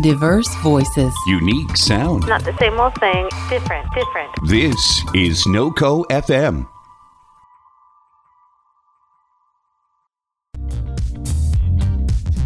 Diverse 0.00 0.48
voices. 0.62 1.12
Unique 1.26 1.76
sound. 1.76 2.26
Not 2.26 2.42
the 2.46 2.56
same 2.58 2.80
old 2.80 2.94
thing, 2.94 3.28
different, 3.50 3.86
different. 3.92 4.30
This 4.48 4.74
is 5.14 5.44
NoCo 5.44 6.06
FM. 6.06 6.66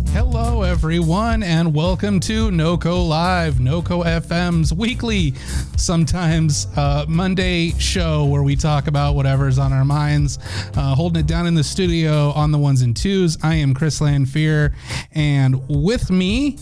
Hello, 0.09 0.62
everyone, 0.62 1.45
and 1.45 1.72
welcome 1.72 2.19
to 2.19 2.51
NoCo 2.51 3.08
Live, 3.08 3.54
NoCo 3.54 4.04
FM's 4.04 4.74
weekly, 4.74 5.33
sometimes 5.76 6.67
uh, 6.76 7.06
Monday 7.08 7.71
show 7.78 8.24
where 8.24 8.42
we 8.42 8.56
talk 8.56 8.88
about 8.88 9.15
whatever's 9.15 9.60
on 9.60 9.72
our 9.72 9.85
minds. 9.85 10.40
Uh, 10.76 10.97
holding 10.97 11.21
it 11.21 11.28
down 11.28 11.47
in 11.47 11.54
the 11.54 11.63
studio 11.63 12.33
on 12.33 12.51
the 12.51 12.58
ones 12.58 12.83
and 12.83 12.97
twos. 12.97 13.38
I 13.44 13.54
am 13.54 13.72
Chris 13.72 14.01
Lanfear, 14.01 14.74
and 15.13 15.63
with 15.69 16.10
me, 16.10 16.59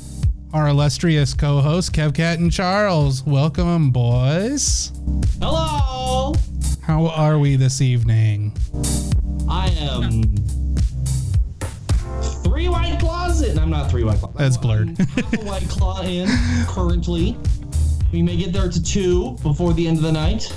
our 0.55 0.69
illustrious 0.69 1.35
co-hosts 1.35 1.91
Kevcat 1.91 2.35
and 2.35 2.51
Charles. 2.51 3.25
Welcome, 3.25 3.91
boys. 3.91 4.93
Hello. 5.41 6.33
How 6.81 7.09
are 7.09 7.41
we 7.41 7.57
this 7.57 7.81
evening? 7.81 8.57
I 9.51 9.69
am 9.71 10.23
three 12.45 12.69
white 12.69 12.99
claws 13.01 13.43
in. 13.43 13.59
I'm 13.59 13.69
not 13.69 13.91
three 13.91 14.05
white 14.05 14.19
claws. 14.19 14.35
That's 14.37 14.57
blurred. 14.57 14.97
half 14.97 15.33
a 15.33 15.45
white 15.45 15.69
claw 15.69 16.03
in 16.03 16.29
currently. 16.69 17.37
We 18.13 18.23
may 18.23 18.37
get 18.37 18.53
there 18.53 18.69
to 18.69 18.83
two 18.83 19.37
before 19.43 19.73
the 19.73 19.89
end 19.89 19.97
of 19.97 20.05
the 20.05 20.13
night. 20.13 20.57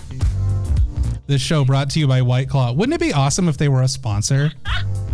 This 1.25 1.41
show 1.41 1.65
brought 1.65 1.89
to 1.89 1.99
you 1.99 2.07
by 2.07 2.21
White 2.21 2.49
Claw. 2.49 2.71
Wouldn't 2.71 2.93
it 2.93 3.03
be 3.03 3.13
awesome 3.13 3.49
if 3.49 3.57
they 3.57 3.67
were 3.67 3.81
a 3.81 3.87
sponsor? 3.87 4.51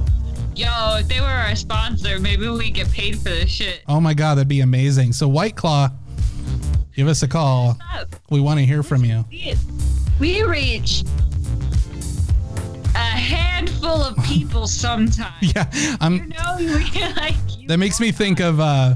Yo, 0.56 0.98
if 0.98 1.08
they 1.08 1.20
were 1.20 1.26
our 1.26 1.56
sponsor, 1.56 2.20
maybe 2.20 2.48
we 2.48 2.70
get 2.70 2.90
paid 2.92 3.18
for 3.18 3.30
this 3.30 3.50
shit. 3.50 3.82
Oh 3.88 4.00
my 4.00 4.14
god, 4.14 4.36
that'd 4.36 4.48
be 4.48 4.62
amazing. 4.62 5.12
So 5.14 5.28
White 5.28 5.56
Claw, 5.56 5.90
give 6.96 7.08
us 7.08 7.24
a 7.24 7.28
call. 7.28 7.78
We 8.30 8.40
want 8.40 8.60
to 8.60 8.66
hear 8.66 8.84
from 8.84 9.04
you. 9.04 9.26
We 10.20 10.44
reach 10.44 11.04
a 12.94 12.98
handful 13.00 14.04
of 14.04 14.16
people 14.24 14.68
sometimes. 14.84 15.34
Yeah, 15.42 15.70
I'm. 16.00 16.14
You 16.14 16.26
know, 16.28 16.56
we 16.60 17.14
like. 17.16 17.36
You 17.58 17.68
That 17.68 17.78
makes 17.78 18.00
me 18.00 18.12
think 18.12 18.40
of 18.40 18.60
uh, 18.60 18.96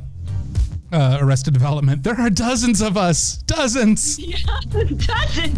uh, 0.91 1.17
Arrested 1.19 1.53
Development. 1.55 2.03
There 2.03 2.19
are 2.19 2.29
dozens 2.29 2.81
of 2.81 2.97
us, 2.97 3.37
dozens. 3.37 4.19
Yeah, 4.27 4.37
doesn't. 4.71 5.57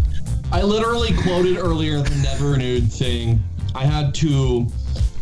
I 0.52 0.62
literally 0.62 1.12
quoted 1.22 1.58
earlier 1.58 2.00
the 2.00 2.14
never 2.22 2.56
nude 2.56 2.90
thing. 2.90 3.40
I 3.74 3.84
had 3.84 4.14
to 4.16 4.66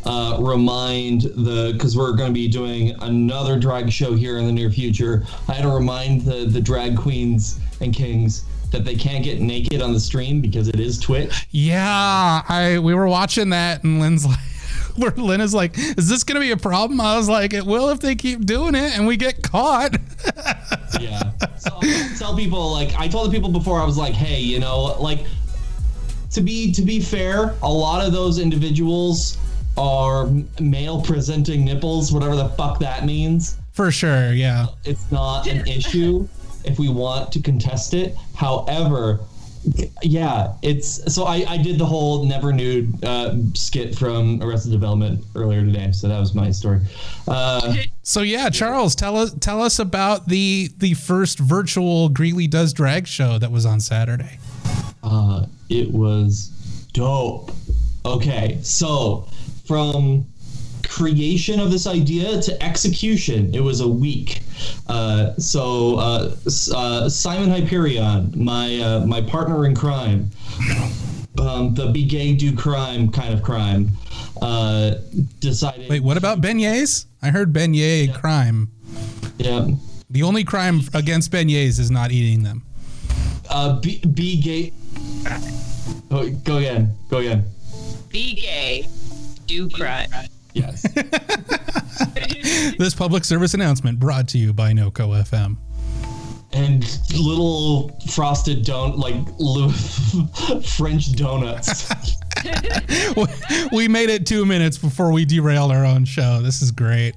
uh, 0.09 0.39
remind 0.41 1.23
the 1.23 1.70
because 1.75 1.97
we're 1.97 2.12
going 2.12 2.31
to 2.31 2.34
be 2.34 2.48
doing 2.48 2.97
another 3.03 3.59
drag 3.59 3.92
show 3.92 4.14
here 4.14 4.39
in 4.39 4.47
the 4.47 4.53
near 4.53 4.70
future. 4.70 5.23
I 5.48 5.53
had 5.53 5.62
to 5.62 5.69
remind 5.69 6.23
the 6.23 6.47
the 6.47 6.61
drag 6.61 6.97
queens 6.97 7.61
and 7.81 7.95
kings 7.95 8.45
that 8.73 8.84
they 8.84 8.95
can't 8.95 9.23
get 9.23 9.41
naked 9.41 9.83
on 9.83 9.92
the 9.92 10.01
stream 10.01 10.41
because 10.41 10.69
it 10.69 10.81
is 10.81 10.98
Twitch. 10.98 11.47
Yeah, 11.51 12.42
I 12.48 12.79
we 12.83 12.95
were 12.95 13.06
watching 13.06 13.51
that, 13.51 13.84
and 13.84 14.01
Lynn's 14.01 14.27
like. 14.27 14.39
Where 14.98 15.12
Lynn 15.12 15.41
is 15.41 15.55
like, 15.55 15.79
is 15.79 16.09
this 16.09 16.25
gonna 16.25 16.41
be 16.41 16.51
a 16.51 16.56
problem? 16.56 17.01
I 17.01 17.17
was 17.17 17.29
like, 17.29 17.53
it 17.53 17.64
will 17.64 17.91
if 17.91 18.01
they 18.01 18.17
keep 18.17 18.45
doing 18.45 18.75
it 18.75 18.98
and 18.98 19.06
we 19.06 19.17
get 19.17 19.45
caught. 19.45 19.92
yeah. 21.01 21.23
So 21.56 21.79
I 21.81 22.14
tell 22.19 22.36
people 22.36 22.73
like 22.73 22.98
I 22.98 23.06
told 23.06 23.29
the 23.29 23.33
people 23.33 23.48
before 23.48 23.81
I 23.81 23.84
was 23.84 23.97
like, 23.97 24.12
hey, 24.12 24.41
you 24.41 24.59
know, 24.59 24.97
like 25.01 25.20
to 26.33 26.41
be 26.41 26.73
to 26.73 26.83
be 26.83 26.98
fair, 26.98 27.55
a 27.62 27.73
lot 27.73 28.05
of 28.05 28.12
those 28.12 28.41
individuals 28.41 29.39
are 29.79 30.29
male 30.61 31.01
presenting 31.03 31.65
nipples, 31.65 32.12
whatever 32.12 32.37
the 32.37 32.48
fuck 32.51 32.79
that 32.81 33.05
means. 33.07 33.57
For 33.73 33.91
sure, 33.91 34.33
yeah. 34.33 34.67
It's 34.85 35.11
not 35.12 35.47
an 35.47 35.67
issue 35.67 36.29
if 36.65 36.79
we 36.79 36.89
want 36.89 37.31
to 37.33 37.41
contest 37.41 37.95
it. 37.95 38.17
However, 38.35 39.20
yeah, 40.03 40.55
it's 40.62 41.12
so 41.12 41.25
I, 41.25 41.45
I 41.48 41.58
did 41.58 41.79
the 41.79 41.86
whole 41.86 42.25
never 42.25 42.52
nude 42.52 43.05
uh, 43.05 43.35
skit 43.55 43.95
from 43.95 44.42
Arrested 44.42 44.73
Development 44.73 45.25
earlier 45.35 45.64
today, 45.64 45.92
so 45.92 46.08
that 46.08 46.19
was 46.19 46.35
my 46.35 46.51
story. 46.51 46.81
Uh, 47.27 47.77
So 48.02 48.23
yeah, 48.23 48.48
Charles, 48.48 48.95
tell 48.95 49.17
us 49.19 49.35
tell 49.39 49.61
us 49.63 49.79
about 49.79 50.29
the 50.29 50.70
the 50.79 50.95
first 50.95 51.39
virtual 51.39 52.08
Greeley 52.08 52.47
Does 52.47 52.73
Drag 52.73 53.07
show 53.07 53.39
that 53.39 53.52
was 53.52 53.67
on 53.67 53.81
Saturday. 53.81 54.39
Uh, 55.02 55.45
it 55.69 55.91
was 55.91 56.48
dope. 56.95 57.51
Okay, 58.07 58.58
so 58.63 59.29
from 59.68 60.24
creation 60.89 61.61
of 61.61 61.70
this 61.70 61.86
idea 61.86 62.40
to 62.40 62.62
execution, 62.62 63.55
it 63.55 63.61
was 63.61 63.80
a 63.80 63.86
week. 63.86 64.40
Uh, 64.89 65.34
so 65.36 65.96
uh, 65.98 66.34
uh, 66.74 67.08
Simon 67.08 67.51
Hyperion, 67.51 68.33
my 68.34 68.80
uh, 68.80 69.07
my 69.07 69.20
partner 69.20 69.67
in 69.67 69.74
crime, 69.74 70.30
um, 71.39 71.74
the 71.74 71.90
be 71.92 72.05
gay 72.05 72.34
do 72.34 72.57
crime 72.57 73.12
kind 73.12 73.34
of 73.34 73.42
crime, 73.42 73.90
uh, 74.40 74.95
decided. 75.39 75.90
Wait, 75.90 76.02
what 76.02 76.17
about 76.17 76.40
beignets? 76.40 77.05
I 77.23 77.28
heard 77.28 77.52
beignet 77.52 78.14
crime. 78.14 78.70
Yeah. 79.36 79.68
The 80.11 80.23
only 80.23 80.42
crime 80.42 80.80
against 80.95 81.30
beignets 81.30 81.78
is 81.78 81.90
not 81.90 82.11
eating 82.11 82.42
them. 82.42 82.62
Uh, 83.51 83.78
be, 83.80 83.98
be 83.98 84.40
gay. 84.40 84.73
Oh, 86.11 86.30
go 86.45 86.57
again. 86.57 86.96
Go 87.11 87.18
again. 87.18 87.45
Be 88.08 88.34
gay. 88.34 88.89
Do 89.48 89.69
crime. 89.70 90.09
Yes. 90.53 90.86
This 92.79 92.95
public 92.95 93.25
service 93.25 93.55
announcement 93.55 93.98
brought 93.98 94.29
to 94.29 94.39
you 94.39 94.53
by 94.53 94.73
NoCo 94.73 95.25
FM. 95.25 95.57
and 96.53 96.85
little 97.13 97.91
frosted 98.11 98.64
don 98.64 98.97
like 98.98 99.17
li- 99.39 99.73
French 100.77 101.13
donuts. 101.17 101.91
we 103.73 103.89
made 103.89 104.11
it 104.11 104.27
two 104.27 104.47
minutes 104.47 104.79
before 104.79 105.11
we 105.13 105.25
derailed 105.25 105.73
our 105.73 105.85
own 105.85 106.05
show. 106.05 106.41
This 106.41 106.63
is 106.63 106.70
great. 106.70 107.14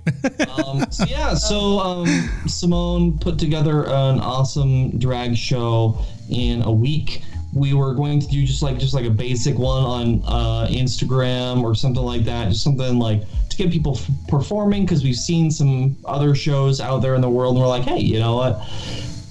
um, 0.65 0.89
so 0.91 1.05
yeah, 1.05 1.35
so 1.35 1.79
um, 1.79 2.07
Simone 2.47 3.19
put 3.19 3.37
together 3.37 3.83
an 3.85 4.19
awesome 4.19 4.97
drag 4.97 5.35
show 5.37 5.99
in 6.29 6.63
a 6.63 6.71
week. 6.71 7.21
We 7.53 7.73
were 7.73 7.93
going 7.93 8.19
to 8.19 8.27
do 8.27 8.45
just 8.45 8.61
like 8.61 8.77
just 8.77 8.93
like 8.93 9.05
a 9.05 9.09
basic 9.09 9.57
one 9.57 9.83
on 9.83 10.23
uh, 10.25 10.67
Instagram 10.69 11.63
or 11.63 11.75
something 11.75 12.03
like 12.03 12.23
that, 12.25 12.49
just 12.49 12.63
something 12.63 12.97
like 12.97 13.23
to 13.49 13.57
get 13.57 13.71
people 13.71 13.97
f- 13.97 14.09
performing 14.27 14.85
because 14.85 15.03
we've 15.03 15.15
seen 15.15 15.51
some 15.51 15.97
other 16.05 16.33
shows 16.33 16.79
out 16.79 16.99
there 16.99 17.15
in 17.15 17.21
the 17.21 17.29
world, 17.29 17.55
and 17.55 17.61
we're 17.61 17.67
like, 17.67 17.83
hey, 17.83 17.99
you 17.99 18.19
know 18.19 18.35
what? 18.35 18.61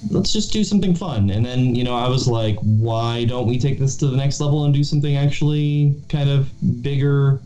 let's 0.09 0.33
just 0.33 0.51
do 0.51 0.63
something 0.63 0.95
fun. 0.95 1.29
And 1.29 1.45
then, 1.45 1.75
you 1.75 1.83
know, 1.83 1.95
I 1.95 2.07
was 2.07 2.27
like, 2.27 2.57
why 2.59 3.25
don't 3.25 3.47
we 3.47 3.59
take 3.59 3.79
this 3.79 3.95
to 3.97 4.07
the 4.07 4.17
next 4.17 4.39
level 4.39 4.65
and 4.65 4.73
do 4.73 4.83
something 4.83 5.15
actually 5.15 5.95
kind 6.09 6.29
of 6.29 6.49
bigger 6.81 7.39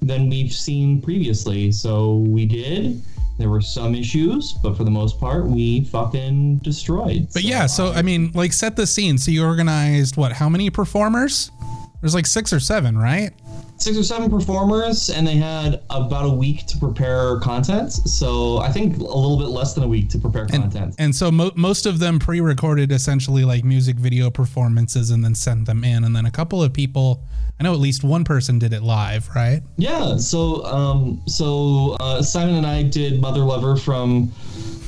than 0.00 0.28
we've 0.28 0.52
seen 0.52 1.02
previously? 1.02 1.70
So 1.72 2.16
we 2.18 2.46
did. 2.46 3.02
There 3.38 3.48
were 3.48 3.60
some 3.60 3.94
issues, 3.94 4.52
but 4.62 4.76
for 4.76 4.82
the 4.82 4.90
most 4.90 5.20
part, 5.20 5.46
we 5.46 5.84
fucking 5.84 6.58
destroyed. 6.58 7.28
But 7.32 7.44
yeah, 7.44 7.66
so 7.66 7.92
I 7.92 8.02
mean, 8.02 8.32
like 8.34 8.52
set 8.52 8.74
the 8.74 8.86
scene. 8.86 9.16
So 9.16 9.30
you 9.30 9.44
organized 9.44 10.16
what? 10.16 10.32
How 10.32 10.48
many 10.48 10.70
performers? 10.70 11.52
There's 12.00 12.14
like 12.14 12.26
six 12.26 12.52
or 12.52 12.60
seven, 12.60 12.98
right? 12.98 13.30
Six 13.78 13.96
or 13.96 14.02
seven 14.02 14.28
performers, 14.28 15.08
and 15.08 15.26
they 15.26 15.36
had 15.36 15.82
about 15.90 16.24
a 16.24 16.28
week 16.28 16.66
to 16.66 16.78
prepare 16.78 17.38
content. 17.40 17.92
So 17.92 18.58
I 18.58 18.70
think 18.70 18.98
a 18.98 19.02
little 19.02 19.38
bit 19.38 19.48
less 19.48 19.74
than 19.74 19.84
a 19.84 19.88
week 19.88 20.08
to 20.10 20.18
prepare 20.18 20.46
content. 20.46 20.94
And 20.98 21.14
so 21.14 21.30
mo- 21.30 21.52
most 21.54 21.86
of 21.86 21.98
them 21.98 22.18
pre-recorded 22.18 22.92
essentially 22.92 23.44
like 23.44 23.64
music 23.64 23.96
video 23.96 24.30
performances 24.30 25.10
and 25.10 25.24
then 25.24 25.34
sent 25.34 25.66
them 25.66 25.84
in. 25.84 26.04
And 26.04 26.14
then 26.14 26.26
a 26.26 26.30
couple 26.30 26.62
of 26.62 26.72
people, 26.72 27.22
I 27.60 27.64
know 27.64 27.72
at 27.72 27.80
least 27.80 28.04
one 28.04 28.24
person 28.24 28.58
did 28.58 28.72
it 28.72 28.82
live, 28.82 29.28
right? 29.34 29.62
Yeah, 29.76 30.16
so 30.16 30.64
um, 30.64 31.22
so 31.26 31.96
uh, 32.00 32.22
Simon 32.22 32.56
and 32.56 32.66
I 32.66 32.82
did 32.82 33.20
Mother 33.20 33.40
Lover 33.40 33.76
from 33.76 34.32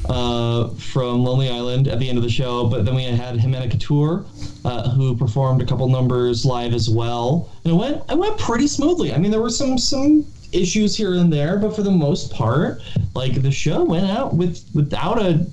uh, 0.08 0.68
from 0.70 1.24
Lonely 1.24 1.50
Island 1.50 1.88
at 1.88 1.98
the 1.98 2.08
end 2.08 2.18
of 2.18 2.24
the 2.24 2.30
show, 2.30 2.66
but 2.66 2.84
then 2.84 2.94
we 2.94 3.04
had 3.04 3.36
Jimena 3.36 3.70
Couture, 3.70 4.24
uh, 4.64 4.90
who 4.90 5.16
performed 5.16 5.62
a 5.62 5.66
couple 5.66 5.88
numbers 5.88 6.44
live 6.44 6.72
as 6.74 6.88
well, 6.88 7.50
and 7.64 7.72
it 7.72 7.76
went 7.76 8.02
it 8.10 8.18
went 8.18 8.38
pretty 8.38 8.66
smoothly. 8.66 9.12
I 9.12 9.18
mean, 9.18 9.30
there 9.30 9.40
were 9.40 9.50
some 9.50 9.78
some 9.78 10.24
issues 10.52 10.96
here 10.96 11.14
and 11.14 11.32
there, 11.32 11.58
but 11.58 11.74
for 11.74 11.82
the 11.82 11.90
most 11.90 12.32
part, 12.32 12.82
like 13.14 13.40
the 13.42 13.50
show 13.50 13.84
went 13.84 14.10
out 14.10 14.34
with 14.34 14.64
without 14.74 15.20
a 15.20 15.46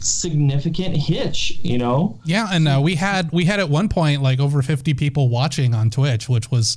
significant 0.00 0.96
hitch. 0.96 1.58
You 1.62 1.78
know, 1.78 2.18
Yeah, 2.24 2.48
and 2.52 2.68
uh, 2.68 2.80
we 2.82 2.94
had 2.94 3.32
we 3.32 3.44
had 3.44 3.60
at 3.60 3.68
one 3.68 3.88
point 3.88 4.22
like 4.22 4.40
over 4.40 4.62
50 4.62 4.94
people 4.94 5.28
watching 5.28 5.74
on 5.74 5.90
Twitch, 5.90 6.28
which 6.28 6.50
was 6.50 6.76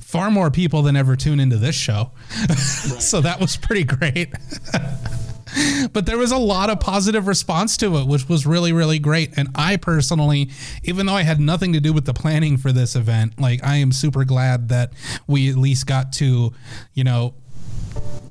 far 0.00 0.30
more 0.30 0.50
people 0.50 0.82
than 0.82 0.96
ever 0.96 1.16
tune 1.16 1.40
into 1.40 1.56
this 1.56 1.74
show. 1.74 2.10
so 2.56 3.20
that 3.20 3.40
was 3.40 3.56
pretty 3.56 3.84
great. 3.84 4.32
but 5.92 6.06
there 6.06 6.18
was 6.18 6.32
a 6.32 6.38
lot 6.38 6.70
of 6.70 6.80
positive 6.80 7.26
response 7.26 7.76
to 7.78 7.96
it, 7.96 8.06
which 8.06 8.28
was 8.28 8.46
really, 8.46 8.72
really 8.72 8.98
great. 8.98 9.36
And 9.36 9.48
I 9.54 9.76
personally, 9.76 10.50
even 10.82 11.06
though 11.06 11.14
I 11.14 11.22
had 11.22 11.40
nothing 11.40 11.72
to 11.72 11.80
do 11.80 11.92
with 11.92 12.04
the 12.04 12.14
planning 12.14 12.56
for 12.56 12.72
this 12.72 12.96
event, 12.96 13.40
like 13.40 13.64
I 13.64 13.76
am 13.76 13.92
super 13.92 14.24
glad 14.24 14.68
that 14.68 14.92
we 15.26 15.48
at 15.50 15.56
least 15.56 15.86
got 15.86 16.12
to, 16.14 16.52
you 16.94 17.04
know, 17.04 17.34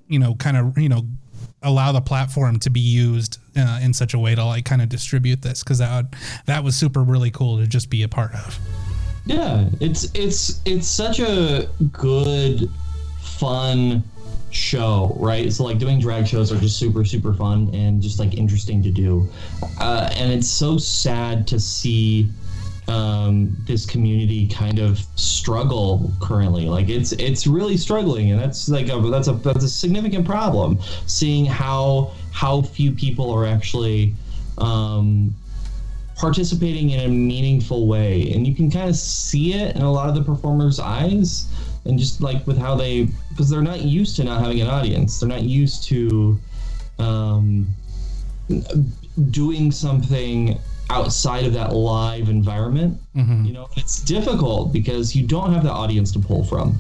you 0.08 0.20
know, 0.20 0.36
kind 0.36 0.58
of, 0.58 0.78
you 0.78 0.90
know, 0.90 1.08
allow 1.62 1.92
the 1.92 2.02
platform 2.02 2.60
to 2.60 2.70
be 2.70 2.80
used 2.80 3.40
uh, 3.58 3.80
in 3.82 3.94
such 3.94 4.14
a 4.14 4.20
way 4.20 4.36
to 4.36 4.46
like 4.46 4.66
kind 4.66 4.82
of 4.82 4.90
distribute 4.90 5.42
this 5.42 5.64
because 5.64 5.80
that 5.80 5.96
would, 5.96 6.16
that 6.46 6.64
was 6.64 6.76
super 6.76 7.04
really 7.04 7.32
cool 7.32 7.58
to 7.58 7.66
just 7.66 7.90
be 7.90 8.04
a 8.04 8.08
part 8.08 8.34
of. 8.34 8.60
Yeah, 9.26 9.68
it's 9.80 10.12
it's 10.14 10.62
it's 10.66 10.88
such 10.88 11.20
a 11.20 11.68
good, 11.92 12.70
fun 13.20 14.04
show, 14.56 15.16
right? 15.20 15.52
So 15.52 15.64
like 15.64 15.78
doing 15.78 16.00
drag 16.00 16.28
shows 16.28 16.52
are 16.52 16.60
just 16.60 16.78
super 16.80 17.06
super 17.06 17.34
fun 17.34 17.70
and 17.74 18.02
just 18.02 18.20
like 18.20 18.36
interesting 18.36 18.82
to 18.84 18.92
do, 18.92 19.30
uh, 19.80 20.10
and 20.14 20.32
it's 20.32 20.50
so 20.50 20.78
sad 20.78 21.48
to 21.48 21.60
see 21.60 22.30
um, 22.88 23.56
this 23.66 23.86
community 23.86 24.48
kind 24.48 24.80
of 24.80 25.00
struggle 25.16 26.12
currently. 26.22 26.68
Like 26.68 26.90
it's 26.90 27.12
it's 27.14 27.48
really 27.48 27.78
struggling, 27.78 28.32
and 28.32 28.40
that's 28.40 28.70
like 28.70 28.90
a, 28.90 29.00
that's 29.00 29.28
a 29.28 29.34
that's 29.34 29.64
a 29.64 29.70
significant 29.70 30.26
problem. 30.26 30.80
Seeing 31.06 31.46
how 31.46 32.14
how 32.32 32.62
few 32.62 32.92
people 32.92 33.32
are 33.32 33.46
actually 33.46 34.14
um, 34.58 35.34
participating 36.16 36.92
in 36.92 37.02
a 37.02 37.08
meaningful 37.08 37.88
way, 37.88 38.32
and 38.34 38.48
you 38.48 38.56
can 38.56 38.70
kind 38.72 38.90
of 38.90 38.96
see 38.96 39.54
it 39.54 39.76
in 39.76 39.82
a 39.82 39.92
lot 39.92 40.10
of 40.10 40.16
the 40.16 40.24
performers' 40.24 40.80
eyes, 40.80 41.48
and 41.86 41.98
just 41.98 42.22
like 42.22 42.46
with 42.48 42.58
how 42.58 42.76
they 42.76 43.08
because 43.30 43.50
they're 43.50 43.62
not 43.62 43.82
used 43.82 44.16
to 44.18 44.24
not 44.24 44.42
having 44.42 44.62
an 44.62 44.68
audience. 44.68 45.20
They're 45.20 45.30
not 45.30 45.44
used 45.44 45.84
to. 45.86 46.40
Um, 47.00 47.68
doing 49.32 49.72
something 49.72 50.60
outside 50.90 51.46
of 51.46 51.54
that 51.54 51.74
live 51.74 52.30
environment. 52.30 53.00
You 53.46 53.54
know, 53.54 53.70
it's 53.76 54.02
difficult 54.02 54.72
because 54.72 55.16
you 55.16 55.26
don't 55.26 55.54
have 55.54 55.64
the 55.64 55.72
audience 55.72 56.12
to 56.14 56.20
pull 56.20 56.44
from, 56.44 56.80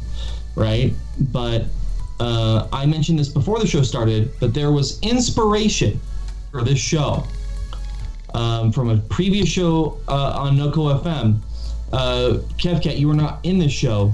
right? 0.55 0.93
But 1.31 1.65
uh, 2.19 2.67
I 2.71 2.85
mentioned 2.85 3.17
this 3.19 3.29
before 3.29 3.59
the 3.59 3.67
show 3.67 3.81
started, 3.81 4.31
but 4.39 4.53
there 4.53 4.71
was 4.71 4.99
inspiration 5.01 5.99
for 6.51 6.61
this 6.61 6.79
show 6.79 7.25
um, 8.33 8.71
from 8.71 8.89
a 8.89 8.97
previous 8.97 9.49
show 9.49 9.97
uh, 10.07 10.33
on 10.37 10.55
Noco 10.57 11.01
FM. 11.01 11.39
Uh, 11.91 12.39
Kevcat, 12.57 12.97
you 12.97 13.07
were 13.07 13.13
not 13.13 13.39
in 13.43 13.57
this 13.57 13.71
show, 13.71 14.13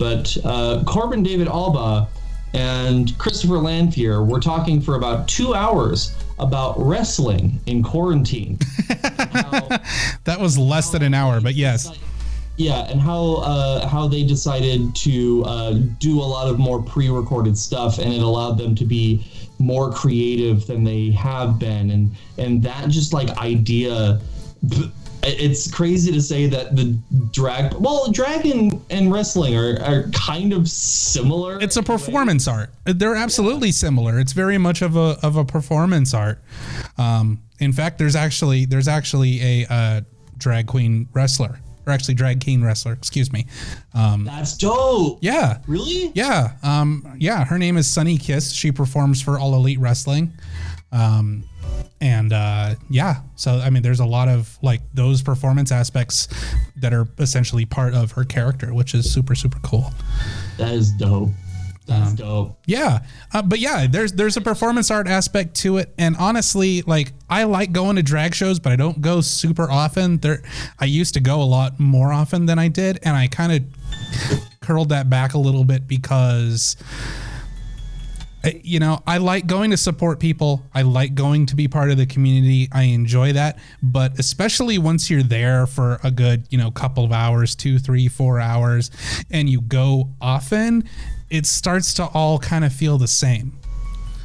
but 0.00 0.36
uh, 0.44 0.82
Corbin 0.86 1.22
David 1.22 1.46
Alba 1.46 2.08
and 2.54 3.16
Christopher 3.18 3.58
Lanfear 3.58 4.24
were 4.24 4.40
talking 4.40 4.80
for 4.80 4.96
about 4.96 5.28
two 5.28 5.54
hours 5.54 6.16
about 6.38 6.74
wrestling 6.80 7.60
in 7.66 7.82
quarantine. 7.82 8.58
How- 8.88 9.68
That 10.24 10.40
was 10.40 10.56
less 10.56 10.90
than 10.90 11.02
an 11.02 11.12
hour, 11.14 11.40
but 11.40 11.54
yes. 11.54 11.92
yeah, 12.56 12.90
and 12.90 12.98
how 13.00 13.36
uh, 13.42 13.86
how 13.86 14.08
they 14.08 14.24
decided 14.24 14.94
to 14.96 15.44
uh, 15.44 15.72
do 15.98 16.18
a 16.18 16.28
lot 16.36 16.48
of 16.48 16.58
more 16.58 16.82
pre-recorded 16.82 17.56
stuff, 17.58 17.98
and 17.98 18.12
it 18.12 18.22
allowed 18.22 18.56
them 18.58 18.74
to 18.76 18.84
be 18.86 19.24
more 19.58 19.92
creative 19.92 20.66
than 20.66 20.82
they 20.82 21.10
have 21.10 21.58
been, 21.58 21.90
and 21.90 22.16
and 22.38 22.62
that 22.62 22.88
just 22.88 23.12
like 23.12 23.28
idea. 23.36 24.18
It's 25.22 25.70
crazy 25.70 26.10
to 26.12 26.20
say 26.22 26.46
that 26.46 26.76
the 26.76 26.96
drag, 27.32 27.74
well, 27.74 28.10
drag 28.10 28.46
and, 28.46 28.80
and 28.90 29.12
wrestling 29.12 29.56
are, 29.56 29.80
are 29.82 30.02
kind 30.10 30.52
of 30.52 30.68
similar. 30.68 31.60
It's 31.60 31.76
a 31.76 31.82
performance 31.82 32.48
art. 32.48 32.70
They're 32.84 33.16
absolutely 33.16 33.72
similar. 33.72 34.18
It's 34.18 34.32
very 34.32 34.58
much 34.58 34.82
of 34.82 34.96
a 34.96 35.18
of 35.22 35.36
a 35.36 35.44
performance 35.44 36.14
art. 36.14 36.38
Um, 36.98 37.42
in 37.58 37.72
fact, 37.72 37.98
there's 37.98 38.16
actually 38.16 38.64
there's 38.64 38.88
actually 38.88 39.40
a 39.42 39.66
uh, 39.68 40.00
drag 40.38 40.66
queen 40.66 41.08
wrestler, 41.12 41.60
or 41.86 41.92
actually 41.92 42.14
drag 42.14 42.40
king 42.40 42.62
wrestler. 42.62 42.94
Excuse 42.94 43.30
me. 43.32 43.46
Um, 43.92 44.24
That's 44.24 44.56
dope. 44.56 45.18
yeah, 45.20 45.58
Really? 45.66 46.12
yeah, 46.14 46.52
um, 46.62 47.14
yeah. 47.18 47.44
Her 47.44 47.58
name 47.58 47.76
is 47.76 47.86
Sunny 47.86 48.16
Kiss. 48.16 48.52
She 48.52 48.72
performs 48.72 49.20
for 49.20 49.38
All 49.38 49.54
Elite 49.54 49.78
Wrestling. 49.78 50.32
Um, 50.92 51.44
and 52.00 52.32
uh, 52.32 52.74
yeah, 52.88 53.22
so 53.36 53.58
I 53.58 53.70
mean, 53.70 53.82
there's 53.82 54.00
a 54.00 54.06
lot 54.06 54.28
of 54.28 54.56
like 54.62 54.80
those 54.94 55.22
performance 55.22 55.72
aspects 55.72 56.28
that 56.76 56.92
are 56.94 57.06
essentially 57.18 57.64
part 57.64 57.94
of 57.94 58.12
her 58.12 58.24
character, 58.24 58.72
which 58.72 58.94
is 58.94 59.10
super 59.12 59.34
super 59.34 59.58
cool. 59.62 59.92
That 60.58 60.72
is 60.74 60.92
dope. 60.92 61.30
That's 61.86 62.10
Um, 62.10 62.16
dope. 62.16 62.58
Yeah, 62.66 63.00
uh, 63.32 63.42
but 63.42 63.58
yeah, 63.58 63.86
there's 63.88 64.12
there's 64.12 64.36
a 64.36 64.40
performance 64.40 64.90
art 64.90 65.08
aspect 65.08 65.56
to 65.56 65.78
it, 65.78 65.92
and 65.98 66.16
honestly, 66.18 66.82
like 66.82 67.12
I 67.28 67.44
like 67.44 67.72
going 67.72 67.96
to 67.96 68.02
drag 68.02 68.34
shows, 68.34 68.60
but 68.60 68.72
I 68.72 68.76
don't 68.76 69.00
go 69.00 69.20
super 69.20 69.68
often. 69.70 70.18
There, 70.18 70.42
I 70.78 70.84
used 70.84 71.14
to 71.14 71.20
go 71.20 71.42
a 71.42 71.44
lot 71.44 71.80
more 71.80 72.12
often 72.12 72.46
than 72.46 72.58
I 72.58 72.68
did, 72.68 73.00
and 73.02 73.16
I 73.16 73.26
kind 73.26 73.52
of 73.52 74.40
curled 74.60 74.90
that 74.90 75.10
back 75.10 75.34
a 75.34 75.38
little 75.38 75.64
bit 75.64 75.88
because. 75.88 76.76
You 78.44 78.80
know, 78.80 79.02
I 79.06 79.18
like 79.18 79.46
going 79.46 79.70
to 79.70 79.76
support 79.76 80.18
people. 80.18 80.64
I 80.74 80.82
like 80.82 81.14
going 81.14 81.46
to 81.46 81.56
be 81.56 81.68
part 81.68 81.90
of 81.90 81.98
the 81.98 82.06
community. 82.06 82.68
I 82.72 82.84
enjoy 82.84 83.34
that. 83.34 83.58
But 83.82 84.18
especially 84.18 84.78
once 84.78 85.10
you're 85.10 85.22
there 85.22 85.66
for 85.66 86.00
a 86.02 86.10
good, 86.10 86.46
you 86.50 86.56
know, 86.56 86.70
couple 86.70 87.04
of 87.04 87.12
hours, 87.12 87.54
two, 87.54 87.78
three, 87.78 88.08
four 88.08 88.40
hours, 88.40 88.90
and 89.30 89.48
you 89.48 89.60
go 89.60 90.10
often, 90.20 90.88
it 91.28 91.46
starts 91.46 91.94
to 91.94 92.06
all 92.06 92.38
kind 92.38 92.64
of 92.64 92.72
feel 92.72 92.98
the 92.98 93.08
same 93.08 93.59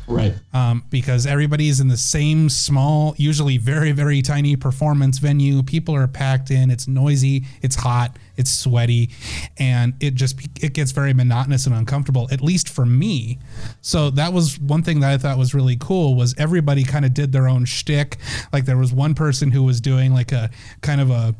Right. 0.08 0.36
um, 0.54 0.84
because 0.90 1.26
everybody's 1.26 1.80
in 1.80 1.88
the 1.88 1.98
same 1.98 2.50
small, 2.50 3.16
usually 3.18 3.58
very, 3.58 3.92
very 3.92 4.22
tiny 4.22 4.56
performance 4.56 5.18
venue. 5.18 5.64
People 5.64 5.96
are 5.96 6.08
packed 6.08 6.52
in. 6.52 6.70
It's 6.70 6.88
noisy. 6.88 7.46
It's 7.62 7.76
hot. 7.76 8.18
It's 8.38 8.52
sweaty, 8.52 9.12
and 9.58 9.94
it 10.02 10.16
just 10.16 10.40
it 10.62 10.74
gets 10.74 10.92
very 10.92 11.14
monotonous 11.14 11.66
and 11.68 11.76
uncomfortable. 11.76 12.28
At 12.32 12.42
least 12.42 12.68
for 12.68 12.86
me. 12.86 13.40
So 13.82 14.10
that 14.12 14.34
was 14.34 14.60
one 14.60 14.84
thing 14.84 15.00
that 15.00 15.12
I 15.12 15.18
thought 15.18 15.38
was 15.38 15.54
really 15.54 15.78
cool 15.78 16.16
was 16.16 16.36
everybody 16.38 16.84
kind 16.84 17.06
of 17.06 17.14
did 17.14 17.32
their 17.32 17.48
own 17.48 17.64
shtick. 17.66 18.18
Like 18.52 18.66
there 18.66 18.78
was 18.78 18.92
one 18.92 19.14
person 19.16 19.52
who 19.52 19.64
was 19.64 19.80
doing 19.80 20.14
like 20.14 20.34
a 20.34 20.50
kind 20.82 21.00
of 21.00 21.10
a 21.12 21.34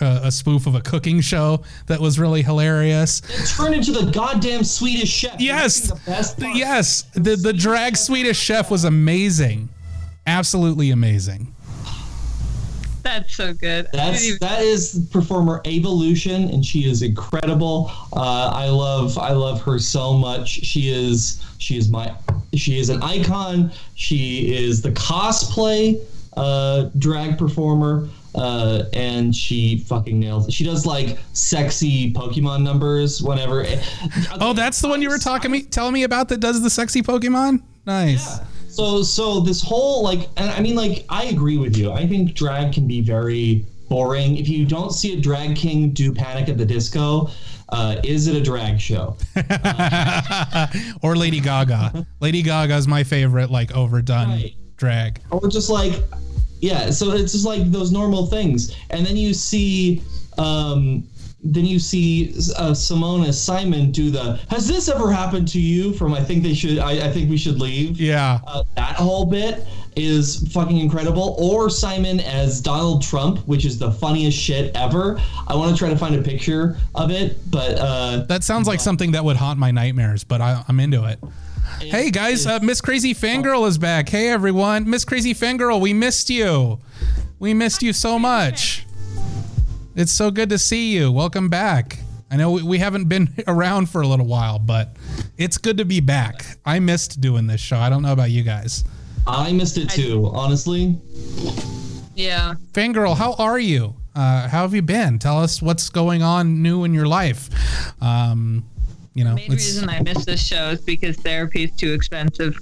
a, 0.00 0.20
a 0.24 0.30
spoof 0.30 0.66
of 0.66 0.74
a 0.74 0.80
cooking 0.80 1.20
show 1.20 1.62
that 1.86 2.00
was 2.00 2.18
really 2.18 2.42
hilarious. 2.42 3.20
It 3.28 3.48
turned 3.56 3.74
into 3.74 3.92
the 3.92 4.10
goddamn 4.10 4.64
Swedish 4.64 5.10
chef. 5.10 5.40
Yes. 5.40 5.88
The 5.90 6.00
best 6.06 6.38
part. 6.38 6.56
Yes, 6.56 7.02
the 7.14 7.36
the 7.36 7.52
drag 7.52 7.96
Swedish 7.96 8.38
chef 8.38 8.70
was 8.70 8.84
amazing, 8.84 9.68
absolutely 10.26 10.90
amazing. 10.90 11.54
That's 13.02 13.34
so 13.34 13.54
good. 13.54 13.88
That's 13.92 14.24
even- 14.26 14.38
that 14.40 14.60
is 14.62 15.08
performer 15.10 15.62
Evolution, 15.66 16.50
and 16.50 16.64
she 16.64 16.88
is 16.88 17.02
incredible. 17.02 17.90
Uh, 18.12 18.50
I 18.52 18.68
love 18.68 19.16
I 19.18 19.32
love 19.32 19.62
her 19.62 19.78
so 19.78 20.12
much. 20.14 20.48
She 20.48 20.90
is 20.90 21.42
she 21.58 21.76
is 21.78 21.88
my 21.88 22.14
she 22.54 22.78
is 22.78 22.90
an 22.90 23.02
icon. 23.02 23.72
She 23.94 24.54
is 24.54 24.82
the 24.82 24.90
cosplay 24.92 26.00
uh, 26.36 26.90
drag 26.98 27.38
performer. 27.38 28.08
Uh, 28.34 28.84
and 28.92 29.34
she 29.34 29.78
fucking 29.80 30.18
nails 30.20 30.46
it. 30.46 30.52
She 30.52 30.62
does 30.64 30.86
like 30.86 31.18
sexy 31.32 32.12
Pokemon 32.12 32.62
numbers 32.62 33.20
whenever. 33.22 33.64
Oh, 34.40 34.52
that's 34.52 34.80
the 34.80 34.88
one 34.88 35.02
you 35.02 35.08
were 35.10 35.18
talking 35.18 35.50
me 35.50 35.62
telling 35.62 35.94
me 35.94 36.04
about 36.04 36.28
that 36.28 36.38
does 36.38 36.62
the 36.62 36.70
sexy 36.70 37.02
Pokemon. 37.02 37.62
Nice. 37.86 38.38
Yeah. 38.38 38.44
So 38.68 39.02
so 39.02 39.40
this 39.40 39.60
whole 39.62 40.04
like 40.04 40.28
and 40.36 40.48
I 40.50 40.60
mean 40.60 40.76
like 40.76 41.04
I 41.08 41.24
agree 41.24 41.58
with 41.58 41.76
you. 41.76 41.90
I 41.92 42.06
think 42.06 42.34
drag 42.34 42.72
can 42.72 42.86
be 42.86 43.00
very 43.00 43.64
boring. 43.88 44.36
If 44.36 44.48
you 44.48 44.64
don't 44.64 44.92
see 44.92 45.18
a 45.18 45.20
drag 45.20 45.56
king 45.56 45.90
do 45.90 46.12
Panic 46.14 46.48
at 46.48 46.56
the 46.56 46.64
Disco, 46.64 47.30
uh, 47.70 47.96
is 48.04 48.28
it 48.28 48.36
a 48.36 48.40
drag 48.40 48.80
show? 48.80 49.16
or 51.02 51.16
Lady 51.16 51.40
Gaga. 51.40 52.06
Lady 52.20 52.42
Gaga 52.42 52.76
is 52.76 52.86
my 52.86 53.02
favorite, 53.02 53.50
like 53.50 53.74
overdone 53.76 54.28
Right. 54.28 54.54
drag. 54.76 55.20
Or 55.30 55.48
just 55.48 55.68
like 55.70 55.94
yeah, 56.60 56.90
so 56.90 57.12
it's 57.12 57.32
just 57.32 57.46
like 57.46 57.70
those 57.70 57.92
normal 57.92 58.26
things. 58.26 58.76
And 58.90 59.04
then 59.04 59.16
you 59.16 59.34
see 59.34 60.02
um 60.38 61.04
then 61.42 61.64
you 61.64 61.78
see 61.78 62.34
uh, 62.58 62.72
Simona 62.72 63.32
Simon 63.32 63.90
do 63.90 64.10
the 64.10 64.38
has 64.50 64.68
this 64.68 64.88
ever 64.88 65.10
happened 65.10 65.48
to 65.48 65.60
you 65.60 65.94
from 65.94 66.12
I 66.12 66.22
think 66.22 66.42
they 66.42 66.54
should 66.54 66.78
I, 66.78 67.08
I 67.08 67.10
think 67.10 67.30
we 67.30 67.38
should 67.38 67.58
leave. 67.58 67.98
Yeah. 67.98 68.40
Uh, 68.46 68.64
that 68.76 68.96
whole 68.96 69.24
bit 69.24 69.66
is 69.96 70.46
fucking 70.52 70.78
incredible. 70.78 71.34
Or 71.38 71.68
Simon 71.70 72.20
as 72.20 72.60
Donald 72.60 73.02
Trump, 73.02 73.38
which 73.46 73.64
is 73.64 73.78
the 73.78 73.90
funniest 73.90 74.38
shit 74.38 74.74
ever. 74.76 75.20
I 75.48 75.54
want 75.54 75.72
to 75.72 75.76
try 75.78 75.88
to 75.88 75.96
find 75.96 76.14
a 76.14 76.22
picture 76.22 76.76
of 76.94 77.10
it, 77.10 77.38
but 77.50 77.76
uh, 77.78 78.24
That 78.28 78.44
sounds 78.44 78.68
like 78.68 78.80
something 78.80 79.12
that 79.12 79.24
would 79.24 79.36
haunt 79.36 79.58
my 79.58 79.70
nightmares, 79.70 80.24
but 80.24 80.40
I, 80.40 80.62
I'm 80.68 80.78
into 80.78 81.06
it. 81.06 81.18
Hey 81.78 82.10
guys, 82.10 82.46
uh, 82.46 82.58
Miss 82.60 82.80
Crazy 82.80 83.14
Fangirl 83.14 83.66
is 83.66 83.78
back. 83.78 84.08
Hey 84.08 84.28
everyone, 84.28 84.88
Miss 84.88 85.04
Crazy 85.04 85.34
Fangirl, 85.34 85.80
we 85.80 85.92
missed 85.92 86.28
you. 86.28 86.78
We 87.38 87.54
missed 87.54 87.82
you 87.82 87.92
so 87.92 88.18
much. 88.18 88.84
It's 89.94 90.12
so 90.12 90.30
good 90.30 90.50
to 90.50 90.58
see 90.58 90.94
you. 90.94 91.10
Welcome 91.10 91.48
back. 91.48 91.98
I 92.30 92.36
know 92.36 92.52
we, 92.52 92.62
we 92.62 92.78
haven't 92.78 93.08
been 93.08 93.32
around 93.46 93.88
for 93.88 94.02
a 94.02 94.06
little 94.06 94.26
while, 94.26 94.58
but 94.58 94.96
it's 95.38 95.56
good 95.58 95.78
to 95.78 95.84
be 95.84 96.00
back. 96.00 96.44
I 96.66 96.78
missed 96.80 97.20
doing 97.20 97.46
this 97.46 97.60
show. 97.60 97.78
I 97.78 97.88
don't 97.88 98.02
know 98.02 98.12
about 98.12 98.30
you 98.30 98.42
guys. 98.42 98.84
I 99.26 99.52
missed 99.52 99.78
it 99.78 99.88
too. 99.88 100.30
Honestly, 100.32 100.98
yeah. 102.14 102.54
Fangirl, 102.72 103.16
how 103.16 103.34
are 103.34 103.58
you? 103.58 103.94
Uh, 104.14 104.48
how 104.48 104.62
have 104.62 104.74
you 104.74 104.82
been? 104.82 105.18
Tell 105.18 105.38
us 105.38 105.62
what's 105.62 105.88
going 105.88 106.22
on 106.22 106.62
new 106.62 106.84
in 106.84 106.92
your 106.92 107.06
life. 107.06 107.48
Um, 108.02 108.64
you 109.14 109.24
know, 109.24 109.34
Main 109.34 109.50
reason 109.50 109.88
I 109.88 110.00
miss 110.00 110.24
this 110.24 110.44
show 110.44 110.70
is 110.70 110.80
because 110.80 111.16
therapy 111.16 111.64
is 111.64 111.72
too 111.72 111.92
expensive. 111.92 112.56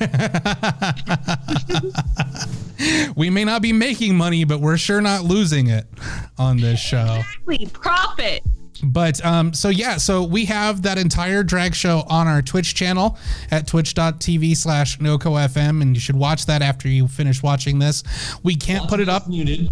we 3.16 3.30
may 3.30 3.44
not 3.44 3.62
be 3.62 3.72
making 3.72 4.16
money, 4.16 4.44
but 4.44 4.60
we're 4.60 4.76
sure 4.76 5.00
not 5.00 5.24
losing 5.24 5.68
it 5.68 5.86
on 6.38 6.58
this 6.58 6.78
show. 6.78 7.16
Exactly. 7.18 7.66
Profit. 7.72 8.42
But 8.82 9.24
um, 9.24 9.52
so 9.52 9.68
yeah, 9.68 9.96
so 9.96 10.22
we 10.22 10.44
have 10.46 10.82
that 10.82 10.98
entire 10.98 11.42
drag 11.42 11.74
show 11.74 12.04
on 12.08 12.26
our 12.26 12.42
Twitch 12.42 12.74
channel 12.74 13.18
at 13.50 13.66
twitch.tv 13.66 14.56
slash 14.56 14.98
NocoFM, 14.98 15.82
and 15.82 15.94
you 15.96 16.00
should 16.00 16.16
watch 16.16 16.46
that 16.46 16.62
after 16.62 16.88
you 16.88 17.08
finish 17.08 17.42
watching 17.42 17.78
this. 17.78 18.02
We 18.42 18.54
can't 18.54 18.88
put 18.88 19.00
it 19.00 19.08
up. 19.08 19.28
Muted. 19.28 19.70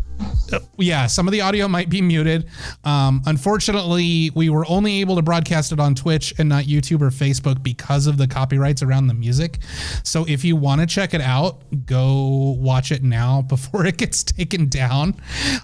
Yeah, 0.78 1.06
some 1.06 1.28
of 1.28 1.32
the 1.32 1.40
audio 1.40 1.68
might 1.68 1.88
be 1.88 2.00
muted. 2.00 2.48
Um, 2.84 3.22
unfortunately, 3.26 4.30
we 4.34 4.48
were 4.48 4.64
only 4.68 5.00
able 5.00 5.16
to 5.16 5.22
broadcast 5.22 5.72
it 5.72 5.80
on 5.80 5.94
Twitch 5.94 6.34
and 6.38 6.48
not 6.48 6.64
YouTube 6.64 7.02
or 7.02 7.10
Facebook 7.10 7.62
because 7.62 8.06
of 8.06 8.16
the 8.16 8.26
copyrights 8.26 8.82
around 8.82 9.06
the 9.06 9.14
music. 9.14 9.58
So 10.04 10.24
if 10.28 10.44
you 10.44 10.56
want 10.56 10.80
to 10.80 10.86
check 10.86 11.14
it 11.14 11.20
out, 11.20 11.62
go 11.86 12.56
watch 12.58 12.92
it 12.92 13.02
now 13.02 13.42
before 13.48 13.86
it 13.86 13.98
gets 13.98 14.22
taken 14.22 14.68
down. 14.68 15.20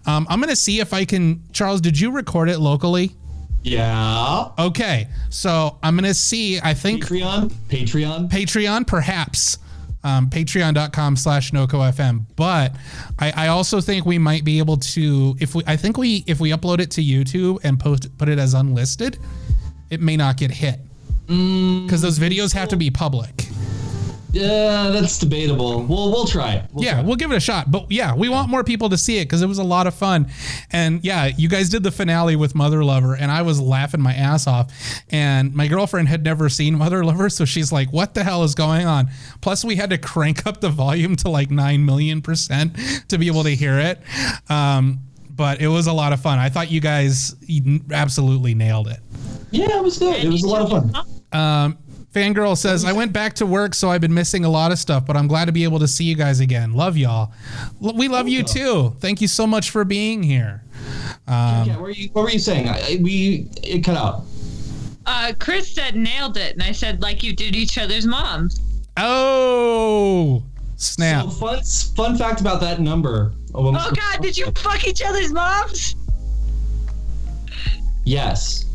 Um, 0.07 0.27
I'm 0.29 0.39
going 0.39 0.51
to 0.51 0.57
see 0.57 0.81
if 0.81 0.93
I 0.93 1.05
can. 1.05 1.43
Charles, 1.53 1.81
did 1.81 1.99
you 1.99 2.11
record 2.11 2.49
it 2.49 2.59
locally? 2.59 3.17
Yeah. 3.63 4.49
Okay, 4.59 5.09
so 5.31 5.79
I'm 5.83 5.97
gonna 5.97 6.15
see. 6.15 6.61
I 6.61 6.75
think 6.75 7.05
Patreon. 7.05 7.51
Patreon. 7.69 8.29
Patreon, 8.29 8.87
perhaps. 8.87 9.59
Um, 10.05 10.29
Patreon.com 10.29 11.15
slash 11.15 11.53
NocoFM. 11.53 12.27
But 12.35 12.75
I, 13.21 13.45
I 13.45 13.49
also 13.49 13.81
think 13.81 14.05
we 14.05 14.19
might 14.19 14.45
be 14.45 14.59
able 14.59 14.79
to 14.79 15.37
if 15.39 15.55
we 15.55 15.63
I 15.67 15.77
think 15.77 15.97
we 15.97 16.25
if 16.27 16.41
we 16.41 16.51
upload 16.51 16.81
it 16.81 16.91
to 16.93 17.03
YouTube 17.03 17.61
and 17.63 17.79
post 17.79 18.17
put 18.19 18.29
it 18.29 18.39
as 18.41 18.55
unlisted, 18.55 19.19
it 19.91 20.01
may 20.01 20.17
not 20.17 20.37
get 20.37 20.51
hit. 20.51 20.81
Because 21.29 22.03
those 22.03 22.19
videos 22.19 22.53
have 22.53 22.69
to 22.71 22.77
be 22.77 22.91
public. 22.91 23.47
Yeah, 24.33 24.89
that's 24.89 25.19
debatable. 25.19 25.83
We'll 25.83 26.11
we'll 26.11 26.27
try 26.27 26.55
it. 26.55 26.65
We'll 26.73 26.85
yeah, 26.85 26.95
try 26.95 27.03
we'll 27.03 27.17
give 27.17 27.31
it 27.33 27.37
a 27.37 27.41
shot. 27.41 27.71
But 27.71 27.91
yeah, 27.93 28.15
we 28.15 28.29
want 28.29 28.49
more 28.49 28.65
people 28.65 28.89
to 28.89 28.97
see 28.97 29.19
it 29.19 29.27
because 29.27 29.43
it 29.43 29.47
was 29.47 29.59
a 29.59 29.65
lot 29.65 29.87
of 29.87 29.95
fun. 29.95 30.29
And 30.71 31.05
yeah, 31.05 31.27
you 31.27 31.49
guys 31.49 31.69
did 31.69 31.83
the 31.83 31.91
finale 31.91 32.35
with 32.37 32.55
Mother 32.55 32.83
Lover, 32.83 33.15
and 33.15 33.31
I 33.31 33.43
was 33.43 33.61
laughing 33.61 34.01
my 34.01 34.15
ass 34.15 34.47
off. 34.47 34.73
And 35.11 35.55
my 35.55 35.69
girlfriend 35.69 36.09
had 36.09 36.25
never 36.25 36.49
seen 36.49 36.77
Mother 36.79 37.05
Lover, 37.05 37.29
so 37.29 37.45
she's 37.45 37.71
like, 37.73 37.93
"What 37.93 38.15
the 38.15 38.25
hell 38.25 38.43
is 38.43 38.55
going 38.55 38.87
on?" 38.87 39.11
Plus, 39.43 39.65
we 39.65 39.77
had 39.77 39.91
to 39.91 39.99
crank 39.99 40.47
up 40.47 40.61
the 40.61 40.71
volume 40.71 41.15
to 41.17 41.29
like 41.29 41.51
nine 41.51 41.85
million 41.85 42.23
percent 42.23 42.77
to 43.09 43.19
be 43.19 43.27
able 43.27 43.43
to 43.45 43.55
hear 43.55 43.79
it. 43.79 44.01
Um, 44.49 45.01
but 45.35 45.61
it 45.61 45.69
was 45.69 45.87
a 45.87 45.93
lot 45.93 46.13
of 46.13 46.21
fun. 46.21 46.39
I 46.39 46.49
thought 46.49 46.71
you 46.71 46.81
guys 46.81 47.35
absolutely 47.91 48.55
nailed 48.55 48.89
it. 48.89 48.99
yeah, 49.51 49.77
it 49.77 49.83
was 49.83 49.99
good. 49.99 50.25
It 50.25 50.29
was 50.29 50.43
a 50.43 50.49
lot 50.49 50.63
of 50.63 50.71
fun. 50.71 51.07
Um, 51.33 51.79
Fangirl 52.13 52.57
says, 52.59 52.85
I 52.85 52.93
went 52.93 53.13
back 53.13 53.33
to 53.35 53.47
work, 53.47 53.75
so 53.75 53.89
I've 53.91 54.01
been 54.03 54.13
missing 54.13 54.45
a 54.45 54.49
lot 54.51 54.71
of 54.71 54.79
stuff, 54.79 55.07
but 55.07 55.17
I'm 55.17 55.27
glad 55.27 55.47
to 55.47 55.53
be 55.53 55.65
able 55.65 55.79
to 55.79 55.89
see 55.89 56.05
you 56.05 56.15
guys 56.15 56.41
again. 56.41 56.75
Love 56.75 56.97
y'all. 56.97 57.33
We 57.81 58.09
love 58.09 58.29
you 58.29 58.43
too. 58.43 58.95
Thank 59.01 59.21
you 59.23 59.29
so 59.29 59.47
much 59.47 59.71
for 59.71 59.85
being 59.85 60.23
here. 60.23 60.63
Um, 61.27 61.67
yeah, 61.67 61.73
what 61.77 61.81
were 61.83 61.91
you 61.91 62.11
what 62.13 62.23
were 62.23 62.31
you 62.31 62.39
saying? 62.39 62.69
I, 62.69 62.79
I- 62.79 62.99
we 63.03 63.49
it 63.63 63.83
cut 63.85 63.97
out. 63.97 64.25
Uh, 65.07 65.33
Chris 65.39 65.75
said 65.75 65.97
nailed 65.97 66.37
it, 66.37 66.53
and 66.55 66.63
I 66.63 66.73
said 66.73 67.01
like 67.03 67.23
you 67.23 67.35
did 67.35 67.57
each 67.57 67.79
other's 67.79 68.07
moms. 68.07 68.61
oh, 68.99 70.43
snap. 70.77 71.25
So 71.25 71.31
fun 71.31 71.63
fun 71.97 72.17
fact 72.19 72.41
about 72.41 72.61
that 72.61 72.81
number. 72.81 73.33
Oh, 73.55 73.69
Oh 73.69 73.91
God, 73.95 74.21
did 74.23 74.37
you 74.37 74.51
fuck 74.57 74.87
each 74.87 75.03
other's 75.03 75.33
moms? 75.33 75.95
Yes. 78.05 78.67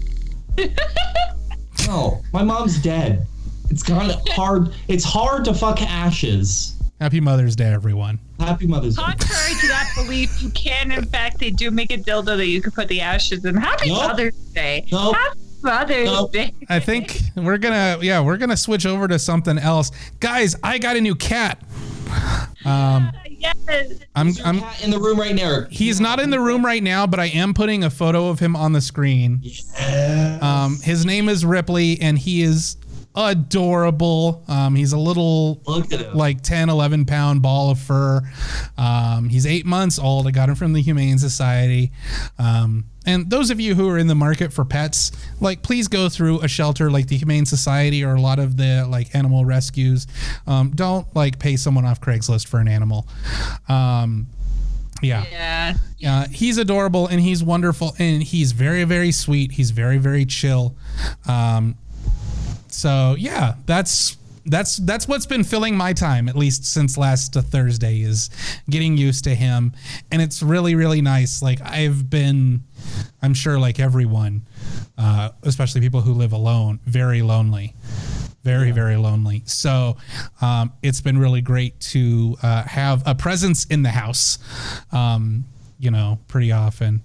no, 1.86 2.22
my 2.34 2.44
mom's 2.44 2.82
dead. 2.82 3.28
It's 3.70 3.84
kind 3.84 4.12
of 4.12 4.26
hard. 4.30 4.74
It's 4.88 5.04
hard 5.04 5.46
to 5.46 5.54
fuck 5.54 5.82
ashes. 5.82 6.74
Happy 7.00 7.20
Mother's 7.20 7.56
Day, 7.56 7.72
everyone. 7.72 8.18
Happy 8.40 8.66
Mother's 8.66 8.96
Day. 8.96 9.04
Contrary 9.04 9.54
to 9.62 9.68
that 9.68 9.92
belief, 9.96 10.42
you 10.42 10.50
can 10.52 10.92
in 10.92 11.06
fact 11.06 11.38
they 11.40 11.52
do 11.52 11.70
make 11.70 11.92
a 11.92 11.98
dildo 11.98 12.38
that 12.38 12.48
you 12.48 12.62
can 12.62 12.72
put 12.72 12.88
the 12.88 13.02
ashes 13.02 13.46
in. 13.46 13.56
Happy 13.56 13.90
Nope. 13.90 14.08
Mother's 14.08 14.36
Day. 14.54 14.88
Nope. 14.92 15.16
Happy 15.16 15.40
Mother's 15.64 16.06
Nope. 16.06 16.32
Day. 16.34 16.54
I 16.70 16.80
think 16.80 17.20
we're 17.36 17.58
gonna, 17.58 17.98
yeah, 18.02 18.20
we're 18.22 18.38
gonna 18.38 18.58
switch 18.58 18.86
over 18.86 19.08
to 19.08 19.18
something 19.20 19.58
else, 19.58 19.92
guys. 20.20 20.56
I 20.64 20.78
got 20.78 20.96
a 20.96 21.02
new 21.02 21.16
cat. 21.16 21.62
Um, 22.66 23.12
Yes. 23.40 23.56
I'm, 24.16 24.30
Is 24.30 24.42
I'm. 24.44 24.60
cat 24.60 24.84
in 24.84 24.90
the 24.90 24.98
room 25.00 25.20
right 25.20 25.36
now. 25.36 25.68
He's 25.70 26.02
not 26.02 26.20
in 26.20 26.32
the 26.32 26.40
room 26.40 26.66
right 26.66 26.82
now, 26.82 27.06
but 27.06 27.20
I 27.20 27.26
am 27.28 27.54
putting 27.54 27.84
a 27.84 27.90
photo 27.90 28.30
of 28.30 28.40
him 28.40 28.56
on 28.56 28.74
the 28.74 28.82
screen. 28.82 29.42
Um, 30.42 30.80
his 30.82 31.06
name 31.06 31.30
is 31.30 31.46
Ripley, 31.46 32.02
and 32.02 32.18
he 32.18 32.42
is 32.42 32.78
adorable. 33.18 34.44
Um, 34.48 34.76
he's 34.76 34.94
a 34.94 34.98
little 34.98 35.60
Look 35.66 35.92
at 35.92 36.02
him. 36.02 36.16
like 36.16 36.42
10, 36.44 36.70
11 36.70 37.06
pound 37.06 37.42
ball 37.42 37.72
of 37.72 37.80
fur. 37.80 38.22
Um, 38.78 39.28
he's 39.30 39.46
eight 39.46 39.66
months 39.66 39.98
old. 40.00 40.28
I 40.28 40.32
got 40.32 40.50
him 40.50 40.56
from 40.56 40.74
the 40.74 40.82
Humane 40.82 41.18
Society. 41.18 41.92
Um, 42.38 42.86
and 43.06 43.30
those 43.30 43.50
of 43.52 43.60
you 43.60 43.74
who 43.74 43.90
are 43.90 43.98
in 43.98 44.08
the 44.08 44.16
market 44.16 44.54
for 44.54 44.66
pets, 44.66 45.12
like 45.40 45.64
please 45.64 45.88
go 45.88 46.10
through 46.10 46.42
a 46.42 46.48
shelter 46.48 46.92
like 46.92 47.08
the 47.08 47.18
Humane 47.18 47.46
Society 47.46 48.04
or 48.04 48.16
a 48.16 48.22
lot 48.22 48.38
of 48.38 48.58
the 48.58 48.86
like 48.88 49.16
animal 49.16 49.46
rescues. 49.46 50.06
Um, 50.46 50.72
don't 50.76 51.08
like 51.16 51.40
pay 51.40 51.56
someone 51.56 51.86
off 51.86 52.00
Craigslist 52.02 52.48
for 52.48 52.60
an 52.60 52.68
animal. 52.68 53.08
Um, 53.68 54.28
yeah. 55.02 55.76
Yeah. 56.00 56.14
Uh, 56.22 56.28
he's 56.28 56.58
adorable 56.58 57.08
and 57.08 57.20
he's 57.22 57.44
wonderful 57.44 57.96
and 57.98 58.22
he's 58.22 58.52
very 58.52 58.84
very 58.84 59.12
sweet. 59.12 59.54
He's 59.54 59.72
very 59.72 59.98
very 59.98 60.26
chill. 60.26 60.76
Um, 61.28 61.76
so 62.78 63.16
yeah, 63.18 63.56
that's 63.66 64.18
that's 64.46 64.78
that's 64.78 65.08
what's 65.08 65.26
been 65.26 65.44
filling 65.44 65.76
my 65.76 65.94
time 65.94 66.30
at 66.30 66.36
least 66.36 66.64
since 66.64 66.96
last 66.96 67.34
Thursday 67.34 68.02
is 68.02 68.30
getting 68.70 68.96
used 68.96 69.24
to 69.24 69.34
him, 69.34 69.74
and 70.12 70.22
it's 70.22 70.44
really 70.44 70.76
really 70.76 71.02
nice. 71.02 71.42
Like 71.42 71.60
I've 71.64 72.08
been, 72.08 72.62
I'm 73.24 73.34
sure 73.34 73.58
like 73.58 73.80
everyone, 73.80 74.44
uh, 74.96 75.32
especially 75.42 75.82
people 75.82 76.02
who 76.02 76.14
live 76.14 76.34
alone, 76.34 76.80
very 76.86 77.24
lonely 77.24 77.74
very 78.44 78.72
very 78.72 78.96
lonely. 78.96 79.42
So 79.46 79.98
um, 80.40 80.72
it's 80.82 81.02
been 81.02 81.18
really 81.18 81.42
great 81.42 81.78
to 81.92 82.38
uh, 82.44 82.64
have 82.64 83.04
a 83.06 83.14
presence 83.16 83.66
in 83.66 83.82
the 83.82 83.90
house 83.90 84.38
um, 84.92 85.46
you 85.80 85.92
know 85.92 86.20
pretty 86.28 86.52
often 86.52 87.02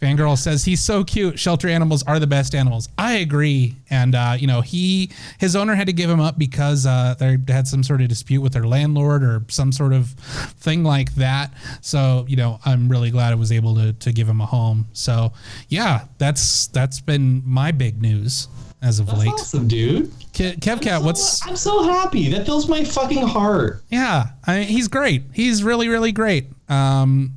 fangirl 0.00 0.36
says 0.36 0.64
he's 0.64 0.80
so 0.80 1.04
cute 1.04 1.38
shelter 1.38 1.68
animals 1.68 2.02
are 2.04 2.18
the 2.18 2.26
best 2.26 2.54
animals 2.54 2.88
i 2.98 3.14
agree 3.14 3.76
and 3.90 4.14
uh, 4.14 4.34
you 4.38 4.46
know 4.46 4.60
he 4.60 5.10
his 5.38 5.54
owner 5.54 5.74
had 5.74 5.86
to 5.86 5.92
give 5.92 6.08
him 6.08 6.20
up 6.20 6.38
because 6.38 6.86
uh, 6.86 7.14
they 7.18 7.36
had 7.48 7.66
some 7.66 7.82
sort 7.82 8.00
of 8.00 8.08
dispute 8.08 8.40
with 8.40 8.52
their 8.52 8.66
landlord 8.66 9.22
or 9.22 9.44
some 9.48 9.72
sort 9.72 9.92
of 9.92 10.08
thing 10.60 10.82
like 10.82 11.14
that 11.14 11.52
so 11.80 12.24
you 12.28 12.36
know 12.36 12.58
i'm 12.64 12.88
really 12.88 13.10
glad 13.10 13.32
i 13.32 13.34
was 13.34 13.52
able 13.52 13.74
to, 13.74 13.92
to 13.94 14.12
give 14.12 14.28
him 14.28 14.40
a 14.40 14.46
home 14.46 14.86
so 14.92 15.32
yeah 15.68 16.04
that's 16.18 16.66
that's 16.68 17.00
been 17.00 17.42
my 17.44 17.70
big 17.70 18.00
news 18.00 18.48
as 18.82 18.98
of 18.98 19.06
That's 19.06 19.18
late 19.18 19.28
awesome, 19.28 19.68
dude. 19.68 20.10
Ke- 20.32 20.56
Kevcat, 20.58 21.04
what's 21.04 21.46
I'm 21.46 21.56
so 21.56 21.82
happy. 21.82 22.30
That 22.30 22.46
fills 22.46 22.68
my 22.68 22.82
fucking 22.82 23.26
heart. 23.26 23.82
yeah? 23.90 24.28
I 24.46 24.62
he's 24.62 24.88
great. 24.88 25.22
He's 25.34 25.62
really 25.62 25.88
really 25.88 26.12
great. 26.12 26.46
Um, 26.68 27.32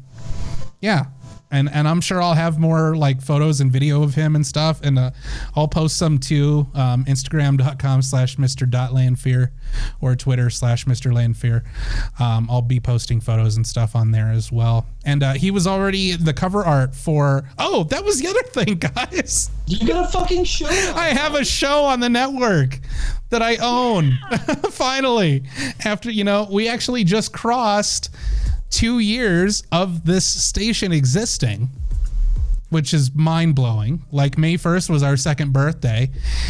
yeah, 0.79 1.05
and 1.53 1.69
and 1.71 1.87
I'm 1.87 2.01
sure 2.01 2.21
I'll 2.21 2.33
have 2.33 2.57
more 2.57 2.95
like 2.95 3.21
photos 3.21 3.61
and 3.61 3.71
video 3.71 4.01
of 4.01 4.15
him 4.15 4.35
and 4.35 4.45
stuff, 4.45 4.81
and 4.81 4.97
uh, 4.97 5.11
I'll 5.55 5.67
post 5.67 5.97
some 5.97 6.17
too. 6.17 6.67
Um, 6.73 7.05
Instagram.com 7.05 8.01
slash 8.01 8.37
Mr. 8.37 8.91
Lanfear 8.91 9.51
or 10.01 10.15
Twitter 10.15 10.49
slash 10.49 10.85
Mr. 10.85 11.13
Lanfear. 11.13 11.63
Um, 12.19 12.47
I'll 12.49 12.63
be 12.63 12.79
posting 12.79 13.21
photos 13.21 13.55
and 13.55 13.65
stuff 13.65 13.95
on 13.95 14.11
there 14.11 14.31
as 14.31 14.51
well. 14.51 14.87
And 15.05 15.21
uh, 15.21 15.33
he 15.33 15.51
was 15.51 15.67
already 15.67 16.13
the 16.13 16.33
cover 16.33 16.63
art 16.63 16.95
for. 16.95 17.47
Oh, 17.59 17.83
that 17.85 18.03
was 18.03 18.19
the 18.19 18.27
other 18.27 18.43
thing, 18.65 18.75
guys. 18.75 19.51
You 19.67 19.87
got 19.87 20.05
a 20.05 20.11
fucking 20.11 20.45
show. 20.45 20.65
I 20.67 21.09
have 21.09 21.35
a 21.35 21.45
show 21.45 21.83
on 21.83 21.99
the 21.99 22.09
network 22.09 22.79
that 23.29 23.43
I 23.43 23.57
own. 23.57 24.17
Finally, 24.71 25.43
after 25.85 26.09
you 26.09 26.23
know, 26.23 26.47
we 26.51 26.67
actually 26.67 27.03
just 27.03 27.31
crossed 27.31 28.09
two 28.73 28.97
years 28.99 29.63
of 29.71 30.03
this 30.05 30.25
station 30.25 30.91
existing, 30.91 31.69
which 32.69 32.91
is 32.93 33.13
mind 33.13 33.53
blowing. 33.53 34.01
Like 34.11 34.35
May 34.37 34.57
first 34.57 34.89
was 34.89 35.03
our 35.03 35.15
second 35.15 35.53
birthday, 35.53 36.09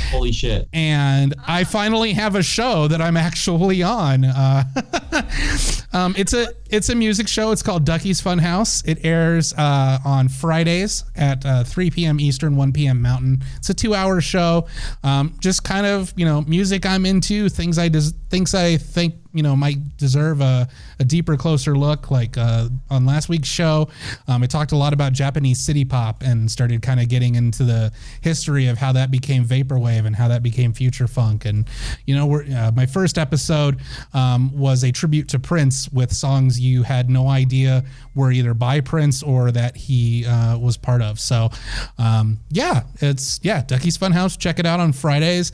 Holy 0.09 0.31
shit. 0.31 0.69
and 0.71 1.35
I 1.45 1.65
finally 1.65 2.13
have 2.13 2.35
a 2.35 2.41
show 2.43 2.87
that 2.87 3.01
I'm 3.01 3.17
actually 3.17 3.83
on. 3.83 4.23
Uh, 4.23 4.63
um, 5.93 6.15
it's 6.17 6.33
a 6.33 6.47
it's 6.73 6.89
a 6.89 6.95
music 6.95 7.27
show. 7.27 7.51
It's 7.51 7.61
called 7.61 7.85
Ducky's 7.85 8.19
Funhouse. 8.19 8.87
It 8.87 9.05
airs 9.05 9.53
uh, 9.53 9.99
on 10.03 10.27
Fridays 10.27 11.03
at 11.15 11.45
uh, 11.45 11.63
3 11.63 11.91
p.m. 11.91 12.19
Eastern, 12.19 12.55
1 12.55 12.73
p.m. 12.73 12.99
Mountain. 12.99 13.43
It's 13.57 13.69
a 13.69 13.75
two-hour 13.75 14.21
show. 14.21 14.65
Um, 15.03 15.35
just 15.39 15.63
kind 15.63 15.85
of 15.85 16.11
you 16.17 16.25
know 16.25 16.41
music 16.41 16.85
I'm 16.85 17.05
into, 17.05 17.47
things 17.47 17.77
I 17.77 17.89
des- 17.89 18.11
things 18.29 18.55
I 18.55 18.77
think 18.77 19.15
you 19.33 19.43
know 19.43 19.55
might 19.55 19.97
deserve 19.97 20.41
a, 20.41 20.67
a 20.99 21.05
deeper, 21.05 21.37
closer 21.37 21.77
look. 21.77 22.09
Like 22.09 22.39
uh, 22.39 22.69
on 22.89 23.05
last 23.05 23.29
week's 23.29 23.49
show, 23.49 23.89
um, 24.27 24.41
I 24.41 24.47
talked 24.47 24.71
a 24.71 24.77
lot 24.77 24.93
about 24.93 25.13
Japanese 25.13 25.59
city 25.59 25.85
pop 25.85 26.23
and 26.23 26.49
started 26.49 26.81
kind 26.81 26.99
of 26.99 27.07
getting 27.07 27.35
into 27.35 27.63
the 27.63 27.91
history 28.21 28.65
of 28.65 28.79
how 28.79 28.93
that 28.93 29.11
became 29.11 29.45
vaporwave 29.45 30.07
and 30.07 30.15
how 30.15 30.27
that 30.29 30.41
became 30.41 30.73
future 30.73 31.07
funk. 31.07 31.45
And 31.45 31.67
you 32.07 32.15
know, 32.15 32.41
uh, 32.41 32.71
my 32.75 32.87
first 32.87 33.19
episode 33.19 33.79
um, 34.15 34.57
was 34.57 34.83
a 34.83 34.91
tribute 34.91 35.29
to 35.29 35.39
Prince 35.39 35.82
with 35.91 36.13
songs 36.13 36.59
you 36.59 36.83
had 36.83 37.09
no 37.09 37.27
idea 37.27 37.83
were 38.15 38.31
either 38.31 38.53
by 38.53 38.79
Prince 38.81 39.23
or 39.23 39.51
that 39.51 39.75
he 39.75 40.25
uh, 40.25 40.57
was 40.57 40.77
part 40.77 41.01
of. 41.01 41.19
So 41.19 41.49
um, 41.97 42.39
yeah, 42.49 42.83
it's 42.99 43.39
yeah, 43.43 43.63
Ducky's 43.63 43.97
Funhouse. 43.97 44.37
Check 44.37 44.59
it 44.59 44.65
out 44.65 44.79
on 44.79 44.93
Fridays. 44.93 45.51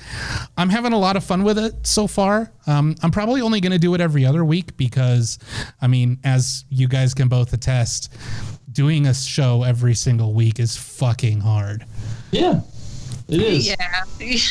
I'm 0.58 0.70
having 0.70 0.94
a 0.94 1.00
lot 1.00 1.16
of 1.16 1.24
fun 1.24 1.44
with 1.44 1.58
it 1.58 1.88
so 1.88 2.08
far. 2.08 2.52
Um, 2.68 2.96
I'm 3.02 3.12
probably 3.12 3.42
only 3.42 3.62
going 3.62 3.72
to 3.72 3.80
do 3.80 3.94
it 3.96 4.02
every 4.02 4.26
other 4.26 4.46
week 4.46 4.78
because, 4.78 5.40
I 5.82 5.88
mean, 5.88 6.20
as 6.24 6.66
you 6.70 6.88
guys 6.88 7.14
can 7.14 7.28
both 7.28 7.52
attest, 7.54 8.14
doing 8.72 9.08
a 9.08 9.14
show 9.14 9.64
every 9.64 9.96
single 9.96 10.34
week 10.34 10.60
is 10.60 10.78
fucking 10.78 11.40
hard. 11.40 11.86
Yeah, 12.32 12.62
it 13.28 13.42
is. 13.42 13.68
Yeah. 13.68 14.46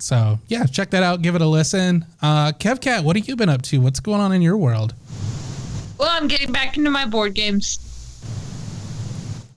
So 0.00 0.38
yeah, 0.48 0.64
check 0.66 0.90
that 0.90 1.02
out. 1.02 1.22
Give 1.22 1.34
it 1.34 1.40
a 1.40 1.46
listen. 1.46 2.04
Uh, 2.20 2.52
KevCat, 2.52 3.04
what 3.04 3.16
have 3.16 3.26
you 3.26 3.36
been 3.36 3.48
up 3.48 3.62
to? 3.62 3.80
What's 3.80 4.00
going 4.00 4.20
on 4.20 4.32
in 4.32 4.42
your 4.42 4.56
world? 4.56 4.94
Well, 6.04 6.12
I'm 6.20 6.28
getting 6.28 6.52
back 6.52 6.76
into 6.76 6.90
my 6.90 7.06
board 7.06 7.32
games. 7.32 7.78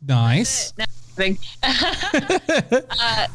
Nice. 0.08 0.72
No, 1.20 1.25
uh, 1.63 3.27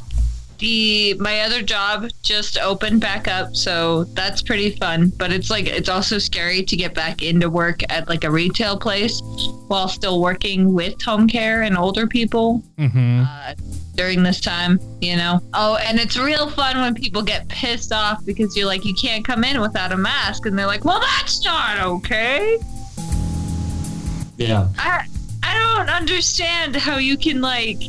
the 0.58 1.14
my 1.18 1.40
other 1.40 1.62
job 1.62 2.08
just 2.22 2.56
opened 2.58 3.00
back 3.00 3.26
up, 3.26 3.56
so 3.56 4.04
that's 4.14 4.40
pretty 4.40 4.76
fun. 4.76 5.12
But 5.16 5.32
it's 5.32 5.50
like 5.50 5.66
it's 5.66 5.88
also 5.88 6.18
scary 6.18 6.62
to 6.62 6.76
get 6.76 6.94
back 6.94 7.22
into 7.22 7.50
work 7.50 7.80
at 7.92 8.08
like 8.08 8.22
a 8.22 8.30
retail 8.30 8.78
place 8.78 9.20
while 9.66 9.88
still 9.88 10.20
working 10.22 10.72
with 10.72 11.02
home 11.02 11.26
care 11.26 11.62
and 11.62 11.76
older 11.76 12.06
people 12.06 12.62
Mm-hmm. 12.78 13.22
uh, 13.26 13.54
during 13.96 14.22
this 14.22 14.40
time. 14.40 14.78
You 15.00 15.16
know. 15.16 15.40
Oh, 15.54 15.74
and 15.84 15.98
it's 15.98 16.16
real 16.16 16.48
fun 16.50 16.80
when 16.80 16.94
people 16.94 17.22
get 17.22 17.48
pissed 17.48 17.92
off 17.92 18.24
because 18.24 18.56
you're 18.56 18.66
like 18.68 18.84
you 18.84 18.94
can't 18.94 19.24
come 19.24 19.42
in 19.42 19.60
without 19.60 19.90
a 19.90 19.96
mask, 19.96 20.46
and 20.46 20.56
they're 20.56 20.66
like, 20.66 20.84
"Well, 20.84 21.00
that's 21.00 21.44
not 21.44 21.80
okay." 21.80 22.58
Yeah. 24.36 24.68
I 24.78 25.06
I 25.42 25.76
don't 25.76 25.88
understand 25.88 26.76
how 26.76 26.98
you 26.98 27.16
can 27.16 27.40
like 27.40 27.82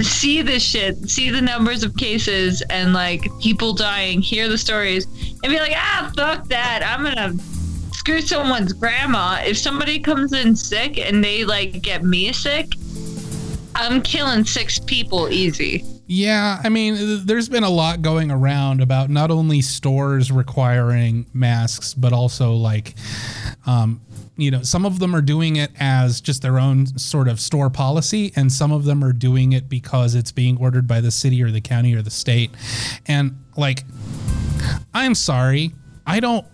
see 0.00 0.42
this 0.42 0.62
shit, 0.62 1.08
see 1.08 1.30
the 1.30 1.40
numbers 1.40 1.84
of 1.84 1.96
cases 1.96 2.62
and 2.70 2.92
like 2.92 3.26
people 3.40 3.72
dying, 3.72 4.20
hear 4.20 4.48
the 4.48 4.58
stories, 4.58 5.06
and 5.42 5.52
be 5.52 5.58
like, 5.58 5.74
ah, 5.74 6.12
fuck 6.16 6.48
that. 6.48 6.82
I'm 6.84 7.04
gonna 7.04 7.34
screw 7.92 8.20
someone's 8.20 8.72
grandma. 8.72 9.40
If 9.44 9.58
somebody 9.58 10.00
comes 10.00 10.32
in 10.32 10.56
sick 10.56 10.98
and 10.98 11.22
they 11.22 11.44
like 11.44 11.82
get 11.82 12.02
me 12.02 12.32
sick, 12.32 12.74
I'm 13.74 14.02
killing 14.02 14.44
six 14.44 14.78
people 14.78 15.28
easy. 15.30 15.84
Yeah, 16.06 16.60
I 16.62 16.68
mean, 16.68 17.24
there's 17.24 17.48
been 17.48 17.62
a 17.62 17.70
lot 17.70 18.02
going 18.02 18.30
around 18.30 18.82
about 18.82 19.08
not 19.08 19.30
only 19.30 19.62
stores 19.62 20.30
requiring 20.30 21.24
masks, 21.32 21.94
but 21.94 22.12
also 22.12 22.52
like, 22.52 22.94
um, 23.66 24.00
you 24.42 24.50
know, 24.50 24.62
some 24.62 24.84
of 24.84 24.98
them 24.98 25.14
are 25.14 25.22
doing 25.22 25.56
it 25.56 25.70
as 25.78 26.20
just 26.20 26.42
their 26.42 26.58
own 26.58 26.86
sort 26.98 27.28
of 27.28 27.40
store 27.40 27.70
policy, 27.70 28.32
and 28.36 28.52
some 28.52 28.72
of 28.72 28.84
them 28.84 29.02
are 29.02 29.12
doing 29.12 29.52
it 29.52 29.68
because 29.68 30.14
it's 30.14 30.32
being 30.32 30.56
ordered 30.58 30.86
by 30.86 31.00
the 31.00 31.10
city 31.10 31.42
or 31.42 31.50
the 31.50 31.60
county 31.60 31.94
or 31.94 32.02
the 32.02 32.10
state. 32.10 32.50
And 33.06 33.42
like, 33.56 33.84
I'm 34.94 35.14
sorry, 35.14 35.72
I 36.06 36.20
don't. 36.20 36.46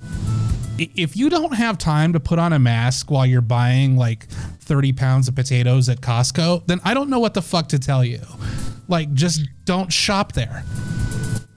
If 0.78 1.16
you 1.16 1.28
don't 1.28 1.54
have 1.54 1.76
time 1.76 2.12
to 2.12 2.20
put 2.20 2.38
on 2.38 2.52
a 2.52 2.58
mask 2.58 3.10
while 3.10 3.26
you're 3.26 3.40
buying 3.40 3.96
like 3.96 4.28
30 4.28 4.92
pounds 4.92 5.26
of 5.26 5.34
potatoes 5.34 5.88
at 5.88 6.00
Costco, 6.00 6.66
then 6.66 6.80
I 6.84 6.94
don't 6.94 7.10
know 7.10 7.18
what 7.18 7.34
the 7.34 7.42
fuck 7.42 7.68
to 7.68 7.78
tell 7.80 8.04
you. 8.04 8.20
Like, 8.86 9.12
just 9.12 9.40
don't 9.64 9.92
shop 9.92 10.32
there. 10.32 10.62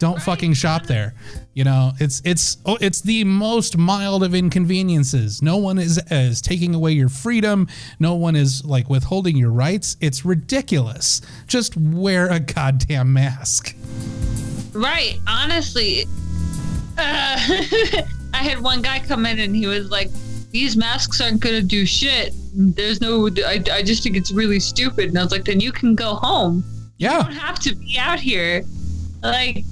Don't 0.02 0.20
fucking 0.20 0.54
shop 0.54 0.88
there. 0.88 1.14
You 1.54 1.64
know, 1.64 1.92
it's 2.00 2.24
it's 2.26 2.58
oh, 2.66 2.76
it's 2.82 3.02
the 3.02 3.24
most 3.24 3.78
mild 3.78 4.24
of 4.24 4.34
inconveniences. 4.34 5.44
No 5.44 5.58
one 5.58 5.78
is 5.78 6.02
is 6.10 6.42
taking 6.42 6.74
away 6.74 6.94
your 6.94 7.08
freedom. 7.08 7.68
No 8.00 8.16
one 8.16 8.36
is 8.36 8.66
like 8.66 8.90
withholding 8.90 9.38
your 9.38 9.52
rights. 9.52 9.98
It's 10.02 10.26
ridiculous. 10.26 11.22
Just 11.46 11.78
wear 11.78 12.32
a 12.32 12.40
goddamn 12.40 13.14
mask. 13.14 13.76
Right. 14.74 15.20
Honestly, 15.28 16.06
uh, 16.98 17.38
I 18.34 18.42
had 18.42 18.60
one 18.60 18.82
guy 18.82 19.04
come 19.08 19.28
in 19.28 19.40
and 19.40 19.56
he 19.56 19.68
was 19.68 19.92
like, 19.92 20.10
"These 20.50 20.76
masks 20.76 21.22
aren't 21.22 21.42
gonna 21.42 21.62
do 21.62 21.86
shit. 21.86 22.34
There's 22.56 23.02
no. 23.02 23.28
I, 23.46 23.64
I 23.72 23.84
just 23.84 24.02
think 24.02 24.18
it's 24.18 24.32
really 24.32 24.60
stupid." 24.60 25.10
And 25.10 25.20
I 25.20 25.22
was 25.22 25.32
like, 25.32 25.46
"Then 25.46 25.60
you 25.60 25.72
can 25.72 25.94
go 25.94 26.16
home. 26.16 26.64
You 26.98 27.10
don't 27.10 27.34
have 27.34 27.60
to 27.60 27.76
be 27.76 28.00
out 28.00 28.20
here." 28.20 28.64
Like, 29.22 29.64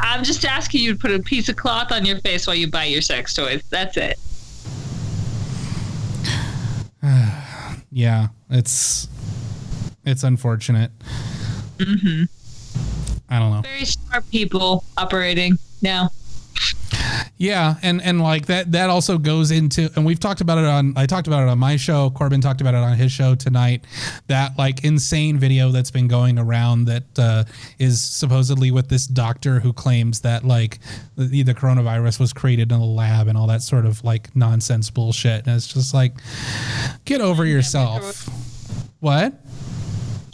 I'm 0.00 0.22
just 0.24 0.44
asking 0.44 0.82
you 0.82 0.92
to 0.92 0.98
put 0.98 1.10
a 1.10 1.18
piece 1.20 1.48
of 1.48 1.56
cloth 1.56 1.92
on 1.92 2.04
your 2.04 2.18
face 2.20 2.46
while 2.46 2.56
you 2.56 2.70
buy 2.70 2.84
your 2.84 3.02
sex 3.02 3.34
toys. 3.34 3.62
That's 3.70 3.96
it. 3.96 4.18
Yeah, 7.94 8.28
it's 8.48 9.06
it's 10.06 10.22
unfortunate. 10.22 10.90
hmm 11.78 12.22
I 13.28 13.38
don't 13.38 13.50
know. 13.52 13.60
Very 13.60 13.84
smart 13.84 14.30
people 14.30 14.82
operating 14.96 15.58
now. 15.82 16.08
Yeah, 17.36 17.74
and 17.82 18.00
and 18.00 18.20
like 18.20 18.46
that 18.46 18.72
that 18.72 18.88
also 18.88 19.18
goes 19.18 19.50
into 19.50 19.90
and 19.96 20.04
we've 20.04 20.20
talked 20.20 20.40
about 20.40 20.58
it 20.58 20.64
on 20.64 20.92
I 20.96 21.06
talked 21.06 21.26
about 21.26 21.42
it 21.42 21.48
on 21.48 21.58
my 21.58 21.76
show. 21.76 22.10
Corbin 22.10 22.40
talked 22.40 22.60
about 22.60 22.74
it 22.74 22.78
on 22.78 22.96
his 22.96 23.10
show 23.10 23.34
tonight. 23.34 23.84
That 24.28 24.56
like 24.56 24.84
insane 24.84 25.38
video 25.38 25.70
that's 25.70 25.90
been 25.90 26.08
going 26.08 26.38
around 26.38 26.84
that 26.84 27.18
uh, 27.18 27.44
is 27.78 28.00
supposedly 28.00 28.70
with 28.70 28.88
this 28.88 29.06
doctor 29.06 29.58
who 29.58 29.72
claims 29.72 30.20
that 30.20 30.44
like 30.44 30.78
the, 31.16 31.42
the 31.42 31.54
coronavirus 31.54 32.20
was 32.20 32.32
created 32.32 32.70
in 32.70 32.78
a 32.78 32.84
lab 32.84 33.28
and 33.28 33.36
all 33.36 33.48
that 33.48 33.62
sort 33.62 33.86
of 33.86 34.04
like 34.04 34.34
nonsense 34.36 34.90
bullshit. 34.90 35.46
And 35.46 35.56
it's 35.56 35.66
just 35.66 35.92
like 35.94 36.14
get 37.04 37.20
over 37.20 37.44
yourself. 37.44 38.28
What? 39.00 39.34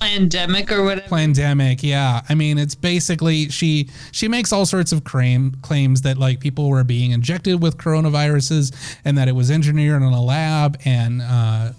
Pandemic 0.00 0.70
or 0.70 0.84
whatever. 0.84 1.08
pandemic 1.08 1.82
yeah 1.82 2.22
i 2.28 2.34
mean 2.34 2.56
it's 2.56 2.76
basically 2.76 3.48
she 3.48 3.88
she 4.12 4.28
makes 4.28 4.52
all 4.52 4.64
sorts 4.64 4.92
of 4.92 5.02
claim, 5.02 5.52
claims 5.62 6.02
that 6.02 6.16
like 6.18 6.38
people 6.38 6.68
were 6.68 6.84
being 6.84 7.11
injected 7.11 7.61
with 7.61 7.76
coronaviruses 7.78 8.72
and 9.04 9.18
that 9.18 9.26
it 9.26 9.32
was 9.32 9.50
engineered 9.50 10.00
in 10.02 10.08
a 10.12 10.22
lab 10.22 10.78
and 10.84 11.20
uh, 11.22 11.72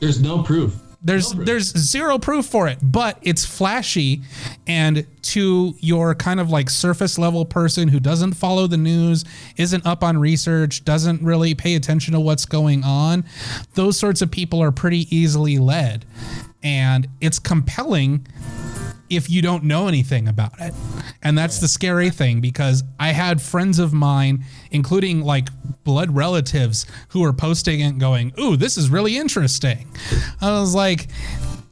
There's 0.00 0.20
no 0.20 0.42
proof. 0.42 0.74
there's 1.02 1.28
No 1.30 1.36
proof. 1.36 1.46
there's 1.46 1.76
zero 1.78 2.18
proof 2.18 2.46
for 2.46 2.68
it 2.68 2.78
but 2.82 3.18
it's 3.20 3.44
flashy 3.44 4.22
and 4.66 5.06
to 5.22 5.74
your 5.80 6.14
kind 6.14 6.40
of 6.40 6.48
like 6.50 6.70
surface 6.70 7.18
level 7.18 7.44
person 7.44 7.88
who 7.88 8.00
doesn't 8.00 8.32
follow 8.32 8.66
the 8.66 8.78
news 8.78 9.26
isn't 9.58 9.84
up 9.86 10.02
on 10.02 10.16
research 10.16 10.84
doesn't 10.86 11.22
really 11.22 11.54
pay 11.54 11.74
attention 11.74 12.14
to 12.14 12.20
what's 12.20 12.46
going 12.46 12.82
on 12.82 13.24
those 13.74 13.98
sorts 13.98 14.22
of 14.22 14.30
people 14.30 14.62
are 14.62 14.72
pretty 14.72 15.06
easily 15.14 15.58
led 15.58 16.06
and 16.62 17.08
it's 17.20 17.38
compelling 17.38 18.26
if 19.10 19.30
you 19.30 19.40
don't 19.40 19.64
know 19.64 19.88
anything 19.88 20.28
about 20.28 20.60
it. 20.60 20.74
And 21.22 21.36
that's 21.36 21.58
the 21.60 21.68
scary 21.68 22.10
thing 22.10 22.40
because 22.40 22.84
I 23.00 23.08
had 23.08 23.40
friends 23.40 23.78
of 23.78 23.92
mine, 23.92 24.44
including 24.70 25.22
like 25.22 25.48
blood 25.84 26.14
relatives, 26.14 26.86
who 27.08 27.20
were 27.20 27.32
posting 27.32 27.82
and 27.82 27.98
going, 27.98 28.32
Ooh, 28.38 28.56
this 28.56 28.76
is 28.76 28.90
really 28.90 29.16
interesting. 29.16 29.88
I 30.40 30.60
was 30.60 30.74
like, 30.74 31.08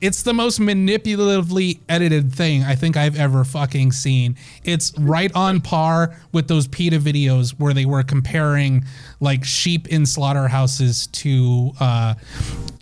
it's 0.01 0.23
the 0.23 0.35
most 0.35 0.61
manipulatively 0.61 1.81
edited 1.89 2.33
thing 2.33 2.63
I 2.63 2.75
think 2.75 2.97
I've 2.97 3.19
ever 3.19 3.45
fucking 3.45 3.93
seen. 3.93 4.37
It's 4.63 4.97
right 4.99 5.35
on 5.35 5.61
par 5.61 6.17
with 6.33 6.49
those 6.49 6.69
PETA 6.69 6.99
videos 6.99 7.51
where 7.59 7.73
they 7.73 7.87
were 7.87 8.03
comparing 8.03 8.85
like 9.21 9.45
sheep 9.45 9.89
in 9.89 10.05
slaughterhouses 10.05 11.07
to 11.09 11.73
uh, 11.81 12.15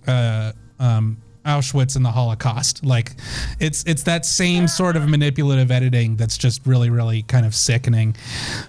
uh, 0.07 0.53
um, 0.81 1.19
Auschwitz 1.45 1.97
and 1.97 2.05
the 2.05 2.11
Holocaust. 2.11 2.85
Like 2.85 3.13
it's 3.61 3.85
it's 3.85 4.03
that 4.05 4.27
same 4.27 4.69
sort 4.69 4.97
of 4.97 5.09
manipulative 5.09 5.71
editing 5.71 6.17
that's 6.17 6.39
just 6.39 6.67
really 6.67 6.91
really 6.91 7.23
kind 7.23 7.47
of 7.47 7.55
sickening. 7.55 8.17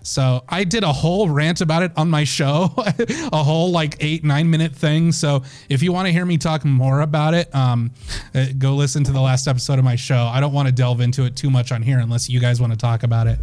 So 0.03 0.43
I 0.49 0.63
did 0.63 0.83
a 0.83 0.91
whole 0.91 1.29
rant 1.29 1.61
about 1.61 1.83
it 1.83 1.91
on 1.95 2.09
my 2.09 2.23
show, 2.23 2.73
a 2.77 3.43
whole 3.43 3.71
like 3.71 3.97
eight 3.99 4.23
nine 4.23 4.49
minute 4.49 4.73
thing. 4.75 5.11
So 5.11 5.43
if 5.69 5.81
you 5.81 5.91
want 5.91 6.07
to 6.07 6.11
hear 6.11 6.25
me 6.25 6.37
talk 6.37 6.65
more 6.65 7.01
about 7.01 7.33
it, 7.33 7.53
um, 7.55 7.91
uh, 8.33 8.47
go 8.57 8.75
listen 8.75 9.03
to 9.05 9.11
the 9.11 9.21
last 9.21 9.47
episode 9.47 9.79
of 9.79 9.85
my 9.85 9.95
show. 9.95 10.29
I 10.31 10.39
don't 10.39 10.53
want 10.53 10.67
to 10.67 10.73
delve 10.73 11.01
into 11.01 11.25
it 11.25 11.35
too 11.35 11.49
much 11.49 11.71
on 11.71 11.81
here 11.81 11.99
unless 11.99 12.29
you 12.29 12.39
guys 12.39 12.59
want 12.59 12.73
to 12.73 12.77
talk 12.77 13.03
about 13.03 13.27
it. 13.27 13.39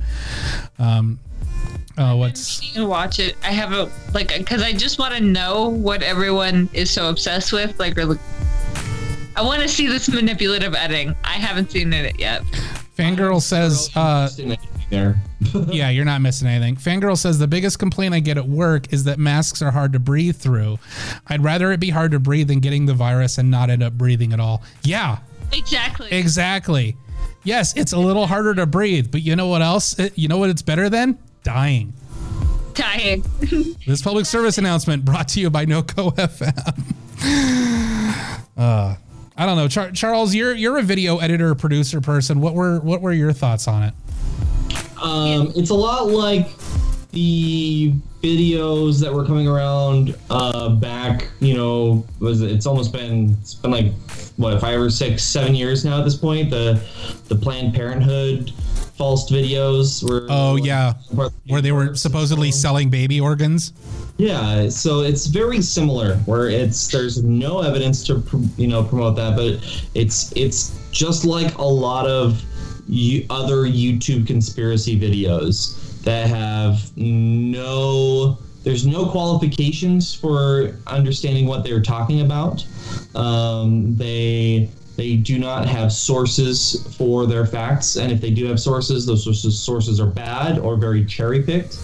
Um, 0.78 1.18
Oh, 1.98 2.16
what's 2.16 2.74
You 2.74 2.86
watch 2.86 3.18
it. 3.18 3.36
I 3.42 3.50
have 3.50 3.72
a 3.72 3.90
like 4.14 4.36
because 4.36 4.62
I 4.62 4.72
just 4.72 4.98
want 4.98 5.14
to 5.14 5.20
know 5.20 5.68
what 5.68 6.02
everyone 6.02 6.70
is 6.72 6.90
so 6.90 7.10
obsessed 7.10 7.52
with. 7.52 7.78
Like, 7.78 7.98
or, 7.98 8.18
I 9.36 9.42
want 9.42 9.62
to 9.62 9.68
see 9.68 9.86
this 9.86 10.08
manipulative 10.08 10.74
editing. 10.74 11.16
I 11.24 11.32
haven't 11.34 11.70
seen 11.70 11.92
it 11.92 12.18
yet. 12.20 12.42
Fangirl 12.98 13.40
says? 13.40 13.90
Uh, 13.94 14.26
Just 14.26 14.36
didn't 14.36 14.52
anything 14.52 14.68
there. 14.90 15.22
yeah, 15.72 15.88
you're 15.88 16.04
not 16.04 16.20
missing 16.20 16.46
anything. 16.48 16.76
Fangirl 16.76 17.16
says 17.16 17.38
the 17.38 17.46
biggest 17.48 17.78
complaint 17.78 18.14
I 18.14 18.20
get 18.20 18.36
at 18.36 18.46
work 18.46 18.92
is 18.92 19.04
that 19.04 19.18
masks 19.18 19.62
are 19.62 19.70
hard 19.70 19.92
to 19.94 19.98
breathe 19.98 20.36
through. 20.36 20.78
I'd 21.28 21.42
rather 21.42 21.72
it 21.72 21.80
be 21.80 21.88
hard 21.90 22.12
to 22.12 22.20
breathe 22.20 22.48
than 22.48 22.60
getting 22.60 22.84
the 22.86 22.94
virus 22.94 23.38
and 23.38 23.50
not 23.50 23.70
end 23.70 23.82
up 23.82 23.94
breathing 23.94 24.32
at 24.34 24.40
all. 24.40 24.62
Yeah, 24.84 25.18
Exactly. 25.52 26.08
exactly. 26.10 26.96
Yes, 27.44 27.74
it's 27.76 27.92
a 27.92 27.98
little 27.98 28.26
harder 28.26 28.54
to 28.54 28.66
breathe, 28.66 29.10
but 29.10 29.22
you 29.22 29.34
know 29.36 29.48
what 29.48 29.62
else? 29.62 29.98
It- 29.98 30.16
you 30.18 30.28
know 30.28 30.38
what 30.38 30.50
it's 30.50 30.62
better 30.62 30.88
than? 30.90 31.18
Dying. 31.42 31.92
Dying. 32.74 33.24
This 33.86 34.00
public 34.00 34.26
service 34.26 34.58
announcement 34.58 35.04
brought 35.04 35.26
to 35.28 35.40
you 35.40 35.50
by 35.50 35.66
NoCo 35.66 36.14
FM. 36.14 36.54
uh, 38.56 38.94
I 39.36 39.46
don't 39.46 39.56
know, 39.56 39.68
Char- 39.68 39.92
Charles. 39.92 40.34
You're 40.34 40.54
you're 40.54 40.78
a 40.78 40.82
video 40.82 41.18
editor, 41.18 41.54
producer 41.54 42.00
person. 42.00 42.40
What 42.40 42.54
were 42.54 42.80
what 42.80 43.00
were 43.00 43.12
your 43.12 43.32
thoughts 43.32 43.66
on 43.66 43.82
it? 43.84 43.94
Um, 45.00 45.52
it's 45.56 45.70
a 45.70 45.74
lot 45.74 46.08
like 46.08 46.48
the 47.12 47.92
videos 48.22 49.00
that 49.00 49.12
were 49.12 49.24
coming 49.24 49.48
around 49.48 50.16
uh, 50.30 50.68
back. 50.70 51.28
You 51.40 51.54
know, 51.54 52.06
was 52.20 52.42
it, 52.42 52.50
it's 52.50 52.66
almost 52.66 52.92
been 52.92 53.36
it's 53.40 53.54
been 53.54 53.70
like 53.70 53.92
what 54.36 54.60
five 54.60 54.80
or 54.80 54.90
six, 54.90 55.22
seven 55.24 55.54
years 55.54 55.84
now 55.84 55.98
at 55.98 56.04
this 56.04 56.16
point. 56.16 56.50
The 56.50 56.82
the 57.28 57.36
Planned 57.36 57.74
Parenthood 57.74 58.52
false 59.02 59.28
videos 59.28 60.08
were. 60.08 60.28
Oh 60.30 60.54
yeah, 60.54 60.94
where 61.48 61.60
they 61.60 61.72
were 61.72 61.96
supposedly 61.96 62.52
selling 62.52 62.88
baby 62.88 63.20
organs. 63.20 63.72
Yeah, 64.16 64.68
so 64.68 65.00
it's 65.00 65.26
very 65.26 65.60
similar. 65.60 66.18
Where 66.18 66.48
it's 66.48 66.86
there's 66.86 67.20
no 67.24 67.62
evidence 67.62 68.04
to 68.06 68.22
you 68.56 68.68
know 68.68 68.84
promote 68.84 69.16
that, 69.16 69.36
but 69.36 69.52
it's 69.94 70.32
it's 70.36 70.78
just 70.92 71.24
like 71.24 71.58
a 71.58 71.64
lot 71.64 72.06
of 72.06 72.40
other 73.28 73.64
YouTube 73.66 74.24
conspiracy 74.24 74.98
videos 75.00 75.56
that 76.02 76.28
have 76.28 76.96
no 76.96 78.38
there's 78.62 78.86
no 78.86 79.06
qualifications 79.06 80.14
for 80.14 80.78
understanding 80.86 81.46
what 81.46 81.64
they're 81.64 81.82
talking 81.82 82.20
about. 82.20 82.64
Um, 83.16 83.96
they 83.96 84.70
they 84.96 85.16
do 85.16 85.38
not 85.38 85.66
have 85.66 85.92
sources 85.92 86.86
for 86.96 87.26
their 87.26 87.46
facts, 87.46 87.96
and 87.96 88.12
if 88.12 88.20
they 88.20 88.30
do 88.30 88.46
have 88.46 88.60
sources, 88.60 89.06
those 89.06 89.24
sources, 89.24 89.58
sources 89.58 90.00
are 90.00 90.06
bad 90.06 90.58
or 90.58 90.76
very 90.76 91.04
cherry 91.04 91.42
picked. 91.42 91.78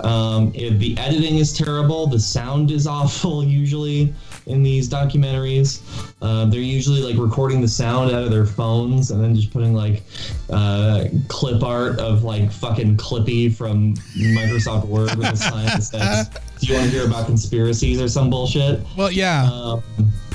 Um, 0.00 0.52
if 0.54 0.78
the 0.78 0.96
editing 0.96 1.38
is 1.38 1.52
terrible, 1.52 2.06
the 2.06 2.20
sound 2.20 2.70
is 2.70 2.86
awful 2.98 3.44
usually 3.44 4.14
in 4.46 4.62
these 4.62 4.88
documentaries. 4.88 5.82
Uh, 6.22 6.46
they're 6.46 6.60
usually 6.60 7.02
like 7.02 7.20
recording 7.20 7.60
the 7.60 7.68
sound 7.68 8.10
out 8.12 8.22
of 8.22 8.30
their 8.30 8.46
phones 8.46 9.10
and 9.10 9.22
then 9.22 9.34
just 9.34 9.52
putting 9.52 9.74
like 9.74 10.02
uh, 10.50 11.04
clip 11.28 11.62
art 11.62 11.98
of 11.98 12.24
like 12.24 12.50
fucking 12.50 12.96
Clippy 12.96 13.54
from 13.54 13.94
Microsoft 14.16 14.86
Word 14.86 15.14
with 15.16 15.26
a 15.26 15.36
sign 15.36 15.66
that 15.66 15.82
says, 15.82 16.28
"Do 16.60 16.66
you 16.66 16.74
want 16.74 16.86
to 16.86 16.90
hear 16.90 17.06
about 17.06 17.26
conspiracies 17.26 18.00
or 18.00 18.08
some 18.08 18.30
bullshit?" 18.30 18.80
Well, 18.96 19.10
yeah, 19.10 19.50
Um, 19.52 19.82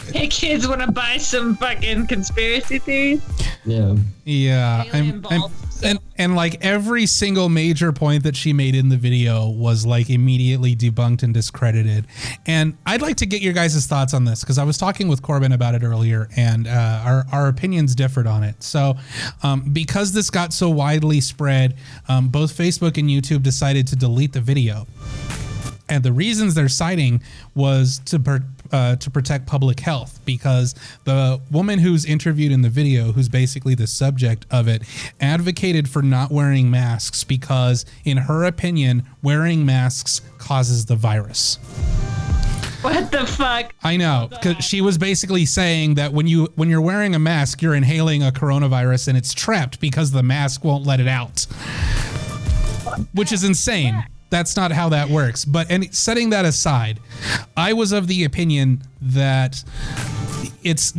Hey 0.14 0.28
kids, 0.28 0.68
want 0.68 0.82
to 0.82 0.92
buy 0.92 1.18
some 1.18 1.56
fucking 1.58 2.08
conspiracy 2.08 2.78
theories? 2.80 3.22
yeah. 3.66 3.96
yeah. 4.26 4.84
I'm- 4.94 5.26
I'm- 5.30 5.52
and 5.84 6.00
and 6.18 6.34
like 6.36 6.64
every 6.64 7.06
single 7.06 7.50
major 7.50 7.92
point 7.92 8.24
that 8.24 8.38
she 8.38 8.54
made 8.54 8.74
in 8.74 8.88
the 8.88 8.96
video 8.96 9.50
was 9.50 9.86
like 9.86 10.10
immediately 10.10 10.78
debunked 10.78 11.24
and 11.24 11.34
discredited. 11.34 12.08
And 12.46 12.78
I'd 12.86 13.02
like 13.02 13.18
to 13.18 13.26
get 13.26 13.42
your 13.42 13.52
guys' 13.52 13.86
thoughts 13.86 14.14
on 14.14 14.24
this 14.24 14.42
because 14.42 14.58
I 14.58 14.64
was 14.64 14.78
talking 14.78 15.10
with 15.10 15.22
Corbin 15.22 15.52
about 15.52 15.76
it 15.76 15.84
earlier, 15.84 16.30
and 16.38 16.68
uh, 16.68 17.02
our 17.04 17.26
our 17.34 17.48
opinions 17.50 17.96
differed 17.96 18.28
on 18.28 18.44
it. 18.44 18.64
So 18.64 18.96
um, 19.42 19.74
because 19.74 20.14
this 20.14 20.30
got 20.30 20.54
so 20.54 20.70
widely 20.70 21.20
spread, 21.20 21.76
um, 22.08 22.30
both 22.30 22.58
Facebook 22.58 22.98
and 22.98 23.10
YouTube 23.10 23.44
decided 23.44 23.86
to 23.88 23.98
delete 23.98 24.32
the 24.32 24.42
video. 24.42 24.88
And 25.90 26.02
the 26.02 26.14
reasons 26.14 26.56
they're 26.56 26.70
citing 26.70 27.22
was 27.56 28.00
to 28.06 28.18
per, 28.20 28.42
uh, 28.74 28.96
to 28.98 29.10
protect 29.10 29.46
public 29.46 29.80
health 29.80 30.20
because 30.26 30.76
the 31.06 31.40
woman 31.52 31.80
who's 31.80 32.04
interviewed 32.04 32.52
in 32.52 32.64
the 32.64 32.70
video, 32.70 33.12
who's 33.12 33.30
basically 33.30 33.76
the 33.76 33.88
subject 33.88 34.46
of 34.52 34.68
it, 34.68 34.82
advocated 35.22 35.88
for 35.88 36.02
not 36.02 36.32
wearing 36.32 36.70
masks 36.70 37.24
because, 37.24 37.86
in 38.04 38.18
her 38.18 38.44
opinion, 38.44 39.04
wearing 39.22 39.66
masks 39.66 40.22
causes 40.40 40.88
the 40.88 40.96
virus. 40.96 41.58
What 42.82 43.12
the 43.12 43.26
fuck? 43.26 43.74
I 43.82 43.96
know 43.96 44.28
because 44.30 44.66
she 44.66 44.82
was 44.82 44.98
basically 44.98 45.46
saying 45.46 45.96
that 45.96 46.12
when 46.12 46.28
you 46.28 46.50
when 46.56 46.70
you're 46.70 46.82
wearing 46.82 47.16
a 47.16 47.20
mask, 47.20 47.62
you're 47.62 47.76
inhaling 47.76 48.24
a 48.24 48.32
coronavirus 48.32 49.08
and 49.08 49.18
it's 49.18 49.34
trapped 49.34 49.80
because 49.80 50.12
the 50.12 50.22
mask 50.22 50.66
won't 50.66 50.86
let 50.86 51.00
it 51.00 51.08
out, 51.08 51.46
which 53.14 53.32
is 53.32 53.46
insane. 53.46 54.04
That's 54.34 54.56
not 54.56 54.72
how 54.72 54.90
that 54.90 55.12
works. 55.12 55.46
But 55.46 55.70
and 55.70 55.94
setting 55.94 56.32
that 56.32 56.44
aside, 56.44 57.00
I 57.56 57.74
was 57.74 57.92
of 57.92 58.08
the 58.08 58.24
opinion 58.24 58.82
that 59.00 59.64
it's 60.64 60.92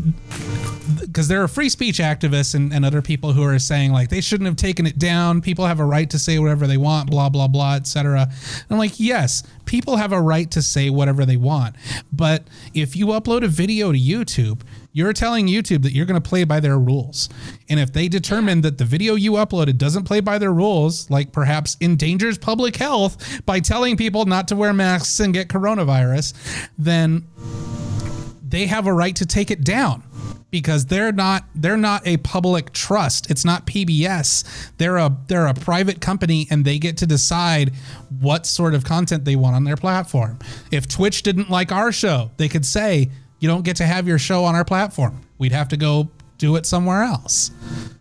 because 1.00 1.26
there 1.26 1.42
are 1.42 1.48
free 1.48 1.68
speech 1.68 1.98
activists 1.98 2.54
and, 2.54 2.72
and 2.72 2.84
other 2.84 3.02
people 3.02 3.32
who 3.32 3.42
are 3.42 3.58
saying 3.58 3.90
like 3.90 4.08
they 4.08 4.20
shouldn't 4.20 4.46
have 4.46 4.54
taken 4.54 4.86
it 4.86 5.00
down. 5.00 5.40
People 5.40 5.66
have 5.66 5.80
a 5.80 5.84
right 5.84 6.08
to 6.10 6.18
say 6.18 6.38
whatever 6.38 6.68
they 6.68 6.76
want, 6.76 7.10
blah 7.10 7.28
blah 7.28 7.48
blah, 7.48 7.74
etc. 7.74 8.28
I'm 8.70 8.78
like, 8.78 9.00
yes, 9.00 9.42
people 9.64 9.96
have 9.96 10.12
a 10.12 10.20
right 10.20 10.50
to 10.50 10.62
say 10.62 10.90
whatever 10.90 11.24
they 11.24 11.36
want, 11.36 11.76
but 12.12 12.44
if 12.72 12.96
you 12.96 13.06
upload 13.06 13.44
a 13.44 13.48
video 13.48 13.92
to 13.92 13.98
YouTube, 13.98 14.62
you're 14.92 15.12
telling 15.12 15.48
YouTube 15.48 15.82
that 15.82 15.92
you're 15.92 16.06
going 16.06 16.20
to 16.20 16.26
play 16.26 16.44
by 16.44 16.60
their 16.60 16.78
rules. 16.78 17.28
And 17.68 17.80
if 17.80 17.92
they 17.92 18.08
determine 18.08 18.60
that 18.60 18.78
the 18.78 18.84
video 18.84 19.16
you 19.16 19.32
uploaded 19.32 19.76
doesn't 19.76 20.04
play 20.04 20.20
by 20.20 20.38
their 20.38 20.52
rules, 20.52 21.10
like 21.10 21.32
perhaps 21.32 21.76
endangers 21.80 22.38
public 22.38 22.76
health 22.76 23.44
by 23.44 23.58
telling 23.58 23.96
people 23.96 24.24
not 24.24 24.48
to 24.48 24.56
wear 24.56 24.72
masks 24.72 25.18
and 25.18 25.34
get 25.34 25.48
coronavirus, 25.48 26.34
then 26.78 27.26
they 28.46 28.66
have 28.66 28.86
a 28.86 28.92
right 28.92 29.16
to 29.16 29.26
take 29.26 29.50
it 29.50 29.64
down 29.64 30.02
because 30.50 30.86
they're 30.86 31.12
not 31.12 31.44
they're 31.54 31.76
not 31.76 32.06
a 32.06 32.16
public 32.18 32.72
trust. 32.72 33.30
It's 33.30 33.44
not 33.44 33.66
PBS. 33.66 34.70
They're 34.78 34.98
a 34.98 35.16
they're 35.26 35.46
a 35.46 35.54
private 35.54 36.00
company 36.00 36.46
and 36.50 36.64
they 36.64 36.78
get 36.78 36.96
to 36.98 37.06
decide 37.06 37.72
what 38.20 38.46
sort 38.46 38.74
of 38.74 38.84
content 38.84 39.24
they 39.24 39.36
want 39.36 39.56
on 39.56 39.64
their 39.64 39.76
platform. 39.76 40.38
If 40.70 40.86
Twitch 40.86 41.22
didn't 41.22 41.50
like 41.50 41.72
our 41.72 41.90
show, 41.90 42.30
they 42.36 42.48
could 42.48 42.66
say 42.66 43.10
you 43.40 43.48
don't 43.48 43.64
get 43.64 43.76
to 43.76 43.86
have 43.86 44.06
your 44.06 44.18
show 44.18 44.44
on 44.44 44.54
our 44.54 44.64
platform. 44.64 45.22
We'd 45.38 45.52
have 45.52 45.68
to 45.68 45.76
go 45.76 46.10
do 46.38 46.56
it 46.56 46.66
somewhere 46.66 47.02
else. 47.02 47.50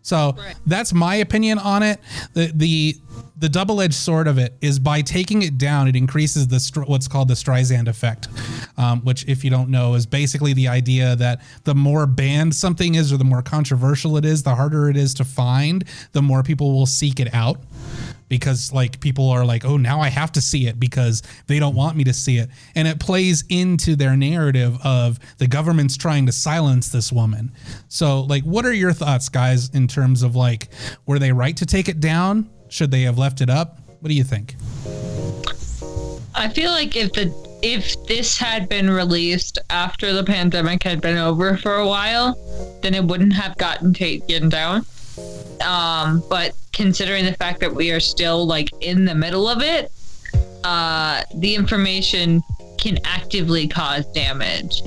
So 0.01 0.35
Right. 0.37 0.55
that's 0.65 0.93
my 0.93 1.15
opinion 1.15 1.59
on 1.59 1.83
it. 1.83 1.99
The 2.33 2.51
the 2.53 2.97
the 3.35 3.49
double-edged 3.49 3.93
sword 3.93 4.27
of 4.29 4.37
it 4.37 4.55
is 4.61 4.79
by 4.79 5.01
taking 5.01 5.41
it 5.41 5.57
down, 5.57 5.89
it 5.89 5.97
increases 5.97 6.47
the 6.47 6.61
str- 6.61 6.83
what's 6.83 7.09
called 7.09 7.27
the 7.27 7.33
Streisand 7.33 7.89
effect, 7.89 8.29
um, 8.77 9.01
which, 9.01 9.25
if 9.27 9.43
you 9.43 9.49
don't 9.49 9.69
know, 9.69 9.95
is 9.95 10.05
basically 10.05 10.53
the 10.53 10.69
idea 10.69 11.13
that 11.17 11.41
the 11.65 11.75
more 11.75 12.05
banned 12.05 12.55
something 12.55 12.95
is, 12.95 13.11
or 13.11 13.17
the 13.17 13.25
more 13.25 13.41
controversial 13.41 14.15
it 14.15 14.23
is, 14.23 14.43
the 14.43 14.55
harder 14.55 14.89
it 14.89 14.95
is 14.95 15.13
to 15.15 15.25
find, 15.25 15.83
the 16.13 16.21
more 16.21 16.41
people 16.41 16.71
will 16.71 16.85
seek 16.85 17.19
it 17.19 17.33
out 17.33 17.59
because 18.29 18.71
like 18.73 18.99
people 18.99 19.29
are 19.29 19.45
like 19.45 19.63
oh 19.65 19.77
now 19.77 19.99
i 19.99 20.09
have 20.09 20.31
to 20.31 20.41
see 20.41 20.67
it 20.67 20.79
because 20.79 21.21
they 21.47 21.59
don't 21.59 21.75
want 21.75 21.97
me 21.97 22.03
to 22.03 22.13
see 22.13 22.37
it. 22.37 22.49
And 22.75 22.87
it 22.87 22.99
plays 22.99 23.43
into 23.49 23.95
their 23.95 24.15
narrative 24.15 24.77
of 24.83 25.19
the 25.37 25.47
government's 25.47 25.97
trying 25.97 26.25
to 26.25 26.31
silence 26.31 26.89
this 26.89 27.11
woman. 27.11 27.51
So 27.87 28.21
like 28.21 28.43
what 28.43 28.65
are 28.65 28.73
your 28.73 28.93
thoughts 28.93 29.29
guys 29.29 29.69
in 29.69 29.87
terms 29.87 30.23
of 30.23 30.35
like 30.35 30.69
were 31.05 31.19
they 31.19 31.31
right 31.31 31.55
to 31.57 31.65
take 31.65 31.89
it 31.89 31.99
down? 31.99 32.49
Should 32.69 32.91
they 32.91 33.03
have 33.03 33.17
left 33.17 33.41
it 33.41 33.49
up? 33.49 33.79
What 33.99 34.09
do 34.09 34.15
you 34.15 34.23
think? 34.23 34.55
I 36.35 36.49
feel 36.49 36.71
like 36.71 36.95
if 36.95 37.13
the 37.13 37.31
if 37.61 37.95
this 38.07 38.37
had 38.37 38.67
been 38.67 38.89
released 38.89 39.57
after 39.69 40.11
the 40.11 40.23
pandemic 40.23 40.83
had 40.83 40.99
been 40.99 41.17
over 41.17 41.55
for 41.55 41.75
a 41.75 41.87
while, 41.87 42.35
then 42.81 42.93
it 42.93 43.03
wouldn't 43.03 43.31
have 43.33 43.57
gotten 43.57 43.93
taken 43.93 44.49
down. 44.49 44.85
Um, 45.61 46.23
but 46.29 46.53
considering 46.71 47.25
the 47.25 47.33
fact 47.33 47.59
that 47.61 47.73
we 47.73 47.91
are 47.91 47.99
still 47.99 48.45
like 48.45 48.69
in 48.81 49.05
the 49.05 49.15
middle 49.15 49.47
of 49.47 49.61
it, 49.61 49.91
uh, 50.63 51.23
the 51.35 51.55
information 51.55 52.41
can 52.77 52.97
actively 53.05 53.67
cause 53.67 54.05
damage. 54.07 54.81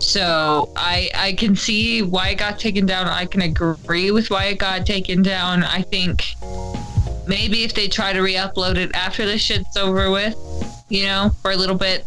So 0.00 0.70
I 0.76 1.10
I 1.14 1.32
can 1.34 1.56
see 1.56 2.02
why 2.02 2.30
it 2.30 2.38
got 2.38 2.58
taken 2.58 2.86
down. 2.86 3.08
I 3.08 3.26
can 3.26 3.42
agree 3.42 4.10
with 4.10 4.30
why 4.30 4.46
it 4.46 4.58
got 4.58 4.86
taken 4.86 5.22
down. 5.22 5.64
I 5.64 5.82
think 5.82 6.24
maybe 7.26 7.64
if 7.64 7.74
they 7.74 7.88
try 7.88 8.12
to 8.12 8.20
re-upload 8.20 8.76
it 8.76 8.90
after 8.94 9.26
the 9.26 9.36
shit's 9.36 9.76
over 9.76 10.10
with, 10.10 10.34
you 10.88 11.04
know, 11.04 11.30
for 11.42 11.50
a 11.50 11.56
little 11.56 11.76
bit, 11.76 12.06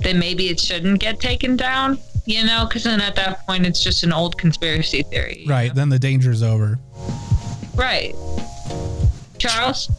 then 0.00 0.18
maybe 0.18 0.48
it 0.48 0.58
shouldn't 0.58 1.00
get 1.00 1.20
taken 1.20 1.56
down, 1.56 1.98
you 2.24 2.44
know, 2.44 2.64
because 2.66 2.84
then 2.84 3.00
at 3.00 3.14
that 3.16 3.46
point 3.46 3.66
it's 3.66 3.82
just 3.82 4.04
an 4.04 4.12
old 4.12 4.38
conspiracy 4.38 5.02
theory. 5.02 5.44
right 5.48 5.74
then 5.74 5.88
the 5.88 5.98
danger's 5.98 6.42
over 6.42 6.78
Right. 7.74 8.14
Charles? 9.38 9.90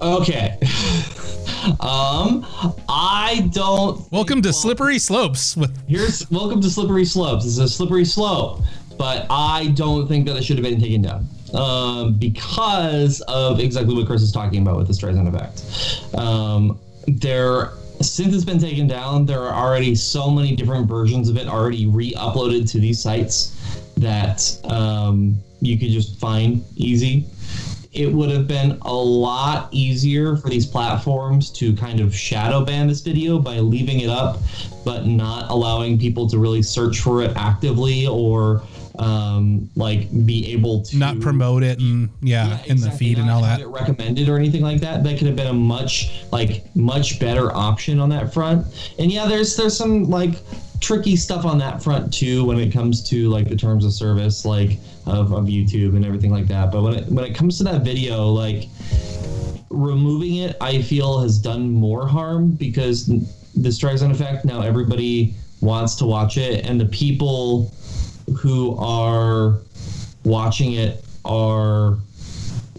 Okay. 0.00 0.58
um, 1.80 2.44
I 2.88 3.48
don't. 3.52 4.10
Welcome 4.10 4.40
to 4.42 4.52
Slippery 4.52 4.98
Slopes 4.98 5.56
with 5.56 5.76
Here's 5.88 6.28
welcome 6.30 6.60
to 6.62 6.70
Slippery 6.70 7.04
Slopes. 7.04 7.44
This 7.44 7.52
is 7.54 7.58
a 7.58 7.68
slippery 7.68 8.04
slope, 8.04 8.62
but 8.98 9.26
I 9.30 9.68
don't 9.74 10.08
think 10.08 10.26
that 10.26 10.36
it 10.36 10.42
should 10.44 10.56
have 10.56 10.64
been 10.64 10.80
taken 10.80 11.02
down 11.02 11.28
um, 11.54 12.14
because 12.18 13.20
of 13.28 13.60
exactly 13.60 13.94
what 13.94 14.06
Chris 14.06 14.22
is 14.22 14.32
talking 14.32 14.62
about 14.62 14.76
with 14.78 14.86
the 14.86 14.94
Streisand 14.94 15.28
effect. 15.28 16.14
Um, 16.18 16.80
there, 17.06 17.72
since 18.00 18.34
it's 18.34 18.44
been 18.44 18.58
taken 18.58 18.86
down, 18.86 19.26
there 19.26 19.42
are 19.42 19.54
already 19.54 19.94
so 19.94 20.30
many 20.30 20.54
different 20.54 20.86
versions 20.86 21.28
of 21.28 21.36
it 21.36 21.48
already 21.48 21.86
re-uploaded 21.86 22.70
to 22.72 22.78
these 22.78 23.00
sites 23.00 23.52
that 23.96 24.58
um, 24.64 25.36
you 25.60 25.78
could 25.78 25.90
just 25.90 26.18
find 26.18 26.64
easy. 26.76 27.26
It 27.92 28.12
would 28.12 28.30
have 28.30 28.46
been 28.46 28.78
a 28.82 28.92
lot 28.92 29.70
easier 29.72 30.36
for 30.36 30.50
these 30.50 30.66
platforms 30.66 31.50
to 31.52 31.74
kind 31.76 32.00
of 32.00 32.14
shadow 32.14 32.62
ban 32.62 32.86
this 32.86 33.00
video 33.00 33.38
by 33.38 33.58
leaving 33.60 34.00
it 34.00 34.10
up, 34.10 34.38
but 34.84 35.06
not 35.06 35.50
allowing 35.50 35.98
people 35.98 36.28
to 36.28 36.38
really 36.38 36.62
search 36.62 37.00
for 37.00 37.22
it 37.22 37.34
actively 37.36 38.06
or 38.06 38.62
um, 38.98 39.68
like 39.76 40.08
be 40.24 40.52
able 40.52 40.82
to 40.82 40.96
not 40.96 41.20
promote 41.20 41.62
it 41.62 41.78
and 41.80 42.08
yeah, 42.22 42.48
Yeah, 42.48 42.72
in 42.72 42.80
the 42.80 42.90
feed 42.90 43.18
and 43.18 43.30
all 43.30 43.42
that. 43.42 43.66
recommended 43.66 44.28
or 44.28 44.36
anything 44.36 44.62
like 44.62 44.80
that. 44.80 45.04
That 45.04 45.18
could 45.18 45.26
have 45.26 45.36
been 45.36 45.48
a 45.48 45.52
much 45.52 46.24
like 46.32 46.64
much 46.74 47.20
better 47.20 47.54
option 47.54 48.00
on 48.00 48.08
that 48.10 48.32
front. 48.32 48.66
And 48.98 49.12
yeah, 49.12 49.26
there's 49.26 49.56
there's 49.56 49.76
some 49.76 50.04
like 50.04 50.34
tricky 50.80 51.16
stuff 51.16 51.44
on 51.44 51.58
that 51.58 51.82
front 51.82 52.12
too 52.12 52.44
when 52.44 52.58
it 52.58 52.70
comes 52.72 53.02
to 53.08 53.28
like 53.30 53.48
the 53.48 53.56
terms 53.56 53.84
of 53.84 53.92
service 53.92 54.44
like 54.44 54.78
of, 55.06 55.32
of 55.32 55.44
YouTube 55.44 55.96
and 55.96 56.04
everything 56.04 56.30
like 56.30 56.46
that. 56.48 56.70
But 56.72 56.82
when 56.82 56.94
it 56.94 57.06
when 57.08 57.24
it 57.24 57.34
comes 57.34 57.58
to 57.58 57.64
that 57.64 57.82
video, 57.82 58.26
like 58.26 58.68
removing 59.70 60.36
it, 60.36 60.56
I 60.60 60.82
feel 60.82 61.20
has 61.20 61.38
done 61.38 61.70
more 61.70 62.06
harm 62.06 62.52
because 62.52 63.06
the 63.06 63.68
Streisand 63.68 64.10
effect. 64.10 64.44
Now 64.44 64.60
everybody 64.62 65.34
wants 65.60 65.94
to 65.96 66.04
watch 66.04 66.36
it, 66.36 66.66
and 66.66 66.80
the 66.80 66.86
people 66.86 67.72
who 68.34 68.76
are 68.78 69.58
watching 70.24 70.72
it 70.72 71.04
are 71.24 71.98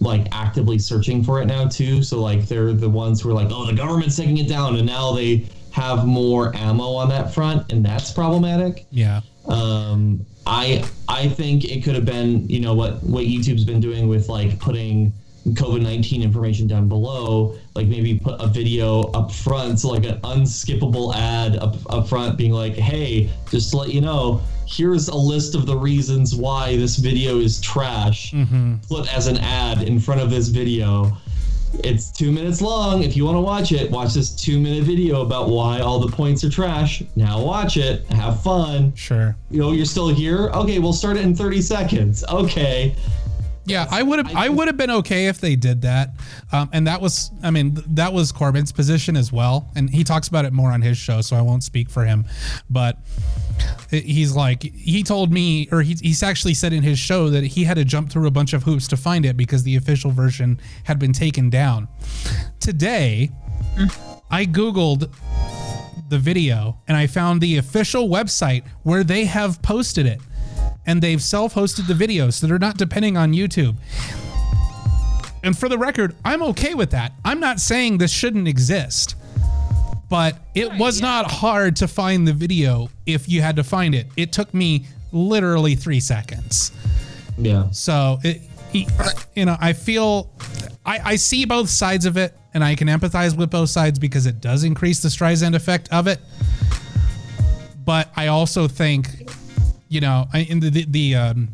like 0.00 0.28
actively 0.32 0.78
searching 0.78 1.22
for 1.22 1.40
it 1.42 1.46
now 1.46 1.66
too. 1.66 2.02
So 2.02 2.20
like 2.20 2.46
they're 2.46 2.72
the 2.72 2.88
ones 2.88 3.20
who 3.20 3.30
are 3.30 3.34
like, 3.34 3.48
oh, 3.50 3.66
the 3.66 3.74
government's 3.74 4.16
taking 4.16 4.38
it 4.38 4.48
down, 4.48 4.76
and 4.76 4.86
now 4.86 5.12
they 5.12 5.46
have 5.70 6.06
more 6.06 6.54
ammo 6.56 6.94
on 6.94 7.08
that 7.10 7.34
front, 7.34 7.72
and 7.72 7.84
that's 7.84 8.12
problematic. 8.12 8.86
Yeah. 8.90 9.20
Um, 9.46 10.24
I 10.46 10.84
I 11.08 11.28
think 11.28 11.64
it 11.64 11.82
could 11.82 11.94
have 11.94 12.04
been 12.04 12.48
you 12.48 12.60
know 12.60 12.74
what 12.74 13.02
what 13.02 13.24
YouTube's 13.24 13.64
been 13.64 13.80
doing 13.80 14.08
with 14.08 14.28
like 14.28 14.58
putting 14.58 15.12
COVID 15.46 15.82
nineteen 15.82 16.22
information 16.22 16.66
down 16.66 16.88
below, 16.88 17.56
like 17.74 17.86
maybe 17.86 18.18
put 18.18 18.40
a 18.40 18.46
video 18.46 19.02
up 19.12 19.32
front, 19.32 19.80
so 19.80 19.88
like 19.88 20.04
an 20.04 20.20
unskippable 20.20 21.14
ad 21.14 21.56
up 21.56 21.76
up 21.90 22.08
front, 22.08 22.36
being 22.38 22.52
like, 22.52 22.74
hey, 22.74 23.30
just 23.50 23.70
to 23.70 23.76
let 23.78 23.92
you 23.92 24.00
know, 24.00 24.40
here's 24.68 25.08
a 25.08 25.16
list 25.16 25.54
of 25.54 25.66
the 25.66 25.76
reasons 25.76 26.34
why 26.34 26.76
this 26.76 26.96
video 26.96 27.38
is 27.38 27.60
trash. 27.60 28.32
Mm-hmm. 28.32 28.76
Put 28.88 29.12
as 29.14 29.26
an 29.26 29.38
ad 29.38 29.82
in 29.82 29.98
front 29.98 30.20
of 30.20 30.30
this 30.30 30.48
video. 30.48 31.16
It's 31.84 32.10
two 32.10 32.32
minutes 32.32 32.60
long. 32.62 33.02
If 33.02 33.16
you 33.16 33.24
want 33.24 33.36
to 33.36 33.40
watch 33.42 33.72
it, 33.72 33.90
watch 33.90 34.14
this 34.14 34.34
two 34.34 34.58
minute 34.58 34.84
video 34.84 35.22
about 35.22 35.48
why 35.50 35.80
all 35.80 35.98
the 35.98 36.10
points 36.10 36.42
are 36.44 36.50
trash. 36.50 37.02
Now 37.16 37.42
watch 37.42 37.76
it. 37.76 38.06
Have 38.12 38.42
fun 38.42 38.94
Sure. 38.94 39.36
you 39.50 39.60
know, 39.60 39.72
you're 39.72 39.84
still 39.84 40.08
here. 40.08 40.48
Okay, 40.50 40.78
we'll 40.78 40.92
start 40.94 41.16
it 41.18 41.24
in 41.24 41.34
30 41.34 41.60
seconds. 41.62 42.24
Okay. 42.30 42.94
Yeah, 43.68 43.86
I 43.90 44.02
would 44.02 44.18
have. 44.18 44.34
I, 44.34 44.48
would 44.48 44.66
have 44.66 44.76
been 44.76 44.90
okay 44.90 45.26
if 45.26 45.40
they 45.40 45.54
did 45.54 45.82
that, 45.82 46.14
um, 46.52 46.70
and 46.72 46.86
that 46.86 47.00
was. 47.00 47.30
I 47.42 47.50
mean, 47.50 47.78
that 47.88 48.12
was 48.12 48.32
Corbin's 48.32 48.72
position 48.72 49.16
as 49.16 49.30
well, 49.30 49.70
and 49.76 49.90
he 49.90 50.04
talks 50.04 50.28
about 50.28 50.44
it 50.46 50.52
more 50.52 50.72
on 50.72 50.80
his 50.80 50.96
show, 50.96 51.20
so 51.20 51.36
I 51.36 51.42
won't 51.42 51.62
speak 51.62 51.90
for 51.90 52.04
him. 52.04 52.24
But 52.70 52.98
he's 53.90 54.34
like, 54.34 54.62
he 54.62 55.02
told 55.02 55.32
me, 55.32 55.68
or 55.70 55.82
he, 55.82 55.94
he's 56.00 56.22
actually 56.22 56.54
said 56.54 56.72
in 56.72 56.82
his 56.82 56.98
show 56.98 57.28
that 57.28 57.44
he 57.44 57.64
had 57.64 57.74
to 57.74 57.84
jump 57.84 58.10
through 58.10 58.26
a 58.26 58.30
bunch 58.30 58.52
of 58.52 58.62
hoops 58.62 58.88
to 58.88 58.96
find 58.96 59.26
it 59.26 59.36
because 59.36 59.62
the 59.62 59.76
official 59.76 60.10
version 60.10 60.60
had 60.84 60.98
been 60.98 61.12
taken 61.12 61.50
down. 61.50 61.88
Today, 62.60 63.30
I 64.30 64.46
googled 64.46 65.12
the 66.08 66.18
video 66.18 66.78
and 66.88 66.96
I 66.96 67.06
found 67.06 67.40
the 67.40 67.58
official 67.58 68.08
website 68.08 68.66
where 68.82 69.04
they 69.04 69.26
have 69.26 69.60
posted 69.62 70.06
it. 70.06 70.20
And 70.88 71.00
they've 71.00 71.22
self 71.22 71.54
hosted 71.54 71.86
the 71.86 71.94
videos 71.94 72.34
so 72.34 72.48
they're 72.48 72.58
not 72.58 72.78
depending 72.78 73.16
on 73.16 73.32
YouTube. 73.32 73.76
And 75.44 75.56
for 75.56 75.68
the 75.68 75.78
record, 75.78 76.16
I'm 76.24 76.42
okay 76.42 76.74
with 76.74 76.90
that. 76.90 77.12
I'm 77.24 77.38
not 77.38 77.60
saying 77.60 77.98
this 77.98 78.10
shouldn't 78.10 78.48
exist, 78.48 79.14
but 80.10 80.36
it 80.56 80.72
was 80.74 81.00
not 81.00 81.30
hard 81.30 81.76
to 81.76 81.86
find 81.86 82.26
the 82.26 82.32
video 82.32 82.88
if 83.06 83.28
you 83.28 83.40
had 83.40 83.54
to 83.56 83.62
find 83.64 83.94
it. 83.94 84.08
It 84.16 84.32
took 84.32 84.52
me 84.52 84.86
literally 85.12 85.76
three 85.76 86.00
seconds. 86.00 86.72
Yeah. 87.36 87.70
So 87.70 88.18
it, 88.24 88.42
you 88.72 89.44
know, 89.44 89.56
I 89.60 89.72
feel 89.74 90.30
I, 90.84 91.12
I 91.12 91.16
see 91.16 91.44
both 91.44 91.68
sides 91.68 92.06
of 92.06 92.16
it, 92.16 92.34
and 92.54 92.64
I 92.64 92.74
can 92.74 92.88
empathize 92.88 93.36
with 93.36 93.50
both 93.50 93.70
sides 93.70 93.98
because 93.98 94.26
it 94.26 94.40
does 94.40 94.64
increase 94.64 95.02
the 95.02 95.08
Streisand 95.08 95.54
effect 95.54 95.88
of 95.92 96.06
it. 96.06 96.18
But 97.84 98.10
I 98.16 98.26
also 98.26 98.68
think, 98.68 99.30
you 99.88 100.00
know, 100.00 100.26
I, 100.32 100.40
in 100.40 100.60
the 100.60 100.70
the, 100.70 100.84
the 100.88 101.14
um, 101.14 101.48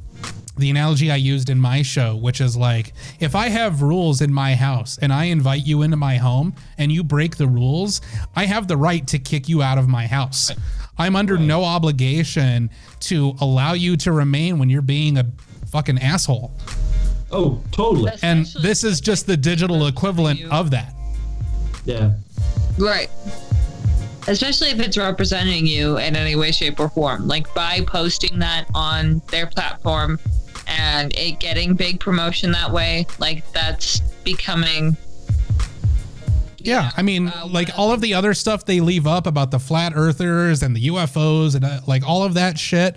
the 0.57 0.71
analogy 0.71 1.11
I 1.11 1.17
used 1.17 1.51
in 1.51 1.59
my 1.59 1.83
show, 1.83 2.15
which 2.15 2.41
is 2.41 2.57
like, 2.57 2.93
if 3.19 3.35
I 3.35 3.49
have 3.49 3.83
rules 3.83 4.21
in 4.21 4.33
my 4.33 4.55
house 4.55 4.99
and 4.99 5.13
I 5.13 5.25
invite 5.25 5.67
you 5.67 5.83
into 5.83 5.97
my 5.97 6.17
home 6.17 6.55
and 6.79 6.93
you 6.93 7.03
break 7.03 7.37
the 7.37 7.49
rules, 7.49 8.01
I 8.37 8.47
have 8.47 8.69
the 8.69 8.77
right 8.77 9.07
to 9.09 9.19
kick 9.19 9.49
you 9.49 9.63
out 9.63 9.79
of 9.79 9.89
my 9.89 10.07
house. 10.07 10.53
I'm 10.97 11.17
under 11.17 11.37
no 11.37 11.65
obligation 11.65 12.71
to 13.01 13.35
allow 13.41 13.73
you 13.73 13.97
to 13.99 14.13
remain 14.13 14.59
when 14.59 14.71
you're 14.71 14.83
being 14.83 15.19
a 15.19 15.27
fucking 15.67 15.99
asshole. 15.99 16.53
Oh, 17.33 17.61
totally. 17.73 18.13
And 18.23 18.47
this 18.63 18.85
is 18.85 19.01
just 19.01 19.27
the 19.27 19.37
digital 19.37 19.89
equivalent 19.89 20.41
of 20.53 20.71
that. 20.71 20.95
Yeah. 21.85 22.13
Right. 22.79 23.11
Especially 24.27 24.69
if 24.71 24.81
it's 24.81 24.97
representing 24.97 25.67
you 25.67 25.99
in 25.99 26.17
any 26.17 26.35
way, 26.35 26.51
shape, 26.51 26.81
or 26.81 26.89
form. 26.89 27.29
Like 27.29 27.53
by 27.55 27.81
posting 27.87 28.39
that 28.39 28.67
on 28.75 29.21
their 29.31 29.47
platform 29.47 30.19
and 30.67 31.17
it 31.19 31.41
getting 31.41 31.75
big 31.75 32.01
promotion 32.01 32.51
that 32.53 32.71
way, 32.71 33.07
like 33.19 33.51
that's 33.53 34.01
becoming. 34.25 34.97
Yeah, 36.59 36.91
I 36.97 37.03
mean, 37.03 37.29
Uh, 37.29 37.47
like 37.47 37.69
all 37.79 37.93
of 37.93 38.01
the 38.01 38.15
other 38.15 38.33
stuff 38.33 38.65
they 38.65 38.81
leave 38.81 39.07
up 39.07 39.27
about 39.27 39.51
the 39.51 39.59
flat 39.59 39.93
earthers 39.95 40.63
and 40.63 40.75
the 40.75 40.87
UFOs 40.89 41.55
and 41.55 41.63
uh, 41.63 41.81
like 41.87 42.09
all 42.09 42.23
of 42.25 42.33
that 42.35 42.59
shit, 42.59 42.97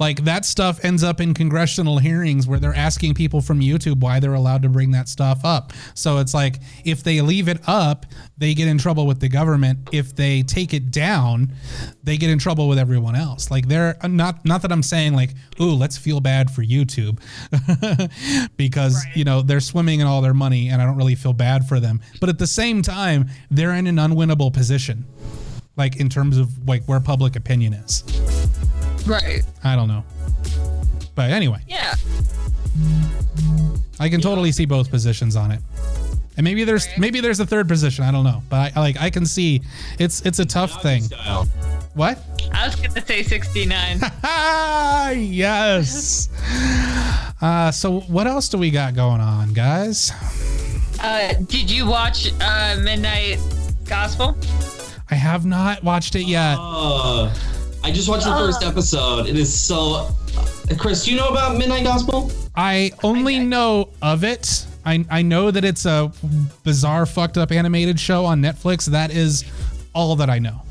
like 0.00 0.24
that 0.24 0.46
stuff 0.46 0.82
ends 0.82 1.04
up 1.04 1.20
in 1.20 1.34
congressional 1.34 1.98
hearings 1.98 2.48
where 2.48 2.58
they're 2.58 2.74
asking 2.74 3.14
people 3.14 3.42
from 3.42 3.60
YouTube 3.60 4.00
why 4.00 4.18
they're 4.18 4.34
allowed 4.34 4.62
to 4.62 4.68
bring 4.70 4.90
that 4.92 5.08
stuff 5.10 5.44
up. 5.44 5.74
So 5.94 6.18
it's 6.18 6.32
like 6.32 6.56
if 6.86 7.04
they 7.04 7.20
leave 7.20 7.48
it 7.48 7.60
up, 7.68 8.06
they 8.38 8.54
get 8.54 8.66
in 8.66 8.78
trouble 8.78 9.06
with 9.06 9.20
the 9.20 9.28
government. 9.28 9.90
If 9.92 10.16
they 10.16 10.42
take 10.42 10.72
it 10.72 10.90
down, 10.90 11.52
they 12.02 12.16
get 12.16 12.30
in 12.30 12.38
trouble 12.38 12.66
with 12.66 12.78
everyone 12.78 13.14
else. 13.14 13.50
Like 13.50 13.68
they're 13.68 13.98
uh, 14.00 14.08
not 14.08 14.42
not 14.46 14.62
that 14.62 14.72
I'm 14.72 14.82
saying 14.82 15.14
like, 15.14 15.34
"Ooh, 15.60 15.74
let's 15.74 15.98
feel 15.98 16.20
bad 16.20 16.50
for 16.50 16.62
YouTube." 16.62 17.20
because, 18.56 19.04
you 19.14 19.24
know, 19.24 19.42
they're 19.42 19.60
swimming 19.60 20.00
in 20.00 20.06
all 20.06 20.22
their 20.22 20.34
money 20.34 20.70
and 20.70 20.80
I 20.80 20.86
don't 20.86 20.96
really 20.96 21.14
feel 21.14 21.34
bad 21.34 21.66
for 21.68 21.78
them. 21.78 22.00
But 22.20 22.30
at 22.30 22.38
the 22.38 22.46
same 22.46 22.80
time, 22.80 23.28
they're 23.50 23.74
in 23.74 23.86
an 23.86 23.96
unwinnable 23.96 24.52
position. 24.52 25.04
Like 25.76 25.96
in 25.96 26.08
terms 26.08 26.38
of 26.38 26.66
like 26.66 26.84
where 26.86 27.00
public 27.00 27.36
opinion 27.36 27.74
is. 27.74 28.02
Right. 29.06 29.42
I 29.64 29.76
don't 29.76 29.88
know. 29.88 30.04
But 31.14 31.30
anyway, 31.30 31.60
Yeah. 31.68 31.94
I 33.98 34.08
can 34.08 34.20
totally 34.20 34.52
see 34.52 34.64
both 34.64 34.90
positions 34.90 35.36
on 35.36 35.50
it. 35.50 35.60
And 36.36 36.44
maybe 36.44 36.64
there's 36.64 36.88
maybe 36.96 37.20
there's 37.20 37.40
a 37.40 37.44
third 37.46 37.68
position. 37.68 38.02
I 38.04 38.10
don't 38.10 38.24
know, 38.24 38.42
but 38.48 38.56
I, 38.56 38.72
I 38.76 38.80
like 38.80 39.00
I 39.00 39.10
can 39.10 39.26
see 39.26 39.60
it's 39.98 40.22
it's 40.24 40.38
a 40.38 40.46
tough 40.46 40.80
thing. 40.82 41.02
Style. 41.02 41.44
What? 41.94 42.18
I 42.52 42.66
was 42.66 42.76
going 42.76 42.92
to 42.92 43.04
say 43.04 43.22
69. 43.22 43.98
Ah, 44.24 45.10
yes. 45.10 46.28
Uh, 47.42 47.70
so 47.72 48.00
what 48.02 48.26
else 48.26 48.48
do 48.48 48.56
we 48.58 48.70
got 48.70 48.94
going 48.94 49.20
on, 49.20 49.52
guys? 49.52 50.12
uh, 51.02 51.34
did 51.46 51.70
you 51.70 51.86
watch 51.86 52.32
uh, 52.40 52.78
Midnight 52.80 53.38
Gospel? 53.84 54.36
I 55.10 55.16
have 55.16 55.44
not 55.44 55.82
watched 55.82 56.14
it 56.14 56.26
yet. 56.26 56.56
Uh, 56.58 57.34
I 57.82 57.90
just 57.92 58.08
watched 58.08 58.24
the 58.26 58.32
first 58.32 58.62
episode. 58.62 59.26
It 59.26 59.36
is 59.36 59.52
so. 59.58 60.08
Uh, 60.36 60.74
Chris, 60.78 61.04
do 61.04 61.10
you 61.12 61.16
know 61.16 61.28
about 61.28 61.56
Midnight 61.56 61.84
Gospel? 61.84 62.30
I 62.54 62.92
only 63.02 63.38
know 63.38 63.88
of 64.02 64.22
it. 64.24 64.66
I, 64.84 65.04
I 65.10 65.22
know 65.22 65.50
that 65.50 65.64
it's 65.64 65.86
a 65.86 66.12
bizarre, 66.64 67.06
fucked 67.06 67.36
up 67.38 67.52
animated 67.52 67.98
show 67.98 68.24
on 68.24 68.40
Netflix. 68.40 68.86
That 68.86 69.10
is 69.10 69.44
all 69.94 70.16
that 70.16 70.30
I 70.30 70.38
know. 70.38 70.62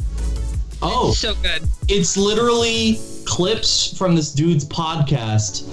Oh, 0.81 1.11
So 1.11 1.33
good. 1.35 1.63
it's 1.89 2.15
literally 2.15 2.99
clips 3.25 3.97
from 3.97 4.15
this 4.15 4.31
dude's 4.31 4.65
podcast 4.65 5.65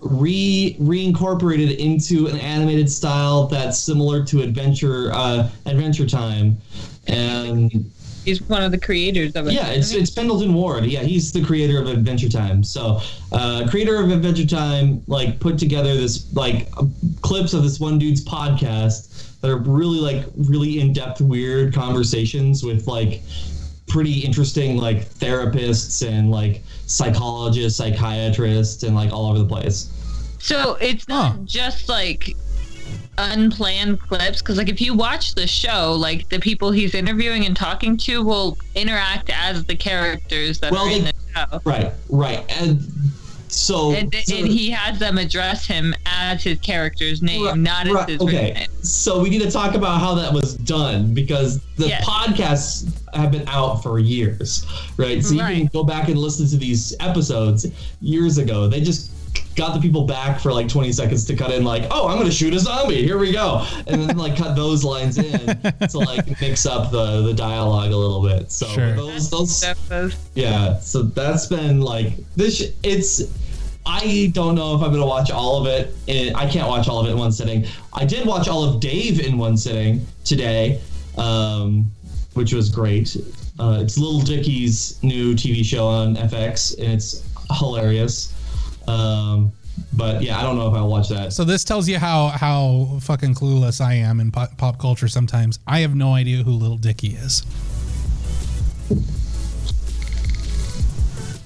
re 0.00 0.76
reincorporated 0.80 1.76
into 1.76 2.26
an 2.26 2.36
animated 2.38 2.90
style 2.90 3.46
that's 3.46 3.78
similar 3.78 4.24
to 4.24 4.42
Adventure 4.42 5.12
uh, 5.12 5.48
Adventure 5.66 6.06
Time, 6.06 6.56
and 7.06 7.90
He's 8.28 8.42
one 8.42 8.62
of 8.62 8.70
the 8.72 8.78
creators 8.78 9.34
of 9.36 9.46
it. 9.46 9.52
yeah, 9.54 9.68
it's 9.68 9.92
it's 9.92 10.10
Pendleton 10.10 10.52
Ward. 10.54 10.84
Yeah, 10.84 11.00
he's 11.02 11.32
the 11.32 11.42
creator 11.42 11.80
of 11.80 11.88
Adventure 11.88 12.28
Time. 12.28 12.62
So, 12.62 13.00
uh, 13.32 13.66
creator 13.70 13.96
of 13.96 14.10
Adventure 14.10 14.46
Time, 14.46 15.02
like 15.06 15.40
put 15.40 15.58
together 15.58 15.94
this 15.96 16.32
like 16.34 16.68
uh, 16.76 16.84
clips 17.22 17.54
of 17.54 17.62
this 17.62 17.80
one 17.80 17.98
dude's 17.98 18.24
podcast 18.24 19.40
that 19.40 19.50
are 19.50 19.56
really 19.58 19.98
like 20.00 20.24
really 20.36 20.80
in 20.80 20.92
depth, 20.92 21.20
weird 21.20 21.72
conversations 21.74 22.62
with 22.62 22.86
like 22.86 23.22
pretty 23.86 24.18
interesting 24.20 24.76
like 24.76 25.08
therapists 25.08 26.06
and 26.06 26.30
like 26.30 26.62
psychologists, 26.86 27.78
psychiatrists, 27.78 28.82
and 28.82 28.94
like 28.94 29.12
all 29.12 29.30
over 29.30 29.38
the 29.38 29.46
place. 29.46 29.88
So 30.40 30.74
it's 30.80 31.08
not 31.08 31.32
Huh. 31.32 31.38
just 31.46 31.88
like 31.88 32.36
unplanned 33.18 34.00
clips 34.00 34.40
because 34.40 34.56
like 34.58 34.68
if 34.68 34.80
you 34.80 34.94
watch 34.94 35.34
the 35.34 35.46
show 35.46 35.92
like 35.98 36.28
the 36.28 36.38
people 36.38 36.70
he's 36.70 36.94
interviewing 36.94 37.44
and 37.46 37.56
talking 37.56 37.96
to 37.96 38.22
will 38.22 38.56
interact 38.76 39.28
as 39.30 39.64
the 39.64 39.74
characters 39.74 40.60
that 40.60 40.70
Well, 40.70 40.86
are 40.86 40.90
in 40.90 41.04
the 41.04 41.12
show 41.34 41.60
Right, 41.64 41.92
right, 42.08 42.44
and 42.60 42.80
so 43.48 43.92
and, 43.92 44.14
so- 44.14 44.36
and 44.36 44.46
he 44.46 44.70
has 44.70 45.00
them 45.00 45.18
address 45.18 45.66
him 45.66 45.94
as 46.06 46.44
his 46.44 46.60
character's 46.60 47.20
name 47.22 47.44
Right, 47.44 47.56
not 47.58 47.88
as 47.88 47.94
right, 47.94 48.08
his 48.08 48.18
real 48.20 48.28
okay. 48.28 48.52
name 48.52 48.68
So 48.82 49.20
we 49.20 49.30
need 49.30 49.42
to 49.42 49.50
talk 49.50 49.74
about 49.74 49.98
how 50.00 50.14
that 50.14 50.32
was 50.32 50.54
done 50.54 51.12
because 51.12 51.58
the 51.76 51.88
Yes. 51.88 52.04
podcasts 52.08 52.88
have 53.14 53.32
been 53.32 53.48
out 53.48 53.82
for 53.82 53.98
years, 53.98 54.64
right? 54.96 55.24
So 55.24 55.34
you 55.34 55.40
can 55.40 55.66
go 55.72 55.82
back 55.82 56.08
and 56.08 56.18
listen 56.18 56.46
to 56.48 56.56
these 56.56 56.94
episodes 57.00 57.66
years 58.00 58.38
ago. 58.38 58.68
They 58.68 58.80
just 58.80 59.10
got 59.58 59.74
the 59.74 59.80
people 59.80 60.04
back 60.04 60.40
for 60.40 60.52
like 60.52 60.68
20 60.68 60.92
seconds 60.92 61.24
to 61.26 61.36
cut 61.36 61.50
in 61.50 61.64
like, 61.64 61.82
"Oh, 61.90 62.06
I'm 62.08 62.14
going 62.16 62.28
to 62.30 62.34
shoot 62.34 62.54
a 62.54 62.60
zombie. 62.60 63.02
Here 63.02 63.18
we 63.18 63.32
go." 63.32 63.66
And 63.88 64.00
then 64.00 64.16
like 64.16 64.36
cut 64.36 64.54
those 64.56 64.84
lines 64.84 65.18
in 65.18 65.40
to 65.88 65.98
like 65.98 66.40
mix 66.40 66.64
up 66.64 66.90
the 66.92 67.22
the 67.22 67.34
dialogue 67.34 67.90
a 67.90 67.96
little 67.96 68.22
bit. 68.22 68.50
So 68.50 68.66
Sure. 68.68 68.94
those 68.94 69.28
those 69.28 69.50
yeah, 70.34 70.78
so 70.78 71.02
that's 71.02 71.46
been 71.46 71.80
like 71.82 72.12
this. 72.36 72.72
It's. 72.82 73.22
I 73.90 74.30
don't 74.34 74.54
know 74.54 74.76
if 74.76 74.82
I'm 74.82 74.90
gonna 74.92 75.06
watch 75.06 75.30
all 75.30 75.58
of 75.60 75.66
it. 75.66 75.94
In, 76.08 76.34
I 76.34 76.46
can't 76.48 76.68
watch 76.68 76.88
all 76.88 77.00
of 77.00 77.06
it 77.06 77.10
in 77.10 77.18
one 77.18 77.32
sitting. 77.32 77.64
I 77.94 78.04
did 78.04 78.26
watch 78.26 78.46
all 78.46 78.62
of 78.62 78.80
Dave 78.80 79.18
in 79.18 79.38
one 79.38 79.56
sitting 79.56 80.06
today, 80.24 80.80
um, 81.16 81.86
which 82.34 82.52
was 82.52 82.68
great. 82.68 83.16
Uh, 83.58 83.78
it's 83.82 83.96
Little 83.96 84.20
Dicky's 84.20 85.02
new 85.02 85.34
TV 85.34 85.64
show 85.64 85.86
on 85.88 86.16
FX, 86.16 86.76
and 86.78 86.92
it's 86.92 87.24
hilarious. 87.58 88.34
Um, 88.88 89.52
but 89.92 90.22
yeah, 90.22 90.38
I 90.38 90.42
don't 90.42 90.56
know 90.56 90.68
if 90.68 90.74
I'll 90.74 90.88
watch 90.88 91.08
that. 91.10 91.32
So 91.32 91.44
this 91.44 91.62
tells 91.64 91.88
you 91.88 91.98
how 91.98 92.28
how 92.28 92.98
fucking 93.00 93.34
clueless 93.34 93.80
I 93.80 93.94
am 93.94 94.20
in 94.20 94.30
pop, 94.30 94.56
pop 94.56 94.78
culture. 94.78 95.08
Sometimes 95.08 95.58
I 95.66 95.80
have 95.80 95.94
no 95.94 96.14
idea 96.14 96.42
who 96.42 96.52
Little 96.52 96.78
Dicky 96.78 97.08
is. 97.08 97.44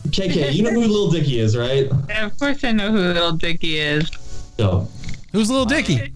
KK, 0.09 0.53
you 0.53 0.63
know 0.63 0.71
who 0.71 0.81
Little 0.81 1.11
Dicky 1.11 1.39
is, 1.39 1.57
right? 1.57 1.89
Yeah, 2.09 2.27
of 2.27 2.39
course 2.39 2.63
I 2.65 2.73
know 2.73 2.91
who 2.91 2.99
little 2.99 3.33
Dicky 3.33 3.79
is. 3.79 4.11
So 4.59 4.89
Who's 5.33 5.51
Little 5.51 5.65
Dicky? 5.65 6.13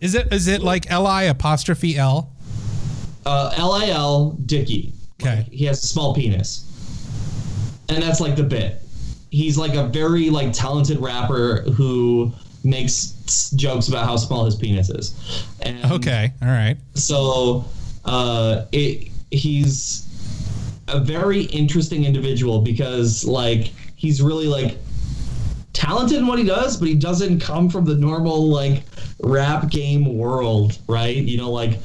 Is 0.00 0.14
it 0.14 0.32
is 0.32 0.48
it 0.48 0.62
like 0.62 0.90
L 0.90 1.06
I 1.06 1.24
apostrophe 1.24 1.96
L? 1.96 2.32
uh, 3.26 3.54
L-I-L 3.56 4.30
Dicky. 4.46 4.92
Okay. 5.20 5.46
He 5.50 5.64
has 5.66 5.82
a 5.84 5.86
small 5.86 6.14
penis, 6.14 6.64
and 7.88 8.02
that's 8.02 8.20
like 8.20 8.34
the 8.36 8.42
bit. 8.42 8.82
He's 9.30 9.56
like 9.56 9.74
a 9.74 9.86
very 9.86 10.30
like 10.30 10.52
talented 10.52 10.98
rapper 10.98 11.62
who 11.62 12.32
makes 12.64 13.50
jokes 13.56 13.88
about 13.88 14.06
how 14.06 14.16
small 14.16 14.44
his 14.44 14.56
penis 14.56 14.90
is. 14.90 15.46
And 15.62 15.90
Okay, 15.92 16.32
all 16.42 16.48
right. 16.48 16.76
So, 16.94 17.64
uh, 18.04 18.66
it 18.72 19.08
he's 19.30 20.06
a 20.88 21.00
very 21.00 21.42
interesting 21.44 22.04
individual 22.04 22.60
because 22.60 23.24
like 23.24 23.72
he's 23.94 24.20
really 24.20 24.48
like 24.48 24.76
talented 25.72 26.18
in 26.18 26.26
what 26.26 26.38
he 26.38 26.44
does, 26.44 26.76
but 26.76 26.88
he 26.88 26.94
doesn't 26.94 27.40
come 27.40 27.70
from 27.70 27.84
the 27.84 27.94
normal 27.94 28.48
like 28.48 28.82
rap 29.22 29.70
game 29.70 30.16
world, 30.16 30.78
right? 30.88 31.16
You 31.16 31.38
know, 31.38 31.50
like 31.50 31.78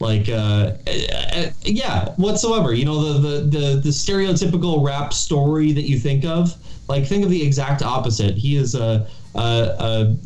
like 0.00 0.28
uh, 0.28 0.72
uh, 0.86 1.50
yeah, 1.62 2.10
whatsoever. 2.16 2.74
You 2.74 2.84
know, 2.84 3.12
the, 3.12 3.28
the 3.28 3.58
the 3.58 3.80
the 3.80 3.88
stereotypical 3.88 4.84
rap 4.84 5.12
story 5.12 5.72
that 5.72 5.82
you 5.82 5.98
think 5.98 6.24
of. 6.24 6.56
Like, 6.88 7.04
think 7.06 7.24
of 7.24 7.30
the 7.30 7.42
exact 7.42 7.82
opposite. 7.82 8.36
He 8.36 8.56
is 8.56 8.74
a 8.74 9.06
a, 9.34 9.38
a 9.78 10.16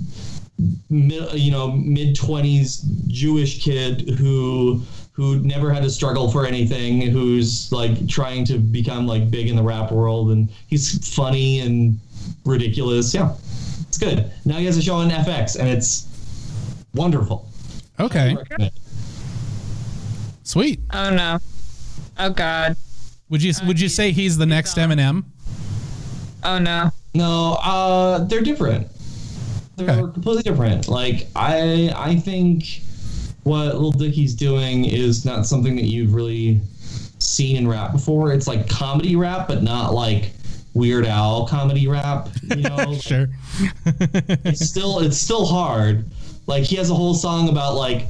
mid, 0.88 1.33
you 1.35 1.50
know 1.50 1.72
mid 1.72 2.16
twenties 2.16 2.78
Jewish 3.06 3.62
kid 3.62 4.11
who 4.11 4.83
who 5.12 5.38
never 5.40 5.72
had 5.72 5.83
to 5.83 5.90
struggle 5.90 6.30
for 6.30 6.46
anything, 6.46 7.02
who's 7.02 7.70
like 7.72 8.09
trying 8.09 8.44
to 8.46 8.59
become 8.59 9.06
like 9.06 9.30
big 9.30 9.48
in 9.48 9.56
the 9.56 9.62
rap 9.62 9.92
world, 9.92 10.30
and 10.30 10.48
he's 10.66 11.14
funny 11.14 11.61
and 11.61 11.98
ridiculous. 12.44 13.14
Yeah, 13.14 13.35
it's 13.87 13.98
good. 13.98 14.30
Now 14.44 14.56
he 14.56 14.64
has 14.64 14.76
a 14.76 14.83
show 14.83 14.96
on 14.96 15.11
FX, 15.11 15.59
and 15.59 15.68
it's 15.68 16.09
wonderful. 16.94 17.48
Okay. 17.98 18.37
Sweet. 20.50 20.80
Oh 20.92 21.10
no. 21.10 21.38
Oh 22.18 22.30
god. 22.30 22.76
Would 23.28 23.42
you 23.42 23.52
would 23.66 23.80
you 23.80 23.88
say 23.88 24.10
he's 24.12 24.36
the 24.36 24.46
next 24.46 24.76
Eminem? 24.76 25.24
Oh 26.42 26.58
no. 26.58 26.90
No, 27.14 27.54
uh, 27.62 28.24
they're 28.24 28.40
different. 28.42 28.86
They're 29.76 29.90
Okay. 29.90 30.12
completely 30.12 30.42
different. 30.42 30.88
Like 30.88 31.28
I, 31.34 31.92
I 31.96 32.16
think 32.16 32.82
what 33.44 33.80
Lil 33.80 33.92
Dicky's 33.92 34.34
doing 34.34 34.84
is 34.84 35.24
not 35.24 35.46
something 35.46 35.74
that 35.76 35.86
you've 35.86 36.14
really 36.14 36.60
seen 37.18 37.56
in 37.56 37.66
rap 37.68 37.92
before. 37.92 38.32
It's 38.32 38.46
like 38.46 38.68
comedy 38.68 39.16
rap, 39.16 39.48
but 39.48 39.62
not 39.62 39.92
like 39.94 40.32
Weird 40.74 41.04
Al 41.06 41.46
comedy 41.48 41.88
rap. 41.88 42.28
You 42.42 42.62
know, 42.62 42.94
Sure. 43.00 43.26
it's 44.44 44.64
still 44.66 45.00
it's 45.00 45.16
still 45.18 45.46
hard. 45.46 46.04
Like 46.46 46.64
he 46.64 46.76
has 46.76 46.90
a 46.90 46.94
whole 46.94 47.14
song 47.14 47.48
about 47.48 47.74
like 47.74 48.06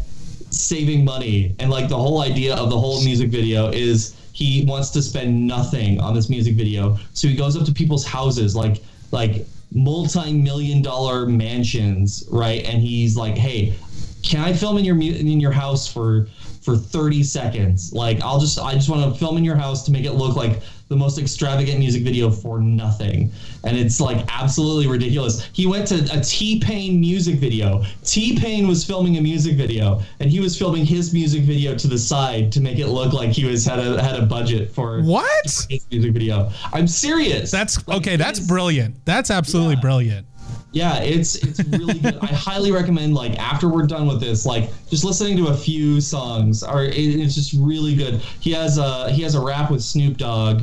saving 0.50 1.04
money 1.04 1.54
and 1.58 1.70
like 1.70 1.88
the 1.88 1.96
whole 1.96 2.20
idea 2.22 2.54
of 2.54 2.70
the 2.70 2.78
whole 2.78 3.02
music 3.04 3.30
video 3.30 3.70
is 3.70 4.16
he 4.32 4.64
wants 4.66 4.90
to 4.90 5.02
spend 5.02 5.46
nothing 5.46 6.00
on 6.00 6.14
this 6.14 6.28
music 6.28 6.56
video. 6.56 6.98
So 7.14 7.28
he 7.28 7.36
goes 7.36 7.56
up 7.56 7.64
to 7.66 7.72
people's 7.72 8.06
houses 8.06 8.56
like 8.56 8.82
like 9.12 9.46
multi-million 9.72 10.82
dollar 10.82 11.26
mansions, 11.26 12.24
right? 12.30 12.64
And 12.64 12.80
he's 12.82 13.16
like, 13.16 13.36
"Hey, 13.36 13.74
can 14.22 14.40
I 14.40 14.52
film 14.52 14.78
in 14.78 14.84
your 14.84 15.00
in 15.00 15.40
your 15.40 15.52
house 15.52 15.86
for 15.86 16.26
for 16.62 16.76
30 16.76 17.22
seconds? 17.22 17.92
Like 17.92 18.20
I'll 18.22 18.40
just 18.40 18.58
I 18.58 18.74
just 18.74 18.88
want 18.88 19.12
to 19.12 19.18
film 19.18 19.36
in 19.36 19.44
your 19.44 19.56
house 19.56 19.84
to 19.86 19.92
make 19.92 20.04
it 20.04 20.12
look 20.12 20.36
like 20.36 20.60
the 20.88 20.96
most 20.96 21.18
extravagant 21.18 21.78
music 21.78 22.02
video 22.02 22.30
for 22.30 22.60
nothing." 22.60 23.30
And 23.64 23.76
it's 23.76 24.00
like 24.00 24.24
absolutely 24.28 24.86
ridiculous. 24.86 25.44
He 25.52 25.66
went 25.66 25.86
to 25.88 25.96
a 26.12 26.20
T-Pain 26.20 26.98
music 27.00 27.36
video. 27.36 27.84
T-Pain 28.04 28.66
was 28.66 28.84
filming 28.84 29.18
a 29.18 29.20
music 29.20 29.56
video 29.56 30.00
and 30.18 30.30
he 30.30 30.40
was 30.40 30.58
filming 30.58 30.84
his 30.86 31.12
music 31.12 31.42
video 31.42 31.74
to 31.76 31.86
the 31.86 31.98
side 31.98 32.50
to 32.52 32.60
make 32.60 32.78
it 32.78 32.88
look 32.88 33.12
like 33.12 33.30
he 33.30 33.44
was 33.44 33.64
had 33.66 33.78
a 33.78 34.02
had 34.02 34.16
a 34.18 34.26
budget 34.26 34.70
for 34.72 35.02
What? 35.02 35.44
his 35.68 35.86
music 35.90 36.12
video. 36.12 36.50
I'm 36.72 36.86
serious. 36.88 37.50
That's 37.50 37.86
Like, 37.86 37.98
okay. 37.98 38.16
That's 38.16 38.40
brilliant. 38.40 38.96
That's 39.04 39.30
absolutely 39.30 39.74
Yeah. 39.74 39.80
brilliant. 39.80 40.26
Yeah, 40.72 41.00
it's 41.02 41.36
it's 41.36 41.64
really 41.64 41.98
good. 41.98 42.18
I 42.20 42.26
highly 42.26 42.70
recommend 42.70 43.14
like 43.14 43.38
after 43.38 43.68
we're 43.68 43.86
done 43.86 44.06
with 44.06 44.20
this, 44.20 44.46
like 44.46 44.70
just 44.88 45.04
listening 45.04 45.36
to 45.38 45.48
a 45.48 45.56
few 45.56 46.00
songs. 46.00 46.62
Are 46.62 46.84
it, 46.84 46.94
it's 46.94 47.34
just 47.34 47.54
really 47.54 47.96
good. 47.96 48.14
He 48.40 48.52
has 48.52 48.78
a 48.78 49.10
he 49.10 49.22
has 49.22 49.34
a 49.34 49.40
rap 49.40 49.70
with 49.70 49.82
Snoop 49.82 50.16
Dogg, 50.16 50.62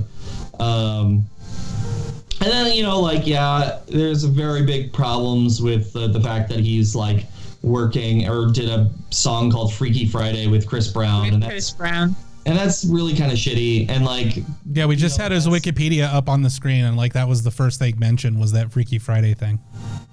um, 0.60 1.26
and 2.40 2.52
then 2.52 2.74
you 2.74 2.84
know 2.84 3.00
like 3.00 3.28
yeah, 3.28 3.80
there's 3.88 4.24
very 4.24 4.66
big 4.66 4.94
problems 4.94 5.62
with 5.62 5.92
the, 5.92 6.08
the 6.08 6.22
fact 6.22 6.50
that 6.50 6.60
he's 6.60 6.96
like 6.96 7.26
working 7.62 8.30
or 8.30 8.50
did 8.52 8.70
a 8.70 8.90
song 9.10 9.52
called 9.52 9.74
Freaky 9.74 10.06
Friday 10.06 10.48
with 10.48 10.68
Chris 10.68 10.88
Brown, 10.88 11.28
and 11.28 11.42
With 11.42 11.50
Chris 11.50 11.72
Brown. 11.72 12.16
And 12.48 12.58
that's 12.58 12.86
really 12.86 13.14
kind 13.14 13.32
of 13.32 13.38
shitty. 13.38 13.90
And 13.90 14.06
like 14.06 14.38
Yeah, 14.72 14.86
we 14.86 14.96
just 14.96 15.18
know, 15.18 15.24
had 15.24 15.32
his 15.34 15.48
Wikipedia 15.48 16.12
up 16.12 16.30
on 16.30 16.42
the 16.42 16.50
screen, 16.50 16.86
and 16.86 16.96
like 16.96 17.14
that 17.14 17.28
was 17.28 17.44
the 17.44 17.52
first 17.52 17.78
thing 17.78 18.00
mentioned 18.00 18.40
was 18.40 18.54
that 18.54 18.72
Freaky 18.72 19.00
Friday 19.00 19.34
thing. 19.34 19.60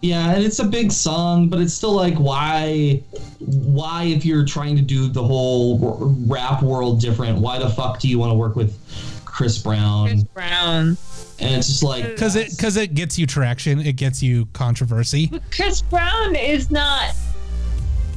Yeah, 0.02 0.32
and 0.34 0.42
it's 0.42 0.58
a 0.58 0.64
big 0.64 0.90
song, 0.90 1.48
but 1.48 1.60
it's 1.60 1.72
still 1.72 1.92
like 1.92 2.16
why 2.16 3.02
why 3.38 4.04
if 4.04 4.24
you're 4.24 4.44
trying 4.44 4.74
to 4.76 4.82
do 4.82 5.08
the 5.08 5.22
whole 5.22 6.12
rap 6.26 6.60
world 6.62 7.00
different, 7.00 7.38
why 7.38 7.58
the 7.58 7.70
fuck 7.70 8.00
do 8.00 8.08
you 8.08 8.18
want 8.18 8.32
to 8.32 8.36
work 8.36 8.56
with 8.56 8.76
Chris 9.24 9.56
Brown? 9.58 10.08
Chris 10.08 10.24
Brown. 10.24 10.96
And 11.38 11.56
it's 11.56 11.66
just 11.68 11.82
like 11.82 12.04
Because 12.04 12.34
it 12.34 12.50
because 12.50 12.76
it 12.76 12.94
gets 12.94 13.16
you 13.16 13.26
traction, 13.26 13.80
it 13.80 13.94
gets 13.94 14.22
you 14.22 14.46
controversy. 14.46 15.30
Chris 15.52 15.82
Brown 15.82 16.34
is 16.34 16.70
not. 16.70 17.14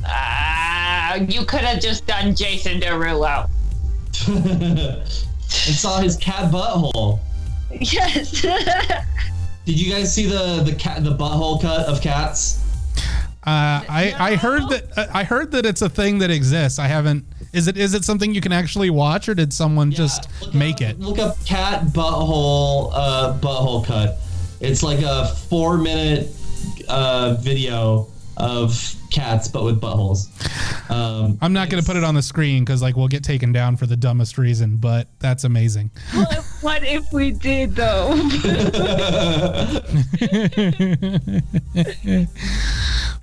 Uh, 0.10 1.20
you 1.28 1.44
could 1.46 1.62
have 1.62 1.82
just 1.82 2.08
done 2.08 2.34
Jason 2.34 2.80
Derulo. 2.80 3.50
and 4.28 5.08
saw 5.76 6.00
his 6.00 6.18
cat 6.18 6.52
butthole. 6.52 7.20
Yes. 7.72 8.42
Did 9.66 9.80
you 9.80 9.92
guys 9.92 10.14
see 10.14 10.26
the 10.26 10.64
the 10.64 10.74
cat 10.74 11.04
the 11.04 11.16
butthole 11.16 11.62
cut 11.62 11.86
of 11.88 12.02
cats? 12.02 12.64
Uh, 13.44 13.84
I 13.88 14.14
I 14.18 14.36
heard 14.36 14.70
that 14.70 14.98
uh, 14.98 15.08
I 15.14 15.24
heard 15.24 15.52
that 15.52 15.66
it's 15.66 15.82
a 15.82 15.90
thing 15.90 16.20
that 16.20 16.32
exists. 16.32 16.80
I 16.80 16.88
haven't. 16.88 17.26
Is 17.54 17.68
it 17.68 17.78
is 17.78 17.94
it 17.94 18.04
something 18.04 18.34
you 18.34 18.42
can 18.42 18.52
actually 18.52 18.90
watch, 18.90 19.30
or 19.30 19.36
did 19.36 19.54
someone 19.54 19.92
just 19.92 20.30
make 20.54 20.76
up- 20.76 20.82
it? 20.82 21.00
Look 21.00 21.20
up 21.20 21.44
cat 21.46 21.84
butthole 21.88 22.92
uh, 22.94 23.38
butthole 23.40 23.86
cut. 23.86 24.18
It's 24.60 24.84
like 24.84 25.00
a 25.02 25.28
four 25.28 25.78
minute 25.78 26.30
uh, 26.88 27.36
video 27.40 28.08
of 28.38 28.96
cats, 29.12 29.48
but 29.48 29.64
with 29.64 29.82
buttholes. 29.82 30.28
Um, 30.92 31.38
I'm 31.42 31.54
not 31.54 31.70
going 31.70 31.82
to 31.82 31.88
put 31.88 31.98
it 31.98 32.04
on 32.04 32.14
the 32.16 32.22
screen 32.22 32.64
because 32.64 32.82
like 32.82 32.96
we'll 32.96 33.08
get 33.08 33.24
taken 33.24 33.52
down 33.52 33.78
for 33.78 33.86
the 33.88 33.98
dumbest 33.98 34.38
reason, 34.38 34.78
but 34.78 35.08
that's 35.20 35.44
amazing. 35.44 35.92
What, 36.14 36.36
what 36.62 36.84
if 36.84 37.12
we 37.14 37.32
did 37.32 37.76
though? 37.76 38.16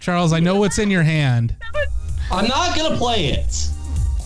Charles, 0.01 0.33
I 0.33 0.41
know 0.41 0.57
what's 0.57 0.79
in 0.79 0.91
your 0.91 1.03
hand. 1.03 1.57
I'm 2.31 2.47
not 2.47 2.77
gonna 2.77 2.97
play 2.97 3.27
it. 3.27 3.69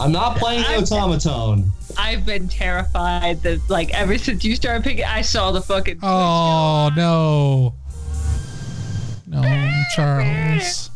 I'm 0.00 0.12
not 0.12 0.36
playing 0.36 0.62
the 0.62 0.68
I'm- 0.68 0.84
automaton. 0.84 1.72
I've 1.96 2.24
been 2.24 2.48
terrified 2.48 3.42
that 3.42 3.68
like 3.68 3.92
ever 3.92 4.18
since 4.18 4.44
you 4.44 4.54
started 4.54 4.84
picking, 4.84 5.04
I 5.04 5.22
saw 5.22 5.50
the 5.50 5.60
fucking. 5.60 5.98
Oh 6.02 6.90
no, 6.94 6.96
no, 6.96 7.74
Charles. 9.94 10.90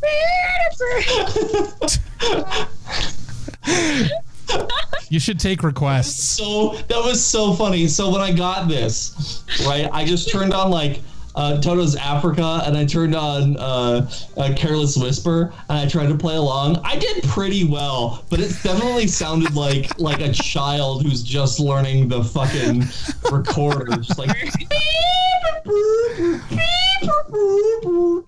You 5.08 5.20
should 5.20 5.38
take 5.38 5.62
requests. 5.62 6.22
So 6.22 6.74
that 6.88 7.02
was 7.04 7.22
so 7.22 7.52
funny. 7.52 7.86
So 7.86 8.10
when 8.10 8.22
I 8.22 8.32
got 8.32 8.66
this, 8.66 9.44
right, 9.66 9.88
I 9.92 10.04
just 10.06 10.30
turned 10.30 10.54
on 10.54 10.70
like 10.70 11.00
uh, 11.34 11.60
Toto's 11.60 11.96
Africa 11.96 12.62
and 12.64 12.76
I 12.76 12.84
turned 12.84 13.14
on 13.14 13.56
uh, 13.56 14.10
uh, 14.36 14.52
Careless 14.56 14.96
Whisper 14.96 15.52
and 15.68 15.78
I 15.78 15.88
tried 15.88 16.08
to 16.08 16.16
play 16.16 16.36
along. 16.36 16.80
I 16.84 16.96
did 16.96 17.22
pretty 17.24 17.64
well, 17.64 18.24
but 18.30 18.40
it 18.40 18.52
definitely 18.62 19.06
sounded 19.06 19.54
like 19.54 19.98
like 19.98 20.20
a 20.20 20.32
child 20.32 21.02
who's 21.04 21.22
just 21.22 21.60
learning 21.60 22.08
the 22.08 22.22
fucking 22.24 22.84
recorder, 23.30 23.96
just 23.96 24.18
like. 24.18 24.30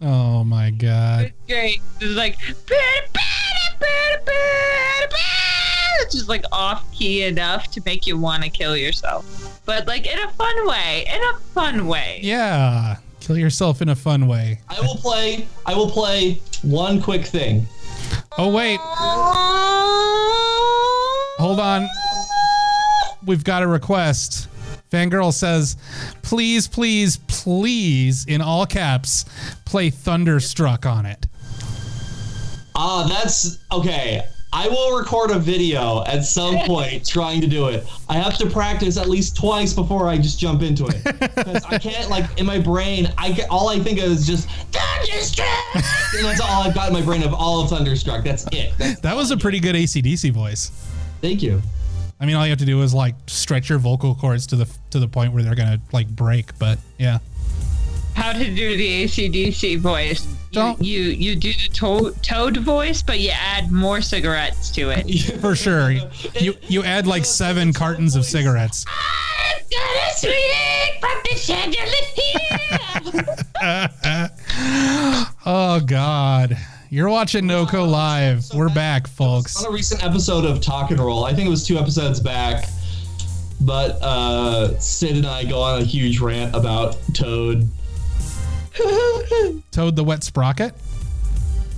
Oh 0.01 0.43
my 0.45 0.71
god. 0.71 1.33
Great. 1.49 1.81
It's 2.01 2.15
like. 2.15 2.37
It's 6.01 6.15
just 6.15 6.29
like 6.29 6.45
off 6.53 6.91
key 6.93 7.23
enough 7.23 7.71
to 7.73 7.83
make 7.87 8.07
you 8.07 8.19
want 8.19 8.43
to 8.43 8.51
kill 8.51 8.77
yourself, 8.77 9.54
but 9.65 9.87
like 9.87 10.07
in 10.07 10.19
a 10.19 10.29
fun 10.31 10.67
way. 10.67 11.07
In 11.09 11.21
a 11.23 11.39
fun 11.55 11.87
way. 11.87 12.21
Yeah, 12.23 12.97
kill 13.21 13.39
yourself 13.39 13.83
in 13.83 13.89
a 13.89 13.95
fun 13.95 14.27
way. 14.27 14.61
I 14.69 14.81
will 14.81 14.97
play. 14.97 15.47
I 15.67 15.75
will 15.75 15.91
play 15.91 16.41
one 16.63 17.01
quick 17.01 17.25
thing. 17.25 17.67
Oh 18.37 18.53
wait, 18.53 18.79
hold 21.39 21.61
on. 21.61 21.89
We've 23.27 23.45
got 23.45 23.63
a 23.63 23.67
request. 23.67 24.49
Fangirl 24.91 25.33
says, 25.33 25.77
"Please, 26.23 26.69
please, 26.69 27.17
please, 27.27 28.25
in 28.27 28.41
all 28.41 28.67
caps, 28.67 29.25
play 29.65 29.91
Thunderstruck 29.91 30.87
on 30.87 31.07
it." 31.07 31.27
Ah, 32.77 33.07
that's 33.09 33.59
okay. 33.73 34.23
I 34.57 34.69
will 34.69 34.97
record 34.97 35.33
a 35.33 35.39
video 35.39 36.05
at 36.05 36.25
some 36.25 36.57
point 36.67 37.07
trying 37.07 37.41
to 37.41 37.49
do 37.49 37.67
it. 37.69 37.85
I 38.09 38.15
have 38.15 38.39
to 38.39 38.49
practice 38.49 38.97
at 38.97 39.09
least 39.09 39.37
twice 39.37 39.73
before 39.73 40.07
I 40.09 40.17
just 40.17 40.39
jump 40.39 40.63
into 40.63 40.87
it. 40.87 41.03
Because 41.35 41.65
I 41.65 41.79
can't, 41.79 42.09
like, 42.09 42.25
in 42.39 42.47
my 42.47 42.59
brain, 42.61 43.13
I 43.19 43.33
get, 43.33 43.51
all 43.51 43.69
I 43.69 43.81
think 43.81 43.99
of 43.99 44.05
is 44.05 44.27
just 44.27 44.49
Thunderstruck! 44.73 45.49
and 45.75 46.25
that's 46.25 46.41
all 46.41 46.63
I've 46.63 46.75
got 46.75 46.89
in 46.89 46.95
my 46.95 47.03
brain 47.03 47.23
of 47.25 47.35
all 47.35 47.63
of 47.63 47.71
Thunderstruck. 47.71 48.25
That's 48.25 48.47
it. 48.53 48.73
That's, 48.79 49.01
That 49.01 49.17
was 49.17 49.31
a 49.33 49.37
pretty 49.37 49.59
good 49.59 49.75
ACDC 49.75 50.33
voice. 50.33 50.71
thank 51.21 51.43
you. 51.43 51.61
I 52.21 52.27
mean, 52.27 52.37
all 52.37 52.45
you 52.47 52.51
have 52.51 52.61
to 52.61 52.65
do 52.65 52.81
is 52.83 52.95
like 52.95 53.17
stretch 53.27 53.69
your 53.69 53.79
vocal 53.79 54.15
cords 54.15 54.47
to 54.49 54.57
the 54.57 54.69
to 54.91 55.01
the 55.01 55.09
point 55.09 55.33
where 55.33 55.43
they're 55.43 55.57
gonna 55.57 55.81
like 55.93 56.09
break. 56.09 56.57
But 56.59 56.79
yeah, 56.99 57.19
How 58.15 58.33
to 58.33 58.45
do 58.55 58.77
the 58.77 59.05
ACDC 59.05 59.79
voice? 59.79 60.27
Don't- 60.53 60.81
you 60.83 61.01
you 61.03 61.35
do 61.35 61.53
the 61.53 61.69
toad, 61.73 62.23
toad 62.23 62.57
voice, 62.59 63.03
but 63.03 63.19
you 63.19 63.31
add 63.35 63.73
more 63.73 64.01
cigarettes 64.01 64.71
to 64.73 64.91
it. 64.91 65.11
for 65.41 65.57
sure. 65.57 65.91
You 66.39 66.55
you 66.69 66.85
add 66.85 67.07
like 67.09 67.25
seven 67.25 67.73
cartons 67.73 68.15
of 68.15 68.25
cigarettes. 68.25 68.85
I've 68.89 69.69
got 69.69 69.97
a 69.97 70.13
sweet 70.17 71.01
from 71.01 71.19
the 71.25 71.35
chandelier. 71.37 71.81
Oh 75.47 75.81
God, 75.85 76.57
you're 76.91 77.09
watching 77.11 77.45
NoCo 77.45 77.89
live. 77.91 78.45
We're 78.55 78.69
back, 78.73 79.07
folks. 79.09 79.57
On 79.63 79.71
a 79.71 79.75
recent 79.75 80.03
episode 80.05 80.45
of 80.45 80.61
Talk 80.63 80.91
and 80.91 81.01
Roll, 81.01 81.25
I 81.25 81.35
think 81.35 81.47
it 81.47 81.51
was 81.51 81.67
two 81.67 81.77
episodes 81.79 82.21
back, 82.21 82.67
but 83.61 83.91
uh, 84.03 84.79
Sid 84.79 85.17
and 85.17 85.27
I 85.27 85.45
go 85.45 85.61
on 85.61 85.83
a 85.83 85.85
huge 85.85 86.21
rant 86.21 86.55
about 86.55 86.97
Toad. 87.13 87.69
Toad 89.71 89.97
the 89.97 90.05
Wet 90.05 90.25
Sprocket. 90.25 90.75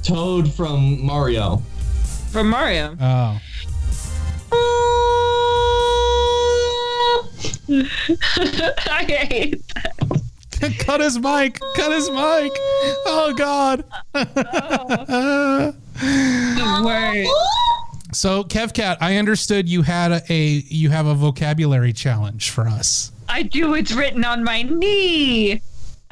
Toad 0.03 0.53
from 0.53 1.05
Mario. 1.05 1.62
From 2.30 2.51
Mario. 2.51 2.97
Oh, 3.01 3.40
I 8.88 9.05
hate 9.28 9.62
that. 9.74 10.76
cut 10.78 11.01
his 11.01 11.18
mic. 11.18 11.59
Cut 11.74 11.92
his 11.92 12.09
mic. 12.11 12.53
Oh 13.05 13.34
God. 13.36 13.84
The 14.12 15.74
word. 16.84 17.26
So 18.12 18.44
KevCat, 18.44 18.99
I 19.01 19.16
understood 19.16 19.68
you 19.68 19.82
had 19.82 20.12
a, 20.12 20.22
a 20.32 20.47
you 20.68 20.90
have 20.90 21.07
a 21.07 21.14
vocabulary 21.14 21.92
challenge 21.92 22.51
for 22.51 22.68
us 22.68 23.12
I 23.28 23.42
do. 23.42 23.74
It's 23.74 23.92
written 23.92 24.24
on 24.24 24.44
my 24.44 24.62
knee. 24.62 25.61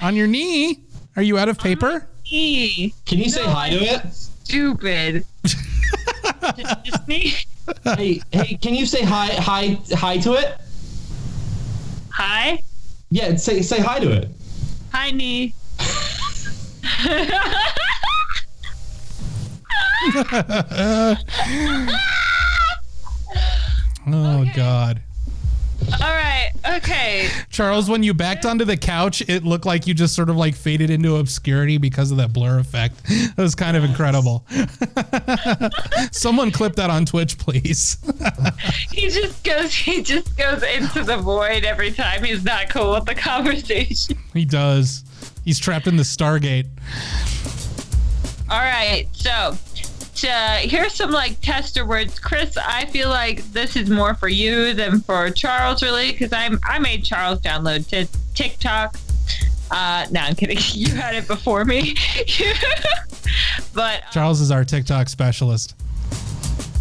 On 0.01 0.17
your 0.17 0.27
knee. 0.27 0.81
Are 1.17 1.23
you 1.23 1.39
out 1.39 1.49
of 1.49 1.59
paper? 1.59 2.07
Knee. 2.31 2.95
Can 3.07 3.19
you 3.19 3.31
say 3.31 3.45
No, 3.45 3.51
hi 3.51 3.71
to 3.71 3.77
it? 3.77 4.13
Stupid. 4.13 5.25
Hey, 7.97 8.21
hey, 8.31 8.59
can 8.61 8.75
you 8.75 8.85
say 8.85 9.03
hi, 9.03 9.29
hi, 9.35 9.79
hi 9.93 10.19
to 10.19 10.35
it? 10.35 10.59
Hi. 12.11 12.61
Yeah, 13.11 13.37
say 13.37 13.63
say 13.63 13.81
hi 13.81 14.01
to 14.01 14.11
it. 14.11 14.29
Hi, 14.93 15.11
knee. 15.11 15.55
Oh 24.07 24.45
God. 24.55 25.03
All 25.93 25.99
right. 26.01 26.51
Okay. 26.77 27.29
Charles, 27.51 27.89
when 27.91 28.03
you 28.03 28.15
backed 28.15 28.45
onto 28.47 28.65
the 28.65 28.77
couch, 28.77 29.23
it 29.29 29.45
looked 29.45 29.67
like 29.67 29.87
you 29.87 29.95
just 29.95 30.15
sort 30.15 30.31
of 30.31 30.37
like 30.37 30.55
faded 30.55 30.91
into 30.91 31.17
obscurity 31.17 31.79
because 31.79 32.11
of 32.11 32.17
that 32.17 32.33
blur 32.33 32.59
effect. 32.59 33.01
It 33.07 33.37
was 33.37 33.55
kind 33.55 33.77
of 33.77 33.85
incredible. 33.85 34.45
Someone 36.13 36.51
clip 36.51 36.75
that 36.77 36.91
on 36.91 37.05
Twitch, 37.07 37.39
please. 37.39 37.99
He 38.91 39.09
just 39.11 39.43
goes. 39.45 39.75
He 39.75 40.03
just 40.03 40.37
goes 40.39 40.63
into 40.63 41.03
the 41.03 41.17
void 41.17 41.65
every 41.65 41.91
time 41.91 42.23
he's 42.23 42.45
not 42.45 42.69
cool 42.71 42.93
with 42.95 43.05
the 43.07 43.15
conversation. 43.15 44.17
he 44.33 44.45
does. 44.45 45.05
He's 45.45 45.59
trapped 45.59 45.87
in 45.87 45.97
the 45.97 46.03
Stargate. 46.05 46.67
All 48.49 48.59
right. 48.61 49.07
So, 49.13 49.57
to, 50.17 50.29
here's 50.63 50.95
some 50.95 51.11
like 51.11 51.41
tester 51.41 51.85
words, 51.85 52.19
Chris. 52.19 52.57
I 52.57 52.87
feel 52.87 53.09
like 53.09 53.43
this 53.53 53.77
is 53.77 53.91
more 53.91 54.15
for 54.15 54.29
you 54.29 54.75
than 54.75 55.01
for 55.01 55.31
Charles, 55.31 55.83
really, 55.83 56.13
because 56.13 56.33
I'm 56.33 56.61
I 56.65 56.79
made 56.79 57.05
Charles 57.05 57.41
download 57.41 57.87
t- 57.89 58.09
TikTok. 58.35 58.97
Uh, 59.71 60.07
no, 60.11 60.21
I'm 60.21 60.35
kidding. 60.35 60.59
You 60.73 60.95
had 60.95 61.15
it 61.15 61.27
before 61.27 61.65
me. 61.65 61.97
but 63.75 64.03
Charles 64.13 64.41
is 64.41 64.51
our 64.51 64.65
TikTok 64.65 65.09
specialist. 65.09 65.75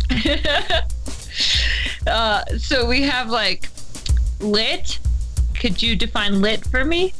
uh, 2.07 2.45
so 2.57 2.87
we 2.87 3.03
have 3.03 3.29
like 3.29 3.69
lit. 4.39 4.99
Could 5.55 5.81
you 5.81 5.95
define 5.95 6.41
lit 6.41 6.65
for 6.65 6.83
me? 6.83 7.13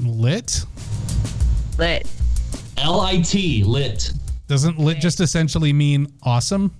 Lit? 0.00 0.64
Lit. 1.76 2.06
L 2.76 3.00
I 3.00 3.20
T 3.20 3.64
lit. 3.64 4.12
Doesn't 4.48 4.78
lit 4.78 4.98
just 4.98 5.20
essentially 5.20 5.72
mean 5.72 6.12
awesome? 6.22 6.74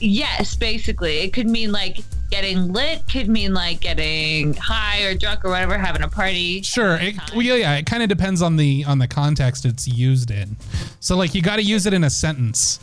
Yes, 0.00 0.54
basically. 0.54 1.18
It 1.20 1.32
could 1.32 1.48
mean 1.48 1.72
like 1.72 2.00
getting 2.30 2.72
lit, 2.72 3.08
could 3.10 3.28
mean 3.28 3.54
like 3.54 3.80
getting 3.80 4.54
high 4.54 5.02
or 5.02 5.14
drunk 5.14 5.44
or 5.44 5.50
whatever, 5.50 5.78
having 5.78 6.02
a 6.02 6.08
party. 6.08 6.62
Sure. 6.62 6.96
It, 7.00 7.14
well, 7.32 7.42
yeah, 7.42 7.54
yeah, 7.54 7.76
it 7.76 7.86
kind 7.86 8.02
of 8.02 8.08
depends 8.08 8.42
on 8.42 8.56
the 8.56 8.84
on 8.84 8.98
the 8.98 9.08
context 9.08 9.64
it's 9.64 9.86
used 9.88 10.30
in. 10.30 10.56
So 11.00 11.16
like 11.16 11.34
you 11.34 11.42
got 11.42 11.56
to 11.56 11.62
use 11.62 11.86
it 11.86 11.94
in 11.94 12.04
a 12.04 12.10
sentence. 12.10 12.80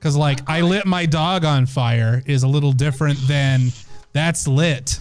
Cuz 0.00 0.14
like 0.16 0.48
I 0.48 0.60
lit 0.60 0.86
my 0.86 1.06
dog 1.06 1.44
on 1.44 1.66
fire 1.66 2.22
is 2.26 2.42
a 2.42 2.48
little 2.48 2.72
different 2.72 3.18
than 3.26 3.72
that's 4.12 4.46
lit. 4.46 5.00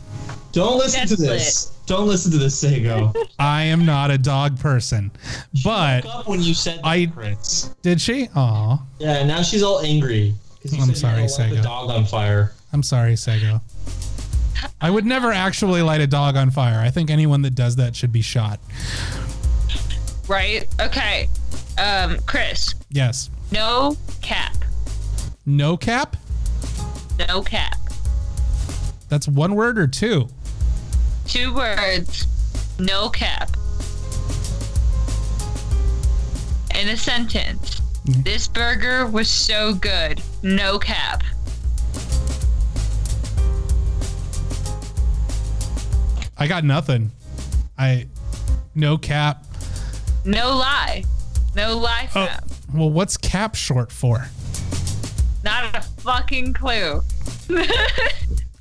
Don't 0.53 0.77
listen 0.77 1.01
That's 1.01 1.15
to 1.15 1.21
this. 1.21 1.71
Don't 1.91 2.07
listen 2.07 2.31
to 2.31 2.37
this, 2.37 2.57
Sago. 2.57 3.11
I 3.39 3.63
am 3.63 3.85
not 3.85 4.11
a 4.11 4.17
dog 4.17 4.57
person. 4.57 5.11
But 5.61 6.05
Woke 6.05 6.15
up 6.15 6.27
when 6.29 6.41
you 6.41 6.53
said 6.53 6.77
that, 6.77 6.85
I- 6.85 7.05
Chris. 7.07 7.75
did 7.81 7.99
she? 7.99 8.29
Aw. 8.33 8.81
Yeah, 8.99 9.15
and 9.17 9.27
now 9.27 9.41
she's 9.41 9.61
all 9.61 9.81
angry. 9.81 10.33
'cause 10.63 10.73
you 10.73 10.81
I'm 10.81 10.87
said 10.87 10.97
sorry, 10.97 11.15
you 11.15 11.21
had 11.23 11.27
to 11.31 11.33
light 11.41 11.49
Sago. 11.49 11.55
the 11.57 11.61
dog 11.61 11.89
on 11.89 12.05
fire. 12.05 12.53
I'm 12.71 12.81
sorry, 12.81 13.17
Sego. 13.17 13.59
I 14.79 14.89
would 14.89 15.05
never 15.05 15.33
actually 15.33 15.81
light 15.81 15.99
a 15.99 16.07
dog 16.07 16.37
on 16.37 16.49
fire. 16.49 16.79
I 16.79 16.91
think 16.91 17.09
anyone 17.09 17.41
that 17.41 17.55
does 17.55 17.75
that 17.75 17.93
should 17.93 18.13
be 18.13 18.21
shot. 18.21 18.61
Right? 20.29 20.65
Okay. 20.79 21.27
Um, 21.77 22.19
Chris, 22.25 22.73
Yes. 22.89 23.29
no 23.51 23.97
cap. 24.21 24.55
No 25.45 25.75
cap? 25.75 26.15
No 27.27 27.41
cap. 27.41 27.75
That's 29.09 29.27
one 29.27 29.55
word 29.55 29.77
or 29.77 29.87
two? 29.87 30.29
Two 31.31 31.53
words. 31.55 32.27
No 32.77 33.07
cap. 33.07 33.51
In 36.77 36.89
a 36.89 36.97
sentence. 36.97 37.79
Mm-hmm. 38.05 38.23
This 38.23 38.49
burger 38.49 39.07
was 39.07 39.29
so 39.29 39.73
good. 39.73 40.21
No 40.43 40.77
cap. 40.77 41.23
I 46.37 46.47
got 46.47 46.65
nothing. 46.65 47.11
I 47.77 48.07
no 48.75 48.97
cap. 48.97 49.45
No 50.25 50.57
lie. 50.57 51.05
No 51.55 51.77
lie 51.77 52.09
Oh, 52.13 52.25
cap. 52.27 52.43
well, 52.73 52.89
what's 52.89 53.15
cap 53.15 53.55
short 53.55 53.89
for? 53.89 54.27
Not 55.45 55.75
a 55.77 55.81
fucking 55.81 56.53
clue. 56.53 57.01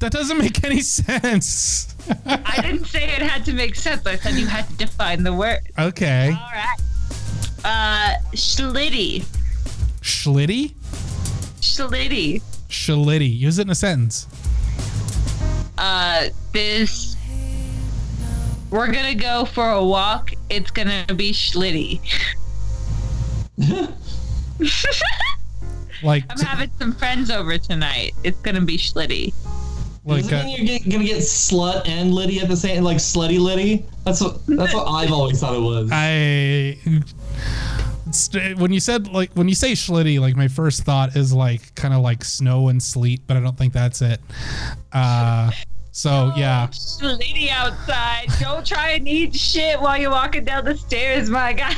That 0.00 0.12
doesn't 0.12 0.38
make 0.38 0.64
any 0.64 0.80
sense. 0.80 1.89
I 2.26 2.60
didn't 2.62 2.86
say 2.86 3.04
it 3.04 3.22
had 3.22 3.44
to 3.46 3.52
make 3.52 3.74
sense. 3.74 4.06
I 4.06 4.16
said 4.16 4.34
you 4.34 4.46
had 4.46 4.68
to 4.68 4.76
define 4.76 5.22
the 5.22 5.32
word. 5.34 5.60
okay. 5.78 6.28
All 6.28 6.50
right. 6.52 6.76
Uh, 7.64 8.14
schlitty. 8.34 9.24
Schlitty? 10.00 10.72
Schlitty. 11.60 12.42
Schlitty. 12.68 13.38
Use 13.38 13.58
it 13.58 13.62
in 13.62 13.70
a 13.70 13.74
sentence. 13.74 14.26
Uh, 15.78 16.26
this. 16.52 17.16
We're 18.70 18.92
gonna 18.92 19.14
go 19.14 19.44
for 19.44 19.68
a 19.70 19.84
walk. 19.84 20.32
It's 20.48 20.70
gonna 20.70 21.04
be 21.16 21.32
schlitty. 21.32 22.00
Like, 26.02 26.24
I'm 26.30 26.38
having 26.38 26.70
some 26.78 26.92
friends 26.94 27.30
over 27.30 27.58
tonight. 27.58 28.12
It's 28.24 28.38
gonna 28.40 28.60
be 28.60 28.78
schlitty. 28.78 29.34
Like 30.04 30.22
Doesn't 30.22 30.38
uh, 30.38 30.44
mean 30.44 30.56
you're 30.56 30.78
get, 30.78 30.88
gonna 30.88 31.04
get 31.04 31.18
slut 31.18 31.86
and 31.86 32.14
Liddy 32.14 32.40
at 32.40 32.48
the 32.48 32.56
same, 32.56 32.82
like 32.82 32.96
slutty 32.96 33.38
Liddy. 33.38 33.84
That's 34.04 34.20
what 34.20 34.44
that's 34.46 34.74
what 34.74 34.88
I've 34.88 35.12
always 35.12 35.40
thought 35.40 35.54
it 35.54 35.60
was. 35.60 35.90
I. 35.92 36.78
When 38.56 38.72
you 38.72 38.80
said 38.80 39.06
like 39.08 39.30
when 39.34 39.48
you 39.48 39.54
say 39.54 39.72
schlitty, 39.72 40.18
like 40.18 40.34
my 40.34 40.48
first 40.48 40.82
thought 40.82 41.14
is 41.16 41.32
like 41.32 41.74
kind 41.76 41.94
of 41.94 42.00
like 42.00 42.24
snow 42.24 42.68
and 42.68 42.82
sleet, 42.82 43.20
but 43.26 43.36
I 43.36 43.40
don't 43.40 43.56
think 43.56 43.72
that's 43.72 44.02
it. 44.02 44.20
Uh, 44.92 45.52
so 45.92 46.32
yeah, 46.34 46.66
Schlitty 46.68 47.50
outside. 47.50 48.28
Don't 48.40 48.66
try 48.66 48.92
and 48.92 49.06
eat 49.06 49.36
shit 49.36 49.80
while 49.80 50.00
you're 50.00 50.10
walking 50.10 50.44
down 50.44 50.64
the 50.64 50.76
stairs, 50.76 51.30
my 51.30 51.52
guy. 51.52 51.74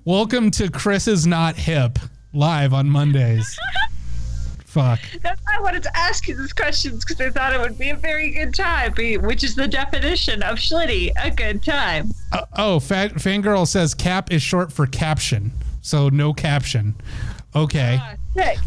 welcome 0.04 0.50
to 0.50 0.70
Chris 0.70 1.08
is 1.08 1.26
not 1.26 1.56
hip 1.56 1.98
live 2.34 2.74
on 2.74 2.88
Mondays. 2.88 3.58
Fuck. 4.74 4.98
That's 5.22 5.40
why 5.44 5.54
I 5.56 5.60
wanted 5.60 5.84
to 5.84 5.96
ask 5.96 6.26
you 6.26 6.36
these 6.36 6.52
questions 6.52 7.04
because 7.04 7.20
I 7.20 7.30
thought 7.30 7.52
it 7.52 7.60
would 7.60 7.78
be 7.78 7.90
a 7.90 7.96
very 7.96 8.32
good 8.32 8.52
time, 8.52 8.92
which 9.22 9.44
is 9.44 9.54
the 9.54 9.68
definition 9.68 10.42
of 10.42 10.56
schlitty, 10.56 11.12
a 11.22 11.30
good 11.30 11.62
time. 11.62 12.10
Uh, 12.32 12.44
oh, 12.58 12.80
Fat, 12.80 13.12
Fangirl 13.12 13.68
says 13.68 13.94
cap 13.94 14.32
is 14.32 14.42
short 14.42 14.72
for 14.72 14.88
caption, 14.88 15.52
so 15.80 16.08
no 16.08 16.32
caption. 16.32 16.96
Okay. 17.54 18.00
Sick. 18.36 18.58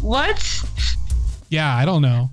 What? 0.00 0.64
Yeah, 1.50 1.76
I 1.76 1.84
don't 1.84 2.00
know. 2.00 2.30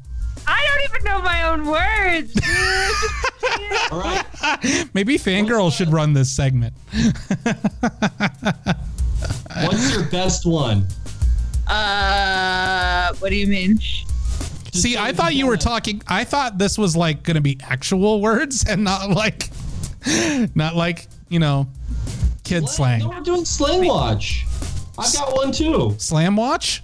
I 0.48 0.66
don't 0.66 0.90
even 0.90 1.04
know 1.04 1.22
my 1.22 1.44
own 1.50 1.66
words. 1.66 2.34
dude. 2.34 2.46
All 3.92 4.00
right. 4.00 4.24
Maybe 4.94 5.18
Fangirl 5.18 5.74
should 5.74 5.90
run 5.90 6.14
this 6.14 6.32
segment. 6.32 6.74
What's 9.64 9.94
your 9.94 10.06
best 10.06 10.46
one? 10.46 10.88
Uh, 11.70 13.14
what 13.20 13.30
do 13.30 13.36
you 13.36 13.48
mean? 13.48 13.80
See, 14.74 14.98
I 14.98 15.12
thought 15.12 15.34
you 15.34 15.48
were 15.48 15.58
talking. 15.58 16.02
I 16.08 16.24
thought 16.24 16.58
this 16.58 16.78
was 16.78 16.96
like 16.96 17.24
going 17.24 17.36
to 17.36 17.42
be 17.42 17.58
actual 17.64 18.22
words 18.22 18.66
and 18.68 18.84
not 18.84 19.10
like, 19.10 19.50
not 20.56 20.76
like 20.76 21.08
you 21.30 21.40
know, 21.40 21.68
kid 22.44 22.70
slang. 22.70 23.00
No, 23.00 23.10
we're 23.10 23.22
doing 23.22 23.46
slang 23.46 23.88
watch. 23.88 24.46
I've 24.98 25.14
got 25.14 25.36
one 25.36 25.52
too. 25.52 25.96
Slam 25.98 26.36
watch. 26.36 26.84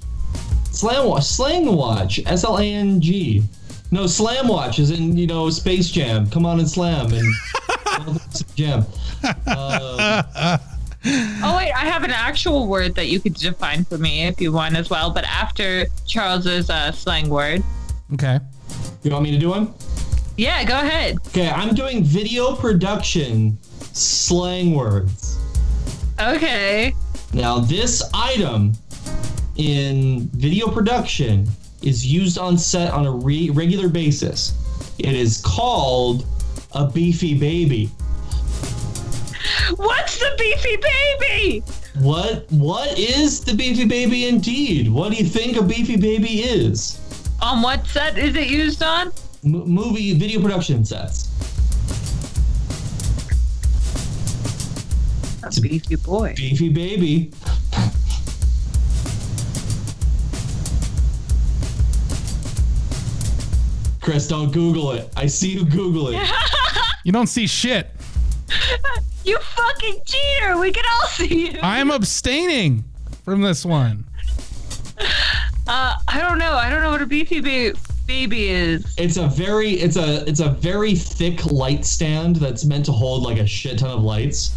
Slam 0.71 1.07
watch, 1.07 1.23
slang 1.25 1.65
watch, 1.75 2.19
S 2.25 2.43
L 2.43 2.57
A 2.57 2.63
N 2.63 2.99
G. 2.99 3.43
No, 3.91 4.07
slam 4.07 4.47
watch 4.47 4.79
is 4.79 4.89
in 4.89 5.15
you 5.15 5.27
know 5.27 5.49
Space 5.51 5.89
Jam. 5.89 6.27
Come 6.29 6.45
on 6.45 6.59
and 6.59 6.69
slam 6.69 7.13
and 7.13 7.31
jam. 8.55 8.85
Uh, 9.45 10.57
Oh 11.45 11.57
wait, 11.57 11.71
I 11.73 11.85
have 11.85 12.03
an 12.05 12.11
actual 12.11 12.67
word 12.67 12.95
that 12.95 13.07
you 13.09 13.19
could 13.19 13.33
define 13.33 13.83
for 13.83 13.97
me 13.97 14.23
if 14.25 14.39
you 14.39 14.51
want 14.53 14.77
as 14.77 14.89
well. 14.89 15.09
But 15.11 15.25
after 15.25 15.85
Charles's 16.07 16.69
uh, 16.69 16.91
slang 16.93 17.29
word, 17.29 17.61
Okay. 18.13 18.39
you 19.03 19.11
want 19.11 19.23
me 19.23 19.31
to 19.31 19.37
do 19.37 19.49
one? 19.49 19.73
yeah, 20.37 20.63
go 20.63 20.75
ahead. 20.79 21.17
Okay, 21.27 21.49
I'm 21.49 21.75
doing 21.75 22.03
video 22.03 22.55
production 22.55 23.57
slang 23.91 24.73
words. 24.73 25.37
Okay. 26.19 26.93
Now, 27.33 27.59
this 27.59 28.01
item 28.13 28.71
in 29.57 30.29
video 30.33 30.69
production 30.69 31.47
is 31.81 32.05
used 32.05 32.37
on 32.37 32.57
set 32.57 32.91
on 32.93 33.05
a 33.05 33.11
re- 33.11 33.49
regular 33.49 33.89
basis. 33.89 34.53
It 34.99 35.13
is 35.15 35.41
called 35.41 36.25
a 36.71 36.87
beefy 36.89 37.37
baby. 37.37 37.89
What's 39.75 40.19
the 40.19 40.35
beefy 40.37 40.77
baby? 40.77 41.63
What 41.99 42.51
what 42.51 42.97
is 42.99 43.41
the 43.41 43.53
beefy 43.53 43.85
baby 43.85 44.27
indeed? 44.27 44.89
What 44.89 45.11
do 45.11 45.17
you 45.17 45.25
think 45.25 45.57
a 45.57 45.63
beefy 45.63 45.95
baby 45.95 46.41
is? 46.41 46.99
On 47.41 47.61
what 47.61 47.85
set 47.87 48.17
is 48.17 48.35
it 48.35 48.47
used 48.47 48.83
on? 48.83 49.07
M- 49.43 49.67
movie 49.67 50.13
video 50.13 50.41
production 50.41 50.83
sets. 50.83 51.29
A 55.43 55.61
beefy 55.61 55.95
boy. 55.95 56.33
Beefy 56.35 56.69
baby. 56.69 57.31
Chris, 64.01 64.27
don't 64.27 64.51
Google 64.51 64.91
it. 64.91 65.09
I 65.15 65.27
see 65.27 65.51
you 65.53 65.63
Google 65.65 66.09
it. 66.09 66.29
You 67.05 67.11
don't 67.11 67.27
see 67.27 67.47
shit. 67.47 67.89
You 69.23 69.37
fucking 69.39 70.01
cheater! 70.05 70.57
We 70.59 70.71
can 70.71 70.83
all 71.01 71.07
see 71.07 71.51
you. 71.51 71.59
I'm 71.61 71.91
abstaining 71.91 72.83
from 73.23 73.41
this 73.41 73.65
one. 73.65 74.05
Uh, 75.65 75.95
I 76.07 76.19
don't 76.19 76.37
know. 76.39 76.53
I 76.53 76.69
don't 76.69 76.81
know 76.81 76.91
what 76.91 77.01
a 77.01 77.05
beefy 77.05 77.39
ba- 77.39 77.77
baby 78.05 78.49
is. 78.49 78.93
It's 78.97 79.15
a 79.17 79.27
very 79.27 79.71
it's 79.71 79.95
a 79.95 80.27
it's 80.27 80.41
a 80.41 80.49
very 80.49 80.93
thick 80.95 81.45
light 81.45 81.85
stand 81.85 82.35
that's 82.37 82.65
meant 82.65 82.85
to 82.85 82.91
hold 82.91 83.23
like 83.23 83.37
a 83.39 83.47
shit 83.47 83.79
ton 83.79 83.91
of 83.91 84.03
lights. 84.03 84.51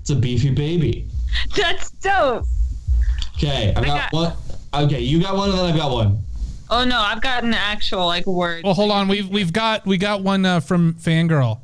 It's 0.00 0.10
a 0.10 0.16
beefy 0.16 0.50
baby. 0.50 1.08
That's 1.56 1.90
dope. 1.92 2.46
Okay, 3.36 3.72
I've 3.76 3.84
got, 3.84 4.10
got- 4.10 4.12
one. 4.12 4.84
Okay, 4.86 5.00
you 5.00 5.20
got 5.20 5.36
one 5.36 5.50
and 5.50 5.58
then 5.58 5.66
I've 5.66 5.76
got 5.76 5.90
one. 5.92 6.22
Oh 6.70 6.84
no, 6.84 6.98
I've 6.98 7.20
got 7.20 7.44
an 7.44 7.52
actual 7.52 8.06
like 8.06 8.24
word. 8.26 8.64
Well, 8.64 8.72
hold 8.72 8.90
on. 8.90 9.08
We've 9.08 9.28
we've 9.28 9.52
got 9.52 9.84
we 9.84 9.98
got 9.98 10.22
one 10.22 10.46
uh, 10.46 10.60
from 10.60 10.94
Fangirl. 10.94 11.60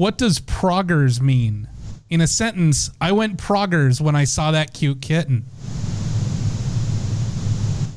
What 0.00 0.16
does 0.16 0.40
proggers 0.40 1.20
mean? 1.20 1.68
In 2.08 2.22
a 2.22 2.26
sentence, 2.26 2.90
I 3.02 3.12
went 3.12 3.36
proggers 3.36 4.00
when 4.00 4.16
I 4.16 4.24
saw 4.24 4.50
that 4.50 4.72
cute 4.72 5.02
kitten. 5.02 5.44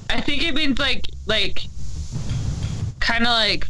I 0.10 0.20
think 0.20 0.44
it 0.44 0.54
means 0.54 0.80
like 0.80 1.08
like 1.28 1.62
kind 3.00 3.24
of 3.24 3.30
like 3.30 3.68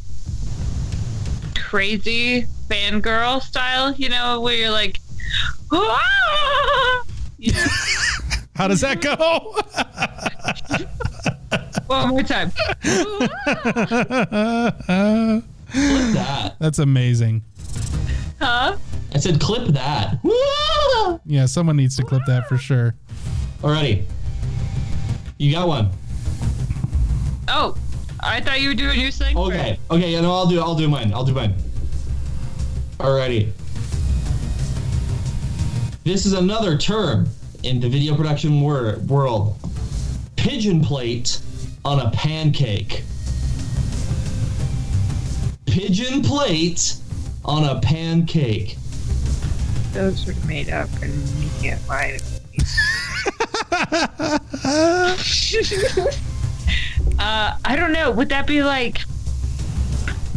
crazy 1.56 2.48
fangirl 2.68 3.40
style, 3.40 3.94
you 3.94 4.10
know, 4.10 4.42
where 4.42 4.56
you're 4.56 4.72
like, 4.72 5.00
"Ah!" 5.72 7.04
you 7.38 7.54
know, 7.54 7.66
How 8.56 8.68
does 8.68 8.82
that 8.82 9.00
go? 9.00 9.14
one 11.86 12.10
more 12.10 12.24
time. 12.24 12.50
Clip 15.72 16.14
that. 16.16 16.56
That's 16.58 16.80
amazing. 16.80 17.44
Huh? 18.44 18.76
I 19.14 19.20
said 19.20 19.40
clip 19.40 19.68
that. 19.70 20.20
Yeah, 21.26 21.46
someone 21.46 21.78
needs 21.78 21.96
to 21.96 22.04
clip 22.04 22.24
that 22.28 22.50
for 22.50 22.58
sure. 22.58 22.96
Alrighty. 23.62 24.04
You 25.38 25.54
got 25.54 25.68
one. 25.70 25.90
Oh, 27.48 27.78
I 28.20 28.42
thought 28.42 28.60
you 28.60 28.68
were 28.70 28.74
doing 28.76 29.00
your 29.00 29.12
thing. 29.12 29.38
Okay. 29.38 29.80
Okay. 29.90 30.12
Yeah. 30.12 30.22
No, 30.22 30.34
I'll 30.34 30.48
do. 30.48 30.60
I'll 30.60 30.76
do 30.76 30.90
mine. 30.90 31.14
I'll 31.14 31.24
do 31.24 31.34
mine. 31.34 31.56
Alrighty. 32.98 33.52
This 36.04 36.26
is 36.26 36.34
another 36.34 36.78
term 36.78 37.30
in 37.64 37.80
the 37.80 37.88
video 37.88 38.16
production 38.18 38.60
wor- 38.60 38.98
world. 39.08 39.56
Pigeon 40.36 40.82
plate 40.82 41.40
on 41.86 42.02
a 42.02 42.12
pancake. 42.12 43.04
Pigeon 45.66 46.22
plate 46.22 46.96
on 47.46 47.64
a 47.66 47.80
pancake. 47.82 48.78
Those 49.92 50.26
were 50.26 50.34
made 50.48 50.70
up, 50.70 50.90
and 51.02 51.14
you 51.40 51.50
can't 51.62 51.80
find 51.82 52.22
uh, 57.20 57.58
I 57.66 57.76
don't 57.76 57.92
know. 57.92 58.12
Would 58.12 58.30
that 58.30 58.48
be 58.48 58.64
like? 58.64 59.02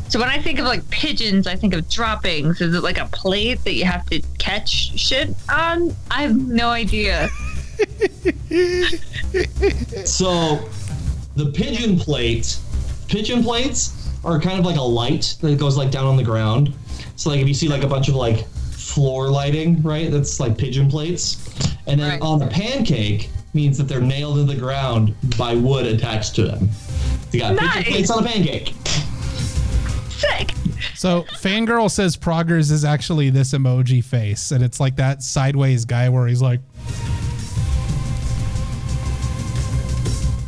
So 0.09 0.21
when 0.21 0.29
I 0.29 0.41
think 0.41 0.59
of 0.59 0.67
like 0.67 0.89
pigeons, 0.91 1.47
I 1.47 1.57
think 1.57 1.75
of 1.75 1.89
droppings. 1.89 2.61
Is 2.61 2.75
it 2.75 2.83
like 2.83 2.99
a 2.99 3.07
plate 3.07 3.63
that 3.65 3.75
you 3.75 3.85
have 3.85 4.07
to 4.11 4.21
catch 4.39 4.99
shit 4.99 5.35
on? 5.49 5.95
I 6.11 6.23
have 6.23 6.37
no 6.37 6.69
idea. 6.69 7.29
So, 10.05 10.67
the 11.35 11.51
pigeon 11.53 11.99
plate, 11.99 12.59
pigeon 13.09 13.43
plates 13.43 14.06
are 14.27 14.41
kind 14.41 14.59
of 14.59 14.65
like 14.67 14.77
a 14.77 14.83
light 14.83 15.37
that 15.41 15.59
goes 15.59 15.77
like 15.77 15.91
down 15.91 16.07
on 16.07 16.17
the 16.17 16.23
ground. 16.25 16.75
So, 17.17 17.31
like 17.31 17.41
if 17.41 17.49
you 17.49 17.55
see 17.55 17.69
like 17.69 17.83
a 17.83 17.87
bunch 17.87 18.09
of 18.09 18.15
like 18.15 18.47
floor 18.49 19.31
lighting, 19.31 19.83
right? 19.83 20.11
That's 20.11 20.41
like 20.41 20.59
pigeon 20.59 20.91
plates. 20.91 21.39
And 21.87 22.01
then 22.01 22.11
Right. 22.11 22.21
on 22.23 22.39
the 22.41 22.47
pancake 22.49 23.31
means 23.55 23.79
that 23.79 23.85
they're 23.85 24.01
nailed 24.01 24.39
in 24.39 24.47
the 24.47 24.55
ground 24.57 25.15
by 25.39 25.55
wood 25.55 25.87
attached 25.87 26.35
to 26.37 26.45
them. 26.45 26.69
You 27.33 27.41
got 27.41 27.57
pigeon 27.57 27.85
plates 27.85 28.11
on 28.11 28.25
a 28.25 28.27
pancake. 28.27 28.75
Sick. 30.11 30.53
So 30.95 31.23
Fangirl 31.41 31.91
says 31.91 32.17
Proggers 32.17 32.71
is 32.71 32.85
actually 32.85 33.31
this 33.31 33.53
emoji 33.53 34.03
face, 34.03 34.51
and 34.51 34.65
it's 34.65 34.81
like 34.81 34.97
that 34.97 35.23
sideways 35.23 35.85
guy 35.85 36.09
where 36.09 36.27
he's 36.27 36.43
like, 36.43 36.61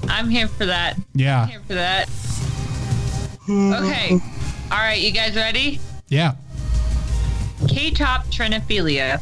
I'm 0.09 0.29
here 0.31 0.49
for 0.49 0.67
that. 0.67 0.97
yeah, 1.15 1.43
I'm 1.43 1.49
Here 1.49 1.61
for 1.67 1.75
that. 1.75 2.09
Okay. 3.51 4.13
All 4.71 4.79
right, 4.79 5.01
you 5.01 5.11
guys 5.11 5.35
ready? 5.35 5.81
yeah. 6.09 6.35
K-top 7.67 8.27
trinophilia. 8.27 9.21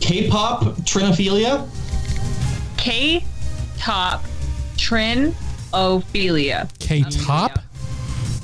K-pop 0.00 0.62
trinophilia. 0.84 1.66
K-top 2.76 4.22
trinophilia. 4.76 6.68
K 6.78 7.02
top, 7.02 7.58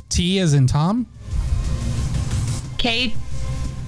T 0.08 0.38
as 0.38 0.54
in 0.54 0.66
Tom. 0.66 1.06
K 2.78 3.12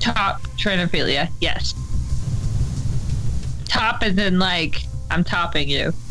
top 0.00 0.42
trinophilia. 0.58 1.30
Yes. 1.40 1.74
Top 3.66 4.02
as 4.02 4.18
in 4.18 4.38
like 4.38 4.82
I'm 5.10 5.24
topping 5.24 5.68
you. 5.68 5.92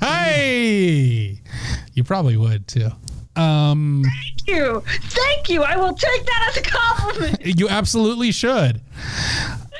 Hey, 0.00 1.39
you 1.94 2.04
probably 2.04 2.36
would 2.36 2.66
too. 2.68 2.88
Um, 3.36 4.02
Thank 4.04 4.48
you. 4.48 4.82
Thank 4.86 5.48
you. 5.48 5.62
I 5.62 5.76
will 5.76 5.94
take 5.94 6.26
that 6.26 6.46
as 6.50 6.56
a 6.56 6.62
compliment. 6.62 7.46
you 7.58 7.68
absolutely 7.68 8.32
should. 8.32 8.80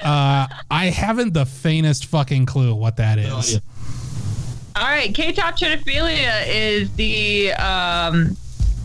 Uh, 0.03 0.47
I 0.70 0.87
haven't 0.87 1.35
the 1.35 1.45
faintest 1.45 2.07
fucking 2.07 2.47
clue 2.47 2.74
what 2.74 2.97
that 2.97 3.18
No 3.18 3.39
is. 3.39 3.49
idea. 3.57 3.62
All 4.76 4.85
right, 4.87 5.12
K-top 5.14 5.59
trinophilia 5.59 6.45
is 6.47 6.91
the 6.95 7.53
um 7.55 8.37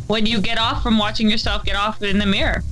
when 0.08 0.26
you 0.26 0.42
get 0.42 0.58
off 0.58 0.84
from 0.84 0.98
watching 0.98 1.30
yourself 1.30 1.64
get 1.64 1.76
off 1.76 2.02
in 2.02 2.18
the 2.18 2.26
mirror. 2.26 2.64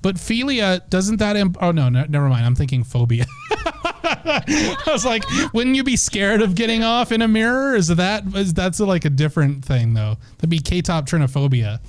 But 0.00 0.14
philia 0.16 0.88
doesn't 0.88 1.16
that? 1.18 1.36
Imp- 1.36 1.58
oh 1.60 1.72
no, 1.72 1.88
no, 1.88 2.04
never 2.08 2.28
mind. 2.28 2.46
I'm 2.46 2.54
thinking 2.54 2.84
phobia. 2.84 3.26
I 4.04 4.78
was 4.86 5.04
like, 5.04 5.24
wouldn't 5.52 5.76
you 5.76 5.84
be 5.84 5.96
scared 5.96 6.42
of 6.42 6.54
getting 6.54 6.82
off 6.82 7.12
in 7.12 7.22
a 7.22 7.28
mirror? 7.28 7.74
Is 7.74 7.88
that 7.88 8.24
is 8.34 8.54
that's 8.54 8.80
like 8.80 9.04
a 9.04 9.10
different 9.10 9.64
thing 9.64 9.94
though? 9.94 10.16
That'd 10.36 10.50
be 10.50 10.60
K-top 10.60 11.06
trinophobia. 11.06 11.80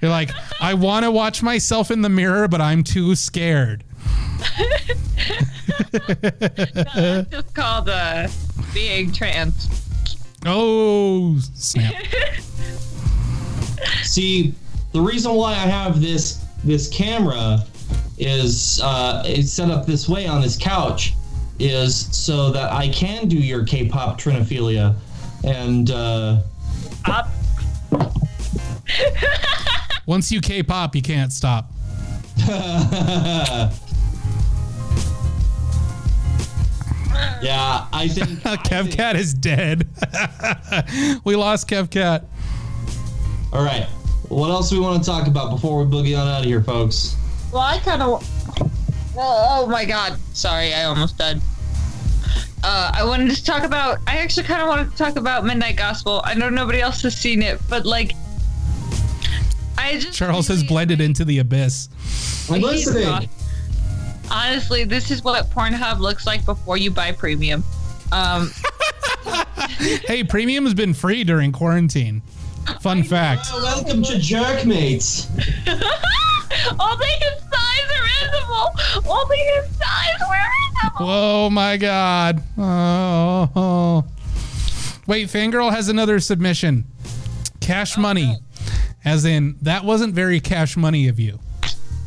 You're 0.00 0.10
like, 0.10 0.30
I 0.60 0.74
want 0.74 1.04
to 1.04 1.10
watch 1.10 1.42
myself 1.42 1.90
in 1.90 2.02
the 2.02 2.08
mirror, 2.08 2.48
but 2.48 2.60
I'm 2.60 2.82
too 2.82 3.14
scared. 3.14 3.84
That's 5.92 7.28
just 7.30 7.54
called 7.54 7.88
uh, 7.88 8.28
being 8.74 9.12
trans. 9.12 9.68
Oh 10.44 11.38
snap! 11.54 11.94
See, 14.02 14.54
the 14.92 15.00
reason 15.00 15.32
why 15.34 15.52
I 15.52 15.66
have 15.66 16.00
this 16.00 16.44
this 16.62 16.88
camera 16.88 17.64
is 18.18 18.80
uh, 18.82 19.22
it's 19.26 19.52
set 19.52 19.70
up 19.70 19.86
this 19.86 20.08
way 20.08 20.26
on 20.26 20.40
this 20.40 20.56
couch 20.56 21.14
is 21.58 22.14
so 22.16 22.50
that 22.50 22.72
I 22.72 22.88
can 22.88 23.28
do 23.28 23.36
your 23.36 23.64
K-pop 23.64 24.20
trinophilia, 24.20 24.94
and 25.44 25.90
uh, 25.90 26.40
Up. 27.06 27.28
Once 30.06 30.30
you 30.30 30.40
K-pop, 30.40 30.94
you 30.94 31.02
can't 31.02 31.32
stop. 31.32 31.70
yeah, 37.42 37.86
I 37.92 38.08
think 38.08 38.28
Kev 38.64 38.92
Cat 38.92 39.16
is 39.16 39.34
dead. 39.34 39.88
we 41.24 41.34
lost 41.34 41.68
Kev 41.68 41.90
Cat. 41.90 42.24
All 43.52 43.64
right, 43.64 43.86
what 44.28 44.50
else 44.50 44.70
do 44.70 44.76
we 44.76 44.82
want 44.82 45.02
to 45.02 45.10
talk 45.10 45.26
about 45.26 45.50
before 45.50 45.82
we 45.82 45.90
boogie 45.90 46.20
on 46.20 46.28
out 46.28 46.40
of 46.40 46.46
here, 46.46 46.62
folks? 46.62 47.16
Well, 47.56 47.64
I 47.64 47.78
kind 47.78 48.02
of. 48.02 48.22
Oh, 49.16 49.62
oh 49.64 49.66
my 49.66 49.86
god! 49.86 50.18
Sorry, 50.34 50.74
I 50.74 50.84
almost 50.84 51.16
died. 51.16 51.40
Uh, 52.62 52.92
I 52.94 53.02
wanted 53.02 53.34
to 53.34 53.42
talk 53.42 53.64
about. 53.64 53.96
I 54.06 54.18
actually 54.18 54.46
kind 54.46 54.60
of 54.60 54.68
wanted 54.68 54.90
to 54.90 54.96
talk 54.98 55.16
about 55.16 55.46
Midnight 55.46 55.76
Gospel. 55.76 56.20
I 56.22 56.34
know 56.34 56.50
nobody 56.50 56.82
else 56.82 57.00
has 57.00 57.16
seen 57.16 57.40
it, 57.40 57.58
but 57.66 57.86
like, 57.86 58.12
I 59.78 59.98
just 59.98 60.18
Charles 60.18 60.48
has 60.48 60.64
blended 60.64 61.00
into 61.00 61.24
the 61.24 61.38
abyss. 61.38 61.88
I'm 62.50 62.60
listening. 62.60 63.26
Honestly, 64.30 64.84
this 64.84 65.10
is 65.10 65.24
what 65.24 65.48
Pornhub 65.48 65.98
looks 65.98 66.26
like 66.26 66.44
before 66.44 66.76
you 66.76 66.90
buy 66.90 67.12
premium. 67.12 67.64
Um, 68.12 68.52
Hey, 70.06 70.24
premium 70.24 70.64
has 70.64 70.74
been 70.74 70.92
free 70.92 71.24
during 71.24 71.52
quarantine. 71.52 72.20
Fun 72.82 73.02
fact. 73.02 73.48
Welcome 73.50 74.02
to 74.02 74.12
Jerkmates. 74.18 75.30
only 76.80 77.06
his 77.06 77.42
thighs 77.42 77.45
are 78.22 78.30
visible. 78.30 79.12
Only 79.12 79.38
his 79.38 79.66
thighs 79.76 80.20
were 80.28 80.46
visible. 80.82 81.06
Oh 81.08 81.50
my 81.50 81.76
god. 81.76 82.42
Oh. 82.58 84.04
Wait, 85.06 85.28
Fangirl 85.28 85.70
has 85.70 85.88
another 85.88 86.18
submission. 86.20 86.84
Cash 87.60 87.96
oh, 87.96 88.00
money. 88.00 88.36
As 89.04 89.24
in, 89.24 89.56
that 89.62 89.84
wasn't 89.84 90.14
very 90.14 90.40
cash 90.40 90.76
money 90.76 91.08
of 91.08 91.20
you. 91.20 91.38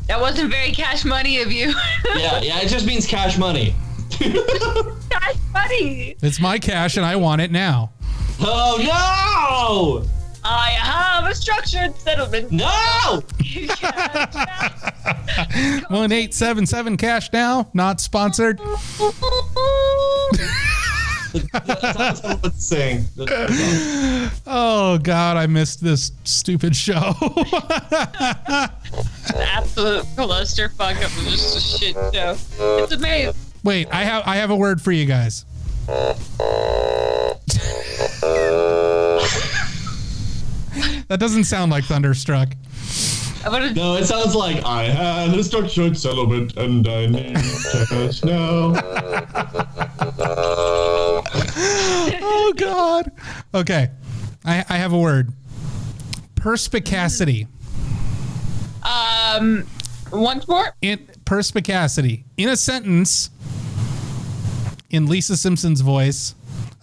That 0.08 0.20
wasn't 0.20 0.52
very 0.52 0.72
cash 0.72 1.06
money 1.06 1.42
of 1.42 1.52
you. 1.52 1.68
yeah, 2.16 2.42
yeah, 2.42 2.60
it 2.60 2.68
just 2.68 2.86
means 2.86 3.06
cash 3.06 3.38
money. 3.38 3.76
cash 4.10 5.36
money. 5.54 6.16
It's 6.22 6.42
my 6.42 6.60
cash 6.60 6.98
and 6.98 7.06
I 7.06 7.16
want 7.16 7.42
it 7.42 7.52
now. 7.52 7.92
Oh 8.42 10.04
I 10.44 10.70
have 10.72 11.26
a 11.30 11.36
structured 11.36 11.96
settlement. 11.98 12.52
no! 12.52 13.24
No! 15.90 16.02
1877 16.02 16.98
cash 16.98 17.32
now, 17.34 17.70
not 17.74 18.00
sponsored. 18.02 18.60
That's 21.54 22.22
all 22.24 22.40
it's 22.44 22.66
saying. 22.66 23.06
Oh 24.46 25.00
god, 25.02 25.38
I 25.38 25.48
missed 25.48 25.82
this 25.84 26.12
stupid 26.24 26.76
show. 26.76 27.14
Absolute 29.36 30.06
clusterfuck 30.16 31.04
of 31.04 31.12
just 31.30 31.58
a 31.58 31.62
shit 31.62 31.96
show. 32.14 32.36
It's 32.84 32.92
amazing. 32.94 33.34
Wait, 33.64 33.88
I 33.92 34.04
have 34.04 34.24
I 34.26 34.36
have 34.38 34.52
a 34.52 34.56
word 34.56 34.82
for 34.82 34.92
you 34.92 35.06
guys. 35.06 35.46
that 41.10 41.20
doesn't 41.20 41.44
sound 41.44 41.72
like 41.72 41.84
Thunderstruck. 41.86 42.50
No, 43.46 43.96
it 43.96 44.06
sounds 44.06 44.36
like 44.36 44.64
I 44.66 44.84
had 44.84 45.34
a 45.38 45.44
structured 45.44 45.98
settlement 45.98 46.58
and 46.58 46.86
I 46.88 47.06
need 47.06 47.36
cash 47.36 48.24
now. 48.24 48.74
Oh 52.22 52.54
god. 52.56 53.12
Okay. 53.54 53.90
I, 54.46 54.66
I 54.70 54.78
have 54.78 54.94
a 54.94 54.98
word. 54.98 55.32
Perspicacity. 56.36 57.48
um 58.84 59.66
once 60.12 60.48
more. 60.48 60.76
In 60.82 61.08
perspicacity. 61.26 62.26
In 62.38 62.50
a 62.50 62.58
sentence, 62.58 63.30
in 64.90 65.06
Lisa 65.08 65.38
Simpson's 65.38 65.82
voice, 65.82 66.36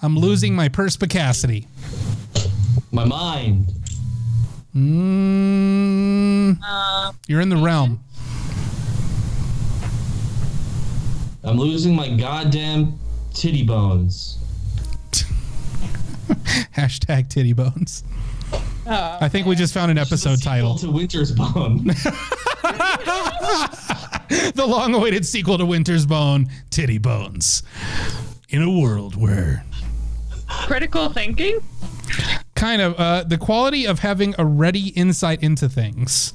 I'm 0.02 0.16
losing 0.16 0.54
my 0.54 0.68
perspicacity. 0.68 1.66
My 2.92 3.04
mind. 3.04 3.72
Mm, 4.76 6.58
Uh, 6.62 7.12
you're 7.26 7.40
in 7.40 7.48
the 7.48 7.56
realm. 7.56 7.98
I'm 11.42 11.56
losing 11.56 11.94
my 11.96 12.10
goddamn 12.14 12.98
titty 13.32 13.62
bones. 13.62 14.36
Hashtag 16.76 17.30
titty 17.30 17.54
bones. 17.54 18.04
I 18.86 19.28
think 19.30 19.46
we 19.46 19.56
just 19.56 19.72
found 19.72 19.90
an 19.90 19.96
episode 19.98 20.42
title. 20.42 20.76
to 20.78 20.90
Winter's 20.90 21.32
Bone. 21.32 21.86
the 24.54 24.64
long 24.66 24.94
awaited 24.94 25.24
sequel 25.24 25.56
to 25.58 25.64
Winter's 25.66 26.04
Bone, 26.06 26.48
Titty 26.70 26.98
Bones. 26.98 27.62
In 28.50 28.62
a 28.62 28.70
world 28.70 29.16
where 29.16 29.64
critical 30.48 31.08
thinking. 31.08 31.58
Kind 32.56 32.82
of 32.82 32.94
uh, 32.98 33.22
the 33.22 33.38
quality 33.38 33.86
of 33.86 34.00
having 34.00 34.34
a 34.38 34.44
ready 34.44 34.88
insight 34.88 35.42
into 35.42 35.68
things. 35.68 36.32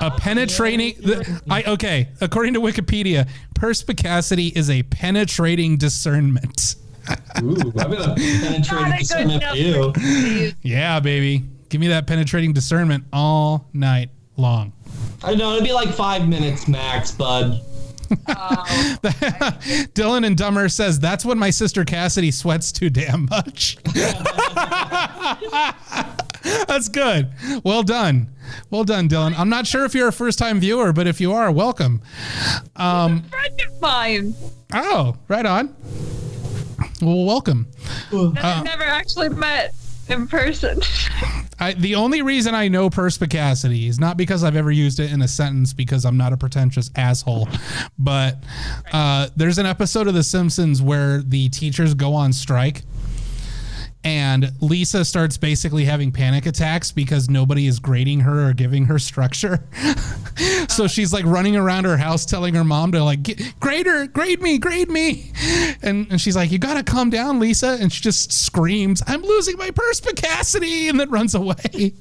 A 0.00 0.10
penetrating, 0.10 0.94
the, 1.00 1.42
I 1.50 1.62
okay. 1.64 2.08
According 2.20 2.52
to 2.54 2.60
Wikipedia, 2.60 3.26
perspicacity 3.54 4.48
is 4.48 4.68
a 4.68 4.82
penetrating 4.84 5.78
discernment. 5.78 6.76
Ooh, 7.42 7.56
I've 7.78 7.90
been 7.90 8.00
a 8.00 8.06
Not 8.08 8.16
penetrating 8.18 8.98
discernment 8.98 9.42
for 9.44 9.56
you. 9.56 9.92
you. 9.98 10.52
Yeah, 10.62 11.00
baby, 11.00 11.44
give 11.70 11.80
me 11.80 11.88
that 11.88 12.06
penetrating 12.06 12.52
discernment 12.52 13.04
all 13.12 13.68
night 13.72 14.10
long. 14.36 14.74
I 15.24 15.34
know 15.34 15.52
it'd 15.54 15.64
be 15.64 15.72
like 15.72 15.88
five 15.94 16.28
minutes 16.28 16.68
max, 16.68 17.10
bud. 17.10 17.62
Dylan 19.94 20.26
and 20.26 20.36
Dumber 20.36 20.68
says 20.68 20.98
that's 21.00 21.24
when 21.24 21.38
my 21.38 21.50
sister 21.50 21.84
Cassidy 21.84 22.30
sweats 22.30 22.72
too 22.72 22.90
damn 22.90 23.26
much. 23.26 23.78
that's 26.66 26.88
good. 26.88 27.30
Well 27.64 27.82
done. 27.82 28.28
Well 28.70 28.84
done, 28.84 29.08
Dylan. 29.08 29.34
I'm 29.38 29.48
not 29.48 29.66
sure 29.66 29.84
if 29.84 29.94
you're 29.94 30.08
a 30.08 30.12
first 30.12 30.38
time 30.38 30.60
viewer, 30.60 30.92
but 30.92 31.06
if 31.06 31.20
you 31.20 31.32
are, 31.32 31.50
welcome. 31.50 32.02
Um, 32.76 33.22
friend 33.24 33.60
of 33.66 33.80
mine 33.80 34.34
Oh, 34.72 35.16
right 35.28 35.46
on. 35.46 35.74
Well, 37.00 37.24
welcome. 37.24 37.68
that 38.10 38.36
I've 38.44 38.60
uh, 38.60 38.62
never 38.62 38.84
actually 38.84 39.28
met 39.30 39.74
in 40.08 40.26
person. 40.26 40.80
I, 41.58 41.72
the 41.72 41.94
only 41.94 42.22
reason 42.22 42.54
I 42.54 42.68
know 42.68 42.90
perspicacity 42.90 43.88
is 43.88 43.98
not 43.98 44.16
because 44.16 44.44
I've 44.44 44.56
ever 44.56 44.70
used 44.70 45.00
it 45.00 45.10
in 45.10 45.22
a 45.22 45.28
sentence 45.28 45.72
because 45.72 46.04
I'm 46.04 46.16
not 46.16 46.32
a 46.32 46.36
pretentious 46.36 46.90
asshole, 46.96 47.48
but 47.98 48.36
uh, 48.92 49.28
there's 49.36 49.58
an 49.58 49.66
episode 49.66 50.06
of 50.06 50.14
The 50.14 50.22
Simpsons 50.22 50.82
where 50.82 51.22
the 51.22 51.48
teachers 51.48 51.94
go 51.94 52.12
on 52.14 52.32
strike. 52.32 52.82
And 54.06 54.52
Lisa 54.60 55.04
starts 55.04 55.36
basically 55.36 55.84
having 55.84 56.12
panic 56.12 56.46
attacks 56.46 56.92
because 56.92 57.28
nobody 57.28 57.66
is 57.66 57.80
grading 57.80 58.20
her 58.20 58.48
or 58.48 58.52
giving 58.52 58.84
her 58.84 59.00
structure. 59.00 59.64
so 60.68 60.86
she's 60.86 61.12
like 61.12 61.24
running 61.24 61.56
around 61.56 61.86
her 61.86 61.96
house 61.96 62.24
telling 62.24 62.54
her 62.54 62.62
mom 62.62 62.92
to 62.92 63.02
like 63.02 63.58
grade 63.58 63.86
her, 63.86 64.06
grade 64.06 64.40
me, 64.40 64.58
grade 64.58 64.88
me. 64.88 65.32
And, 65.82 66.06
and 66.08 66.20
she's 66.20 66.36
like, 66.36 66.52
you 66.52 66.58
gotta 66.58 66.84
calm 66.84 67.10
down, 67.10 67.40
Lisa. 67.40 67.78
And 67.80 67.92
she 67.92 68.00
just 68.00 68.32
screams, 68.32 69.02
I'm 69.08 69.22
losing 69.22 69.56
my 69.56 69.72
perspicacity, 69.72 70.88
and 70.88 71.00
then 71.00 71.10
runs 71.10 71.34
away. 71.34 71.56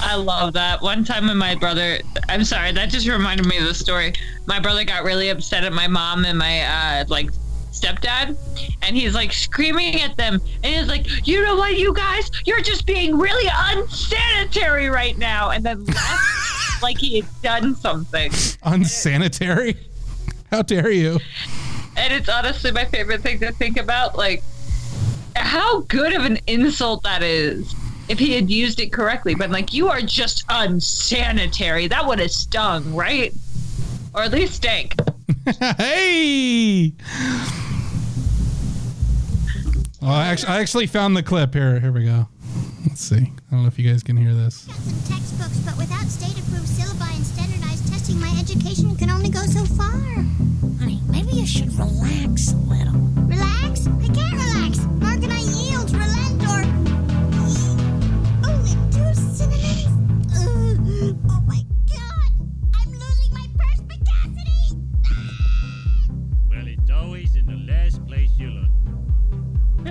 I 0.00 0.14
love 0.16 0.54
that. 0.54 0.80
One 0.80 1.04
time 1.04 1.26
when 1.26 1.36
my 1.36 1.56
brother, 1.56 1.98
I'm 2.30 2.44
sorry, 2.44 2.72
that 2.72 2.88
just 2.88 3.06
reminded 3.06 3.44
me 3.44 3.58
of 3.58 3.64
the 3.64 3.74
story. 3.74 4.14
My 4.46 4.60
brother 4.60 4.82
got 4.84 5.04
really 5.04 5.28
upset 5.28 5.62
at 5.62 5.74
my 5.74 5.88
mom 5.88 6.24
and 6.24 6.38
my 6.38 6.62
uh, 6.62 7.04
like 7.08 7.28
stepdad, 7.74 8.36
and 8.82 8.96
he's 8.96 9.14
like 9.14 9.32
screaming 9.32 10.00
at 10.00 10.16
them, 10.16 10.40
and 10.62 10.74
he's 10.74 10.88
like, 10.88 11.26
"You 11.26 11.42
know 11.42 11.56
what, 11.56 11.78
you 11.78 11.92
guys? 11.92 12.30
You're 12.44 12.62
just 12.62 12.86
being 12.86 13.18
really 13.18 13.50
unsanitary 13.52 14.88
right 14.88 15.16
now," 15.18 15.50
and 15.50 15.64
then 15.64 15.84
left 15.84 16.82
like 16.82 16.98
he 16.98 17.20
had 17.20 17.42
done 17.42 17.74
something. 17.74 18.30
Unsanitary? 18.62 19.76
How 20.50 20.62
dare 20.62 20.90
you? 20.90 21.18
And 21.96 22.12
it's 22.12 22.28
honestly 22.28 22.72
my 22.72 22.84
favorite 22.84 23.22
thing 23.22 23.40
to 23.40 23.52
think 23.52 23.78
about, 23.78 24.16
like 24.16 24.42
how 25.36 25.80
good 25.82 26.12
of 26.12 26.24
an 26.24 26.38
insult 26.46 27.02
that 27.02 27.22
is. 27.22 27.74
If 28.06 28.18
he 28.18 28.34
had 28.34 28.50
used 28.50 28.80
it 28.80 28.92
correctly, 28.92 29.34
but 29.34 29.50
like 29.50 29.72
you 29.72 29.88
are 29.88 30.02
just 30.02 30.44
unsanitary. 30.50 31.86
That 31.86 32.06
would 32.06 32.18
have 32.18 32.30
stung, 32.30 32.94
right? 32.94 33.32
Or 34.14 34.22
at 34.22 34.32
least 34.32 34.54
stank. 34.54 34.94
hey! 35.78 36.92
Well, 40.04 40.12
I 40.12 40.26
actually, 40.26 40.48
I 40.50 40.60
actually 40.60 40.86
found 40.86 41.16
the 41.16 41.22
clip. 41.22 41.54
Here, 41.54 41.80
here 41.80 41.90
we 41.90 42.04
go. 42.04 42.28
Let's 42.86 43.00
see. 43.00 43.16
I 43.16 43.50
don't 43.50 43.62
know 43.62 43.68
if 43.68 43.78
you 43.78 43.90
guys 43.90 44.02
can 44.02 44.18
hear 44.18 44.34
this. 44.34 44.68
Some 44.68 45.16
textbooks, 45.16 45.56
but 45.60 45.78
without 45.78 46.04
state-approved 46.08 46.66
syllabi 46.68 47.16
and 47.16 47.24
standardized 47.24 47.90
testing, 47.90 48.20
my 48.20 48.28
education 48.38 48.94
can 48.96 49.08
only 49.08 49.30
go 49.30 49.40
so 49.40 49.64
far. 49.64 49.92
Honey, 50.78 51.00
maybe 51.08 51.32
you 51.32 51.46
should 51.46 51.72
relax 51.78 52.52
a 52.52 52.56
little. 52.56 53.00
Relax? 53.24 53.63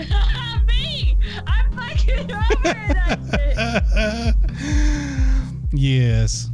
Me! 0.67 1.17
I'm 1.47 1.71
fucking 1.73 2.31
over 2.31 2.63
that 2.63 3.19
shit. 3.31 4.35
Yes. 5.75 6.49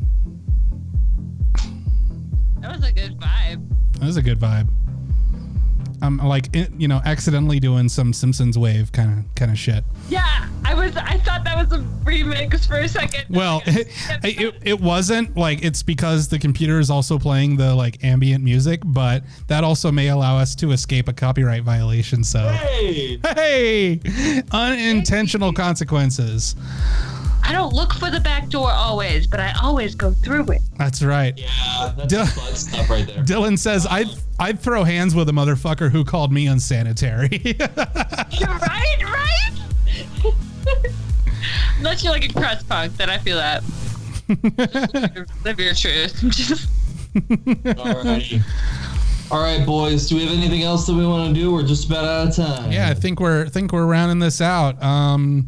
That 2.62 2.72
was 2.74 2.84
a 2.86 2.92
good 2.94 3.20
vibe. 3.20 3.68
That 4.00 4.06
was 4.06 4.16
a 4.16 4.22
good 4.22 4.40
vibe. 4.40 4.70
I'm 6.02 6.18
like, 6.18 6.56
eh, 6.56 6.68
you 6.78 6.88
know, 6.88 7.02
accidentally 7.06 7.60
doing 7.60 7.90
some 7.90 8.14
Simpsons 8.14 8.58
wave 8.58 8.92
kind 8.92 9.20
of 9.20 9.36
kind 9.36 9.52
of 9.52 9.58
shit. 9.58 9.84
Yeah, 10.10 10.48
I 10.66 10.74
was. 10.74 10.96
I 10.98 11.18
thought 11.20 11.44
that 11.44 11.58
was 11.58 11.72
a 11.78 11.84
remix 12.04 12.68
for 12.68 12.78
a 12.78 12.88
second. 12.88 13.26
Well, 13.30 13.62
it, 13.66 13.88
it, 14.24 14.56
it 14.64 14.80
wasn't 14.80 15.36
like 15.36 15.64
it's 15.64 15.84
because 15.84 16.28
the 16.28 16.40
computer 16.40 16.80
is 16.80 16.90
also 16.90 17.20
playing 17.20 17.58
the 17.58 17.74
like 17.76 18.04
ambient 18.04 18.44
music, 18.44 18.82
but 18.86 19.24
that 19.48 19.64
also 19.64 19.92
may 19.92 20.10
allow 20.10 20.38
us 20.38 20.56
to 20.56 20.72
escape 20.72 21.08
a 21.08 21.14
copyright 21.14 21.64
violation. 21.64 22.24
So, 22.24 22.48
Hey, 22.50 23.18
hey, 23.36 24.44
unintentional 24.52 25.54
consequences. 25.54 26.56
I 27.50 27.52
don't 27.52 27.74
look 27.74 27.94
for 27.94 28.12
the 28.12 28.20
back 28.20 28.48
door 28.50 28.70
always, 28.72 29.26
but 29.26 29.40
I 29.40 29.54
always 29.64 29.96
go 29.96 30.12
through 30.12 30.46
it. 30.52 30.62
That's 30.78 31.02
right. 31.02 31.34
yeah, 31.36 31.94
that's 31.98 32.14
Duh. 32.14 32.26
butt 32.26 32.56
stuff 32.58 32.88
right 32.92 33.08
there. 33.08 33.24
Dylan 33.24 33.58
says, 33.58 33.88
I'd, 33.90 34.06
I'd 34.38 34.60
throw 34.60 34.84
hands 34.84 35.16
with 35.16 35.30
a 35.30 35.32
motherfucker 35.32 35.90
who 35.90 36.06
called 36.06 36.32
me 36.32 36.46
unsanitary. 36.46 37.30
You're 37.44 37.58
right, 37.68 38.98
right? 39.04 39.52
Unless 41.80 42.04
you're 42.04 42.14
like 42.14 42.30
a 42.30 42.34
crust 42.34 42.68
punk, 42.70 42.96
then 42.98 43.10
I 43.10 43.18
feel 43.18 43.38
that. 43.38 43.64
Live 45.44 45.60
your 45.60 45.74
truth. 45.74 46.22
Just- 46.30 46.70
Alrighty. 47.16 48.44
All 49.32 49.42
right, 49.42 49.66
boys. 49.66 50.08
Do 50.10 50.16
we 50.18 50.26
have 50.28 50.38
anything 50.38 50.64
else 50.64 50.86
that 50.88 50.94
we 50.94 51.06
want 51.06 51.34
to 51.34 51.40
do? 51.40 51.52
We're 51.54 51.64
just 51.66 51.88
about 51.88 52.06
out 52.06 52.28
of 52.28 52.36
time. 52.36 52.72
yeah, 52.72 52.90
I 52.90 52.94
think 52.94 53.20
we're 53.20 53.46
I 53.46 53.50
think 53.50 53.72
we're 53.72 53.86
rounding 53.86 54.20
this 54.20 54.42
out. 54.42 54.82
Um, 54.84 55.48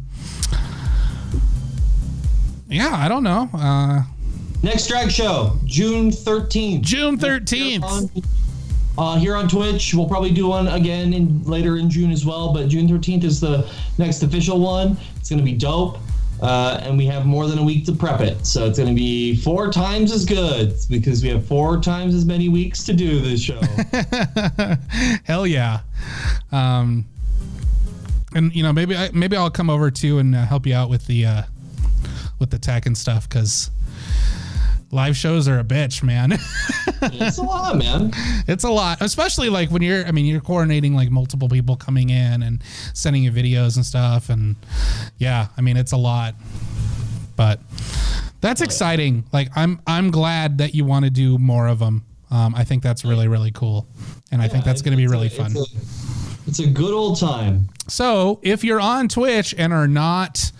yeah, 2.72 2.90
I 2.92 3.08
don't 3.08 3.22
know. 3.22 3.48
Uh, 3.54 4.02
Next 4.62 4.86
drag 4.86 5.10
show, 5.10 5.56
June 5.64 6.10
13th. 6.10 6.82
June 6.82 7.18
13th. 7.18 8.24
uh, 8.96 9.16
here 9.18 9.34
on 9.34 9.48
Twitch. 9.48 9.92
We'll 9.92 10.08
probably 10.08 10.30
do 10.32 10.46
one 10.48 10.68
again 10.68 11.12
in 11.12 11.42
later 11.44 11.78
in 11.78 11.90
June 11.90 12.12
as 12.12 12.24
well, 12.24 12.52
but 12.52 12.68
June 12.68 12.88
13th 12.88 13.24
is 13.24 13.40
the 13.40 13.68
next 13.98 14.22
official 14.22 14.60
one. 14.60 14.96
It's 15.16 15.28
going 15.28 15.40
to 15.40 15.44
be 15.44 15.54
dope. 15.54 15.98
Uh, 16.40 16.80
and 16.82 16.98
we 16.98 17.06
have 17.06 17.24
more 17.24 17.46
than 17.46 17.58
a 17.60 17.62
week 17.62 17.84
to 17.86 17.92
prep 17.92 18.20
it. 18.20 18.44
So 18.44 18.66
it's 18.66 18.76
going 18.76 18.88
to 18.88 18.94
be 18.96 19.36
four 19.36 19.70
times 19.70 20.10
as 20.10 20.24
good 20.24 20.74
because 20.90 21.22
we 21.22 21.28
have 21.28 21.46
four 21.46 21.80
times 21.80 22.16
as 22.16 22.24
many 22.24 22.48
weeks 22.48 22.82
to 22.84 22.92
do 22.92 23.20
this 23.20 23.40
show. 23.40 23.60
Hell 25.24 25.46
yeah. 25.46 25.80
Um, 26.50 27.04
and 28.34 28.52
you 28.56 28.64
know 28.64 28.72
maybe 28.72 28.96
I, 28.96 29.10
maybe 29.12 29.36
I'll 29.36 29.50
come 29.50 29.70
over 29.70 29.88
too 29.90 30.18
and 30.18 30.34
uh, 30.34 30.44
help 30.44 30.66
you 30.66 30.74
out 30.74 30.90
with 30.90 31.06
the 31.06 31.26
uh, 31.26 31.42
with 32.42 32.50
the 32.50 32.58
tech 32.58 32.84
and 32.84 32.96
stuff 32.98 33.26
because 33.26 33.70
live 34.90 35.16
shows 35.16 35.48
are 35.48 35.58
a 35.58 35.64
bitch, 35.64 36.02
man. 36.02 36.32
it's 37.02 37.38
a 37.38 37.42
lot, 37.42 37.78
man. 37.78 38.10
it's 38.46 38.64
a 38.64 38.70
lot, 38.70 39.00
especially 39.00 39.48
like 39.48 39.70
when 39.70 39.80
you're. 39.80 40.04
I 40.06 40.10
mean, 40.12 40.26
you're 40.26 40.40
coordinating 40.42 40.94
like 40.94 41.10
multiple 41.10 41.48
people 41.48 41.76
coming 41.76 42.10
in 42.10 42.42
and 42.42 42.62
sending 42.92 43.22
you 43.24 43.32
videos 43.32 43.76
and 43.76 43.86
stuff, 43.86 44.28
and 44.28 44.56
yeah, 45.18 45.46
I 45.56 45.62
mean 45.62 45.78
it's 45.78 45.92
a 45.92 45.96
lot. 45.96 46.34
But 47.36 47.60
that's 48.42 48.60
exciting. 48.60 49.24
Like 49.32 49.48
I'm 49.56 49.80
I'm 49.86 50.10
glad 50.10 50.58
that 50.58 50.74
you 50.74 50.84
want 50.84 51.04
to 51.06 51.10
do 51.10 51.38
more 51.38 51.68
of 51.68 51.78
them. 51.78 52.04
Um, 52.30 52.54
I 52.54 52.64
think 52.64 52.82
that's 52.82 53.04
really 53.04 53.28
really 53.28 53.50
cool, 53.52 53.86
and 54.30 54.42
I 54.42 54.48
think 54.48 54.64
that's 54.64 54.82
going 54.82 54.92
to 54.92 54.96
be 54.96 55.04
it's 55.04 55.12
a- 55.12 55.14
really 55.14 55.26
it's 55.28 55.36
fun. 55.36 55.56
a- 55.56 56.48
It's 56.48 56.58
a 56.58 56.66
good 56.66 56.92
old 56.92 57.18
time. 57.20 57.68
So 57.88 58.40
if 58.42 58.64
you're 58.64 58.80
on 58.80 59.08
Twitch 59.08 59.54
and 59.56 59.72
are 59.72 59.86
not 59.88 60.50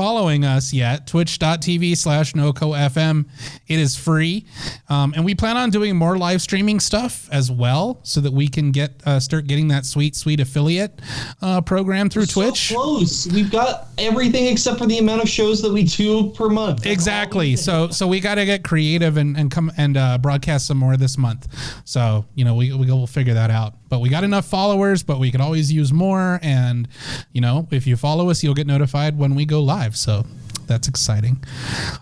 following 0.00 0.46
us 0.46 0.72
yet, 0.72 1.06
twitch.tv 1.06 1.94
slash 1.94 2.32
NoCoFM, 2.32 3.26
it 3.68 3.78
is 3.78 3.98
free. 3.98 4.46
Um, 4.88 5.12
and 5.14 5.26
we 5.26 5.34
plan 5.34 5.58
on 5.58 5.68
doing 5.68 5.94
more 5.94 6.16
live 6.16 6.40
streaming 6.40 6.80
stuff 6.80 7.28
as 7.30 7.50
well 7.50 8.00
so 8.02 8.22
that 8.22 8.32
we 8.32 8.48
can 8.48 8.70
get 8.70 9.02
uh, 9.04 9.20
start 9.20 9.46
getting 9.46 9.68
that 9.68 9.84
sweet, 9.84 10.16
sweet 10.16 10.40
affiliate 10.40 11.02
uh, 11.42 11.60
program 11.60 12.08
through 12.08 12.24
Twitch. 12.24 12.68
So 12.68 12.76
close. 12.76 13.26
We've 13.26 13.50
got 13.50 13.88
everything 13.98 14.46
except 14.46 14.78
for 14.78 14.86
the 14.86 14.96
amount 14.96 15.22
of 15.22 15.28
shows 15.28 15.60
that 15.60 15.70
we 15.70 15.84
do 15.84 16.30
per 16.30 16.48
month. 16.48 16.78
That's 16.78 16.92
Exactly. 16.92 17.54
So 17.56 17.90
so 17.90 18.06
we 18.06 18.20
got 18.20 18.36
to 18.36 18.46
get 18.46 18.64
creative 18.64 19.18
and, 19.18 19.36
and 19.36 19.50
come 19.50 19.70
and 19.76 19.98
uh, 19.98 20.16
broadcast 20.16 20.66
some 20.66 20.78
more 20.78 20.96
this 20.96 21.18
month. 21.18 21.46
So 21.84 22.24
you 22.34 22.46
know 22.46 22.54
we 22.54 22.72
we 22.72 22.90
will 22.90 23.06
figure 23.06 23.34
that 23.34 23.50
out. 23.50 23.74
But 23.90 24.00
we 24.00 24.08
got 24.08 24.24
enough 24.24 24.46
followers, 24.46 25.02
but 25.02 25.18
we 25.18 25.30
could 25.30 25.42
always 25.42 25.70
use 25.70 25.92
more. 25.92 26.40
And 26.42 26.88
you 27.32 27.42
know 27.42 27.68
if 27.70 27.86
you 27.86 27.98
follow 27.98 28.30
us, 28.30 28.42
you'll 28.42 28.54
get 28.54 28.66
notified 28.66 29.18
when 29.18 29.34
we 29.34 29.44
go 29.44 29.60
live. 29.60 29.96
So 29.96 30.24
that's 30.66 30.88
exciting. 30.88 31.44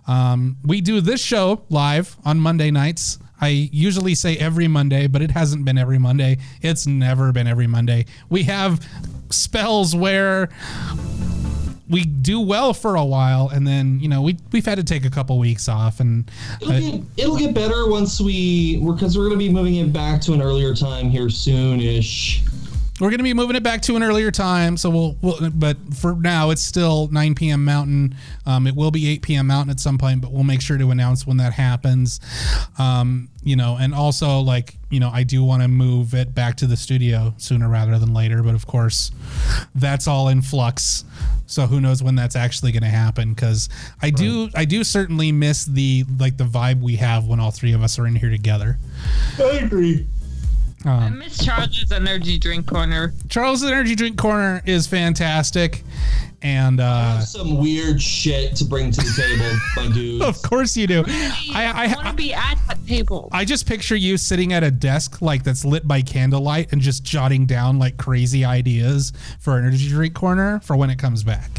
Um, 0.06 0.58
we 0.62 0.80
do 0.80 1.00
this 1.00 1.20
show 1.20 1.64
live 1.70 2.16
on 2.24 2.38
Monday 2.38 2.70
nights. 2.70 3.18
I 3.40 3.48
usually 3.48 4.14
say 4.14 4.36
every 4.36 4.68
Monday, 4.68 5.06
but 5.06 5.22
it 5.22 5.30
hasn't 5.30 5.64
been 5.64 5.78
every 5.78 5.98
Monday. 5.98 6.38
It's 6.60 6.86
never 6.86 7.32
been 7.32 7.46
every 7.46 7.66
Monday. 7.66 8.06
We 8.28 8.42
have 8.44 8.86
spells 9.30 9.94
where 9.94 10.48
we 11.90 12.04
do 12.04 12.40
well 12.40 12.74
for 12.74 12.96
a 12.96 13.04
while 13.04 13.48
and 13.48 13.66
then 13.66 13.98
you 14.00 14.08
know 14.08 14.20
we 14.22 14.36
we've 14.52 14.66
had 14.66 14.76
to 14.76 14.84
take 14.84 15.04
a 15.04 15.10
couple 15.10 15.38
weeks 15.38 15.68
off 15.68 16.00
and 16.00 16.30
It'll, 16.60 16.72
uh, 16.74 16.80
get, 16.80 17.02
it'll 17.16 17.38
get 17.38 17.54
better 17.54 17.88
once 17.88 18.20
we, 18.20 18.76
because 18.84 19.16
we're 19.16 19.28
going 19.28 19.38
to 19.38 19.44
be 19.46 19.52
moving 19.52 19.76
it 19.76 19.92
back 19.92 20.20
to 20.22 20.32
an 20.32 20.42
earlier 20.42 20.74
time 20.74 21.08
here 21.10 21.30
soon-ish. 21.30 22.42
We're 23.00 23.10
going 23.10 23.18
to 23.18 23.24
be 23.24 23.34
moving 23.34 23.56
it 23.56 23.62
back 23.62 23.80
to 23.82 23.96
an 23.96 24.02
earlier 24.02 24.30
time 24.30 24.76
so 24.76 24.90
we'll, 24.90 25.16
we'll 25.22 25.50
but 25.50 25.76
for 25.94 26.14
now 26.14 26.50
it's 26.50 26.62
still 26.62 27.08
9 27.08 27.34
p.m 27.34 27.64
mountain. 27.64 28.14
Um, 28.46 28.66
it 28.66 28.74
will 28.74 28.90
be 28.90 29.08
8 29.08 29.22
p.m 29.22 29.46
mountain 29.46 29.70
at 29.70 29.80
some 29.80 29.98
point 29.98 30.20
but 30.20 30.32
we'll 30.32 30.44
make 30.44 30.60
sure 30.60 30.78
to 30.78 30.90
announce 30.90 31.26
when 31.26 31.36
that 31.38 31.52
happens. 31.52 32.20
Um, 32.78 33.28
you 33.42 33.56
know 33.56 33.78
and 33.80 33.94
also 33.94 34.40
like 34.40 34.74
you 34.90 35.00
know 35.00 35.10
i 35.10 35.22
do 35.22 35.42
want 35.42 35.62
to 35.62 35.68
move 35.68 36.12
it 36.14 36.34
back 36.34 36.56
to 36.56 36.66
the 36.66 36.76
studio 36.76 37.32
sooner 37.38 37.68
rather 37.68 37.98
than 37.98 38.12
later 38.12 38.42
but 38.42 38.54
of 38.54 38.66
course 38.66 39.10
that's 39.74 40.06
all 40.06 40.28
in 40.28 40.42
flux. 40.42 41.04
So 41.46 41.66
who 41.66 41.80
knows 41.80 42.02
when 42.02 42.14
that's 42.14 42.36
actually 42.36 42.72
going 42.72 42.82
to 42.82 42.88
happen 42.88 43.32
because 43.32 43.70
i 44.02 44.10
do 44.10 44.50
i 44.54 44.64
do 44.64 44.84
certainly 44.84 45.32
miss 45.32 45.64
the 45.64 46.04
like 46.18 46.36
the 46.36 46.44
vibe 46.44 46.82
we 46.82 46.96
have 46.96 47.26
when 47.26 47.40
all 47.40 47.50
three 47.50 47.72
of 47.72 47.82
us 47.82 47.98
are 47.98 48.06
in 48.06 48.16
here 48.16 48.30
together. 48.30 48.78
I 49.38 49.60
agree. 49.62 50.06
I 50.84 51.08
miss 51.08 51.44
Charles's 51.44 51.90
energy 51.90 52.38
drink 52.38 52.66
corner. 52.66 53.12
Charles' 53.28 53.64
energy 53.64 53.94
drink 53.96 54.16
corner 54.16 54.62
is 54.64 54.86
fantastic, 54.86 55.82
and 56.40 56.80
uh, 56.80 57.20
Some 57.20 57.58
weird 57.58 58.00
shit 58.00 58.54
to 58.56 58.64
bring 58.64 58.92
to 58.92 59.00
the 59.00 59.12
table, 59.16 59.58
my 59.76 59.92
dudes. 59.94 60.24
of 60.24 60.40
course 60.48 60.76
you 60.76 60.86
do. 60.86 61.04
I, 61.08 61.72
I, 61.74 61.86
want 61.88 62.06
I, 62.06 62.10
to 62.10 62.16
be 62.16 62.32
at 62.32 62.58
that 62.68 62.86
table. 62.86 63.28
I 63.32 63.44
just 63.44 63.66
picture 63.66 63.96
you 63.96 64.16
sitting 64.16 64.52
at 64.52 64.62
a 64.62 64.70
desk 64.70 65.20
like 65.20 65.42
that's 65.42 65.64
lit 65.64 65.88
by 65.88 66.00
candlelight 66.00 66.72
and 66.72 66.80
just 66.80 67.02
jotting 67.02 67.44
down 67.44 67.78
like 67.80 67.96
crazy 67.96 68.44
ideas 68.44 69.12
for 69.40 69.58
energy 69.58 69.88
drink 69.88 70.14
corner 70.14 70.60
for 70.60 70.76
when 70.76 70.90
it 70.90 70.98
comes 70.98 71.24
back. 71.24 71.50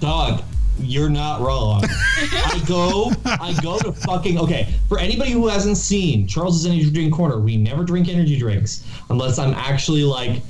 Dog, 0.00 0.42
you're 0.78 1.10
not 1.10 1.40
wrong. 1.40 1.84
I 1.84 2.62
go, 2.66 3.12
I 3.24 3.54
go 3.62 3.78
to 3.78 3.92
fucking 3.92 4.38
okay. 4.38 4.74
For 4.88 4.98
anybody 4.98 5.32
who 5.32 5.48
hasn't 5.48 5.76
seen 5.76 6.26
Charles's 6.26 6.66
Energy 6.66 6.90
Drink 6.90 7.14
Corner, 7.14 7.38
we 7.38 7.56
never 7.56 7.84
drink 7.84 8.08
energy 8.08 8.38
drinks 8.38 8.84
unless 9.10 9.38
I'm 9.38 9.54
actually 9.54 10.04
like 10.04 10.42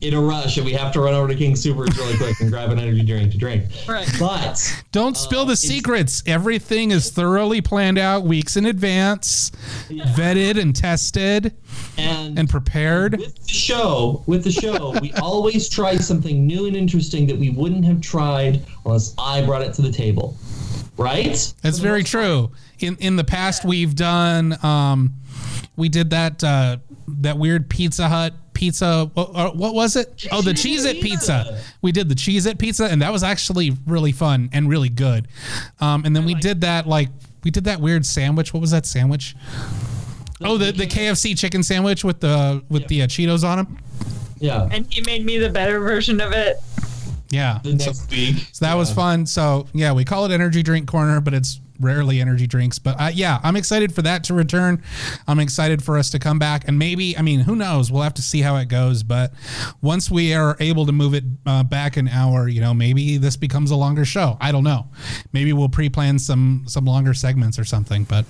in 0.00 0.14
a 0.14 0.20
rush 0.20 0.56
and 0.56 0.64
we 0.64 0.72
have 0.72 0.92
to 0.92 1.00
run 1.00 1.12
over 1.12 1.28
to 1.28 1.34
King 1.34 1.54
Supers 1.54 1.96
really 1.98 2.16
quick 2.16 2.40
and 2.40 2.50
grab 2.50 2.70
an 2.70 2.78
energy 2.78 3.02
drink 3.02 3.32
to 3.32 3.38
drink. 3.38 3.64
Right. 3.86 4.08
But 4.18 4.82
Don't 4.92 5.16
spill 5.16 5.44
the 5.44 5.52
um, 5.52 5.56
secrets. 5.56 6.22
Everything 6.26 6.90
is 6.90 7.10
thoroughly 7.10 7.60
planned 7.60 7.98
out 7.98 8.24
weeks 8.24 8.56
in 8.56 8.64
advance, 8.64 9.50
vetted 9.88 10.58
and 10.58 10.74
tested 10.74 11.54
and 12.00 12.38
and 12.38 12.48
prepared. 12.48 13.18
with 13.18 13.46
the 13.46 13.52
show, 13.52 14.22
with 14.26 14.44
the 14.44 14.52
show, 14.52 14.98
we 15.00 15.12
always 15.22 15.68
try 15.68 15.96
something 15.96 16.46
new 16.46 16.66
and 16.66 16.76
interesting 16.76 17.26
that 17.26 17.36
we 17.36 17.50
wouldn't 17.50 17.84
have 17.84 18.00
tried 18.00 18.64
unless 18.84 19.14
I 19.18 19.44
brought 19.44 19.62
it 19.62 19.74
to 19.74 19.82
the 19.82 19.92
table. 19.92 20.36
Right? 20.96 21.54
That's 21.62 21.78
very 21.78 22.04
true. 22.04 22.50
In 22.78 22.96
in 22.96 23.16
the 23.16 23.24
past, 23.24 23.64
we've 23.64 23.94
done 23.94 24.62
um, 24.64 25.14
we 25.76 25.88
did 25.88 26.10
that 26.10 26.44
uh, 26.44 26.78
that 27.08 27.38
weird 27.38 27.70
Pizza 27.70 28.08
Hut 28.08 28.34
pizza. 28.60 29.10
What, 29.14 29.30
uh, 29.34 29.50
what 29.52 29.74
was 29.74 29.96
it? 29.96 30.26
Oh, 30.30 30.42
the 30.42 30.52
Cheez 30.52 30.84
It 30.84 31.02
pizza. 31.02 31.60
We 31.80 31.92
did 31.92 32.08
the 32.08 32.14
Cheez 32.14 32.46
It 32.46 32.58
pizza, 32.58 32.84
and 32.84 33.00
that 33.02 33.10
was 33.10 33.22
actually 33.22 33.72
really 33.86 34.12
fun 34.12 34.50
and 34.52 34.68
really 34.68 34.90
good. 34.90 35.28
Um, 35.80 36.04
and 36.04 36.14
then 36.14 36.26
we 36.26 36.34
did 36.34 36.60
that 36.60 36.86
like 36.86 37.08
we 37.42 37.50
did 37.50 37.64
that 37.64 37.80
weird 37.80 38.04
sandwich. 38.04 38.52
What 38.52 38.60
was 38.60 38.70
that 38.70 38.86
sandwich? 38.86 39.34
Oh, 40.42 40.56
the, 40.56 40.72
the 40.72 40.86
KFC 40.86 41.38
chicken 41.38 41.62
sandwich 41.62 42.02
with 42.02 42.20
the 42.20 42.62
with 42.68 42.86
the 42.88 43.02
uh, 43.02 43.06
Cheetos 43.06 43.44
on 43.44 43.58
them. 43.58 43.78
Yeah. 44.38 44.68
And 44.70 44.86
he 44.90 45.02
made 45.02 45.24
me 45.24 45.38
the 45.38 45.50
better 45.50 45.80
version 45.80 46.20
of 46.20 46.32
it. 46.32 46.56
Yeah. 47.30 47.60
The 47.62 47.74
next 47.74 48.10
week. 48.10 48.48
So 48.52 48.64
that 48.64 48.74
was 48.74 48.92
fun. 48.92 49.26
So 49.26 49.66
yeah, 49.74 49.92
we 49.92 50.04
call 50.04 50.24
it 50.24 50.32
Energy 50.32 50.62
Drink 50.62 50.88
Corner, 50.88 51.20
but 51.20 51.34
it's 51.34 51.60
rarely 51.80 52.20
energy 52.20 52.46
drinks. 52.46 52.78
But 52.78 53.00
uh, 53.00 53.10
yeah, 53.12 53.40
I'm 53.42 53.56
excited 53.56 53.94
for 53.94 54.02
that 54.02 54.24
to 54.24 54.34
return. 54.34 54.82
I'm 55.26 55.40
excited 55.40 55.82
for 55.82 55.98
us 55.98 56.10
to 56.10 56.18
come 56.18 56.38
back, 56.38 56.68
and 56.68 56.78
maybe 56.78 57.16
I 57.16 57.22
mean, 57.22 57.40
who 57.40 57.56
knows? 57.56 57.90
We'll 57.90 58.02
have 58.02 58.14
to 58.14 58.22
see 58.22 58.42
how 58.42 58.56
it 58.56 58.68
goes. 58.68 59.02
But 59.02 59.32
once 59.80 60.10
we 60.10 60.34
are 60.34 60.56
able 60.60 60.86
to 60.86 60.92
move 60.92 61.14
it 61.14 61.24
uh, 61.46 61.62
back 61.64 61.96
an 61.96 62.08
hour, 62.08 62.48
you 62.48 62.60
know, 62.60 62.74
maybe 62.74 63.16
this 63.16 63.36
becomes 63.36 63.70
a 63.70 63.76
longer 63.76 64.04
show. 64.04 64.36
I 64.40 64.52
don't 64.52 64.64
know. 64.64 64.86
Maybe 65.32 65.52
we'll 65.52 65.68
pre-plan 65.68 66.18
some 66.18 66.64
some 66.66 66.84
longer 66.84 67.14
segments 67.14 67.58
or 67.58 67.64
something. 67.64 68.04
But 68.04 68.24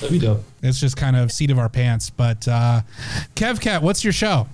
That'd 0.00 0.20
be 0.20 0.34
it's 0.62 0.80
just 0.80 0.96
kind 0.96 1.16
of 1.16 1.30
seat 1.30 1.50
of 1.50 1.58
our 1.58 1.68
pants. 1.68 2.10
But 2.10 2.48
uh, 2.48 2.82
Kev 3.34 3.60
Cat, 3.60 3.82
what's 3.82 4.02
your 4.02 4.12
show? 4.12 4.48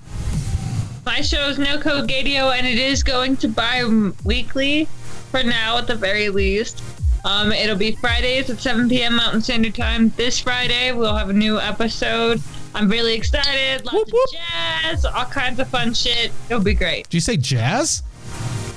My 1.07 1.23
show 1.23 1.49
is 1.49 1.59
No 1.59 1.79
Code 1.79 2.09
Gadio, 2.09 2.57
and 2.57 2.67
it 2.67 2.79
is 2.79 3.03
going 3.03 3.37
to 3.39 3.49
bi-weekly 3.49 4.85
for 5.31 5.43
now, 5.43 5.79
at 5.79 5.87
the 5.87 5.95
very 5.95 6.29
least. 6.29 6.83
Um, 7.25 7.53
it'll 7.53 7.77
be 7.77 7.93
Fridays 7.93 8.51
at 8.51 8.59
7 8.61 8.89
p.m. 8.89 9.17
Mountain 9.17 9.43
Standard 9.43 9.75
Time. 9.75 10.11
This 10.17 10.39
Friday, 10.41 10.93
we'll 10.93 11.15
have 11.15 11.31
a 11.31 11.35
new 11.35 11.59
episode. 11.59 12.41
I'm 12.75 12.89
really 12.89 13.15
excited. 13.15 13.85
Lots 13.85 13.95
Whoop, 13.95 14.09
of 14.09 14.33
jazz, 14.33 15.05
all 15.05 15.25
kinds 15.25 15.59
of 15.59 15.69
fun 15.69 15.93
shit. 15.93 16.33
It'll 16.49 16.63
be 16.63 16.75
great. 16.75 17.09
Do 17.09 17.17
you 17.17 17.21
say 17.21 17.37
jazz? 17.37 18.03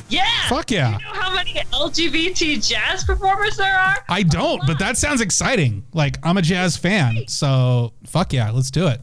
Yeah. 0.09 0.25
Fuck 0.47 0.71
yeah. 0.71 0.97
Do 0.97 1.05
You 1.05 1.13
know 1.13 1.19
how 1.19 1.33
many 1.33 1.53
LGBT 1.71 2.67
jazz 2.67 3.03
performers 3.03 3.57
there 3.57 3.75
are? 3.75 3.97
I 4.09 4.23
don't, 4.23 4.61
but 4.67 4.77
that 4.79 4.97
sounds 4.97 5.21
exciting. 5.21 5.85
Like 5.93 6.17
I'm 6.23 6.37
a 6.37 6.41
jazz 6.41 6.77
fan, 6.77 7.27
so 7.27 7.93
fuck 8.05 8.33
yeah, 8.33 8.51
let's 8.51 8.69
do 8.69 8.87
it. 8.87 8.99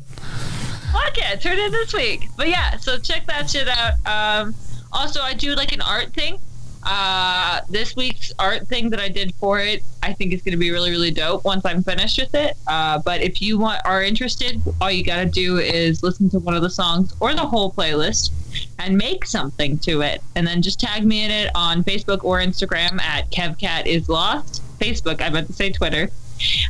Fuck 0.93 1.17
yeah, 1.17 1.35
turn 1.37 1.59
in 1.59 1.73
this 1.73 1.93
week. 1.95 2.29
But 2.37 2.49
yeah, 2.49 2.77
so 2.77 2.99
check 2.99 3.27
that 3.27 3.49
shit 3.51 3.69
out. 3.69 3.95
Um, 4.07 4.55
also, 4.93 5.21
I 5.21 5.35
do 5.35 5.55
like 5.55 5.73
an 5.73 5.81
art 5.81 6.13
thing. 6.13 6.39
Uh, 6.83 7.61
this 7.69 7.95
week's 7.95 8.33
art 8.39 8.67
thing 8.69 8.91
that 8.91 9.01
I 9.01 9.09
did 9.09 9.35
for 9.35 9.61
it, 9.61 9.83
I 10.03 10.13
think 10.13 10.33
is 10.33 10.43
going 10.43 10.53
to 10.53 10.59
be 10.59 10.71
really, 10.71 10.91
really 10.91 11.11
dope 11.11 11.45
once 11.45 11.65
I'm 11.65 11.83
finished 11.83 12.19
with 12.19 12.35
it. 12.35 12.57
Uh, 12.67 12.99
but 12.99 13.21
if 13.21 13.43
you 13.43 13.59
want 13.59 13.81
are 13.85 14.03
interested, 14.03 14.63
all 14.81 14.91
you 14.91 15.05
got 15.05 15.19
to 15.19 15.27
do 15.27 15.59
is 15.59 16.03
listen 16.03 16.31
to 16.31 16.39
one 16.39 16.55
of 16.55 16.63
the 16.63 16.71
songs 16.71 17.15
or 17.21 17.35
the 17.35 17.47
whole 17.47 17.71
playlist 17.71 18.31
and 18.79 18.97
make 18.97 19.27
something 19.27 19.79
to 19.79 20.01
it, 20.01 20.23
and 20.35 20.47
then 20.47 20.63
just 20.63 20.81
tag 20.81 21.05
me 21.05 21.25
in 21.25 21.31
it 21.31 21.51
on 21.55 21.85
Facebook 21.85 22.25
or 22.25 22.41
Instagram 22.41 23.01
at 23.01 23.31
KevCatIsLost. 23.31 24.61
Facebook, 24.79 25.21
I 25.21 25.29
meant 25.29 25.47
to 25.49 25.53
say 25.53 25.71
Twitter. 25.71 26.09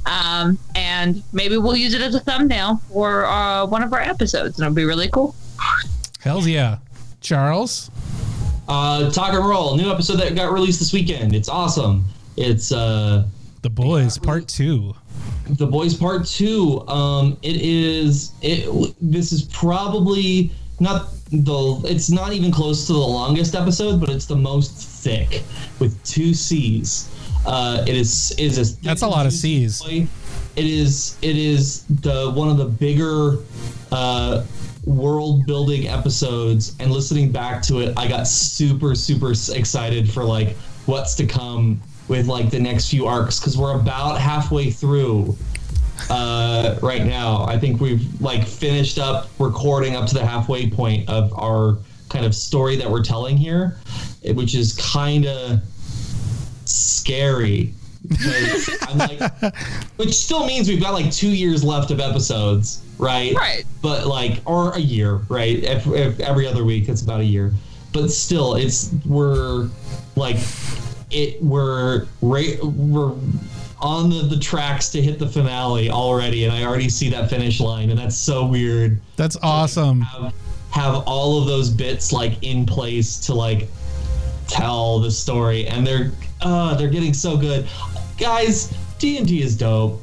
Um, 0.05 0.59
and 0.75 1.23
maybe 1.33 1.57
we'll 1.57 1.77
use 1.77 1.95
it 1.95 2.03
as 2.03 2.17
a 2.17 2.21
thumbnail 2.21 2.83
for 2.93 3.25
uh, 3.27 3.65
one 3.67 3.85
of 3.85 3.93
our 3.93 4.01
episodes, 4.01 4.59
and 4.59 4.67
it'll 4.67 4.75
be 4.75 4.85
really 4.85 5.09
cool. 5.09 5.35
Hells 6.21 6.47
yeah. 6.47 6.79
Charles? 7.21 7.91
Uh, 8.71 9.11
Talk 9.11 9.35
and 9.35 9.45
Roll, 9.45 9.77
new 9.77 9.91
episode 9.91 10.21
that 10.21 10.37
got 10.37 10.53
released 10.53 10.79
this 10.79 10.93
weekend. 10.93 11.35
It's 11.35 11.49
awesome. 11.49 12.05
It's 12.37 12.71
uh, 12.71 13.27
The 13.63 13.71
Boys 13.71 14.17
Part 14.17 14.47
2. 14.47 14.95
The 15.57 15.67
Boys 15.67 15.95
Part 15.95 16.27
Two. 16.27 16.87
Um, 16.87 17.37
it 17.43 17.57
is. 17.57 18.33
It. 18.43 18.95
This 19.01 19.33
is 19.33 19.43
probably 19.43 20.53
not 20.79 21.09
the. 21.33 21.83
It's 21.85 22.11
not 22.11 22.33
even 22.33 22.53
close 22.53 22.87
to 22.87 22.93
the 22.93 22.99
longest 22.99 23.57
episode, 23.57 23.99
but 24.01 24.09
it's 24.11 24.27
the 24.27 24.37
most 24.37 24.73
thick 25.03 25.43
with 25.81 26.01
two 26.05 26.35
C's. 26.35 27.11
Uh, 27.45 27.85
it 27.89 27.97
is. 27.97 28.33
Is 28.39 28.59
a. 28.59 28.81
That's 28.83 29.03
a 29.03 29.09
lot 29.09 29.27
of 29.27 29.33
C's. 29.33 29.83
It 29.85 30.09
is. 30.57 31.19
It 31.23 31.37
is 31.37 31.85
the 31.85 32.31
one 32.31 32.49
of 32.49 32.57
the 32.57 32.67
bigger. 32.67 33.39
Uh, 33.91 34.45
world 34.85 35.47
building 35.47 35.89
episodes 35.89 36.77
and 36.81 36.91
listening 36.91 37.31
back 37.31 37.63
to 37.63 37.81
it 37.81 37.97
i 37.99 38.09
got 38.09 38.27
super 38.27 38.95
super 38.95 39.33
excited 39.33 40.11
for 40.11 40.25
like 40.25 40.57
what's 40.87 41.15
to 41.15 41.27
come 41.27 41.81
with 42.09 42.27
like 42.27 42.51
the 42.51 42.59
next 42.59 42.91
few 42.91 43.07
arcs 43.07 43.39
because 43.39 43.57
we're 43.57 43.79
about 43.79 44.19
halfway 44.21 44.71
through 44.71 45.37
uh, 46.09 46.79
right 46.83 47.05
now. 47.05 47.45
I 47.45 47.59
think 47.59 47.81
we've 47.81 48.21
like 48.21 48.47
finished 48.47 48.99
up 48.99 49.29
recording 49.39 49.97
up 49.97 50.07
to 50.09 50.15
the 50.15 50.25
halfway 50.25 50.71
point 50.71 51.09
of 51.09 51.33
our 51.39 51.79
kind 52.09 52.25
of 52.25 52.35
story 52.35 52.77
that 52.77 52.91
we're 52.91 53.05
telling 53.05 53.37
here, 53.37 53.77
eh, 54.25 54.33
which 54.33 54.55
is 54.55 54.73
kind 54.77 55.27
of 55.27 55.61
scary. 56.65 57.75
Because 58.11 58.69
I'm 58.83 58.99
like, 58.99 59.55
which 59.97 60.13
still 60.13 60.45
means 60.45 60.69
we've 60.69 60.83
got 60.83 60.93
like 60.93 61.11
two 61.11 61.31
years 61.31 61.65
left 61.65 61.91
of 61.91 62.01
episodes, 62.01 62.83
right? 62.99 63.35
Right. 63.35 63.65
But 63.81 64.07
like, 64.07 64.43
or 64.45 64.75
a 64.75 64.81
year, 64.81 65.21
right? 65.29 65.63
If, 65.63 65.87
if 65.87 66.21
every 66.21 66.47
other 66.47 66.65
week, 66.65 66.89
it's 66.89 67.03
about 67.03 67.21
a 67.21 67.25
year. 67.25 67.53
But 67.93 68.11
still, 68.11 68.57
it's 68.57 68.93
we're 69.07 69.69
like, 70.17 70.37
it 71.11 71.43
we're 71.43 72.07
right 72.21 72.63
we're 72.63 73.15
on 73.81 74.11
the, 74.11 74.23
the 74.29 74.39
tracks 74.39 74.91
to 74.91 75.01
hit 75.01 75.19
the 75.19 75.27
finale 75.27 75.91
already, 75.91 76.45
and 76.45 76.53
I 76.53 76.65
already 76.65 76.89
see 76.89 77.09
that 77.11 77.31
finish 77.31 77.61
line, 77.61 77.91
and 77.91 77.99
that's 77.99 78.17
so 78.17 78.45
weird. 78.45 79.01
That's 79.17 79.37
awesome. 79.43 80.03
Have, 80.03 80.35
have 80.71 80.95
all 81.07 81.41
of 81.41 81.47
those 81.47 81.71
bits 81.71 82.13
like 82.13 82.43
in 82.43 82.67
place 82.67 83.19
to 83.27 83.35
like 83.35 83.69
tell 84.47 84.99
the 85.01 85.11
story, 85.11 85.67
and 85.67 85.87
they're 85.87 86.13
uh 86.43 86.75
they're 86.75 86.89
getting 86.89 87.15
so 87.15 87.37
good, 87.37 87.67
guys. 88.21 88.77
D 88.99 89.17
and 89.17 89.27
D 89.27 89.43
is 89.43 89.57
dope. 89.57 90.01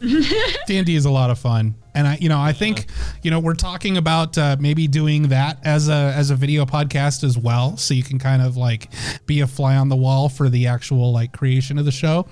D&D 0.66 0.94
is 0.94 1.04
a 1.04 1.10
lot 1.10 1.28
of 1.28 1.38
fun. 1.38 1.74
And 1.94 2.08
I, 2.08 2.16
you 2.18 2.30
know, 2.30 2.40
I 2.40 2.54
think, 2.54 2.86
you 3.22 3.30
know, 3.30 3.38
we're 3.38 3.52
talking 3.52 3.98
about 3.98 4.38
uh, 4.38 4.56
maybe 4.58 4.88
doing 4.88 5.28
that 5.28 5.58
as 5.62 5.90
a 5.90 6.14
as 6.16 6.30
a 6.30 6.36
video 6.36 6.64
podcast 6.64 7.22
as 7.22 7.36
well, 7.36 7.76
so 7.76 7.92
you 7.92 8.02
can 8.02 8.18
kind 8.18 8.40
of 8.40 8.56
like 8.56 8.88
be 9.26 9.40
a 9.40 9.46
fly 9.46 9.76
on 9.76 9.88
the 9.90 9.96
wall 9.96 10.28
for 10.28 10.48
the 10.48 10.68
actual 10.68 11.12
like 11.12 11.32
creation 11.32 11.78
of 11.78 11.84
the 11.84 11.92
show. 11.92 12.26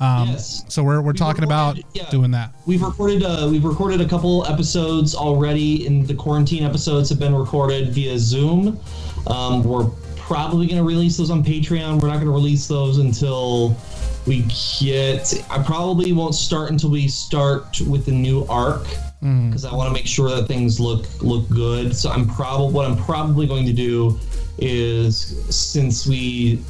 Um, 0.00 0.28
Yes. 0.28 0.64
So 0.68 0.82
we're 0.82 1.02
we're 1.02 1.12
talking 1.12 1.44
about 1.44 1.78
yeah. 1.94 2.08
doing 2.10 2.30
that. 2.30 2.54
We've 2.64 2.80
recorded 2.80 3.24
uh, 3.24 3.48
we've 3.50 3.64
recorded 3.64 4.00
a 4.00 4.08
couple 4.08 4.46
episodes 4.46 5.14
already, 5.14 5.86
and 5.86 6.06
the 6.06 6.14
quarantine 6.14 6.62
episodes 6.62 7.10
have 7.10 7.18
been 7.18 7.34
recorded 7.34 7.88
via 7.90 8.18
Zoom. 8.18 8.80
Um, 9.26 9.64
we're 9.64 9.90
probably 10.16 10.66
going 10.66 10.78
to 10.78 10.84
release 10.84 11.16
those 11.16 11.30
on 11.30 11.44
Patreon. 11.44 12.00
We're 12.00 12.08
not 12.08 12.14
going 12.14 12.26
to 12.26 12.30
release 12.30 12.66
those 12.66 12.98
until 12.98 13.76
we 14.26 14.46
get. 14.80 15.44
I 15.50 15.62
probably 15.62 16.12
won't 16.12 16.34
start 16.34 16.70
until 16.70 16.90
we 16.90 17.08
start 17.08 17.80
with 17.80 18.06
the 18.06 18.12
new 18.12 18.44
arc 18.48 18.86
because 19.20 19.64
I 19.64 19.72
want 19.74 19.88
to 19.88 19.94
make 19.94 20.06
sure 20.06 20.28
that 20.30 20.48
things 20.48 20.80
look 20.80 21.06
look 21.22 21.48
good. 21.48 21.94
So 21.94 22.10
I'm 22.10 22.28
probably 22.28 22.72
what 22.72 22.86
I'm 22.86 22.96
probably 22.96 23.46
going 23.46 23.66
to 23.66 23.72
do 23.72 24.18
is 24.58 25.16
since 25.54 26.06
we 26.06 26.60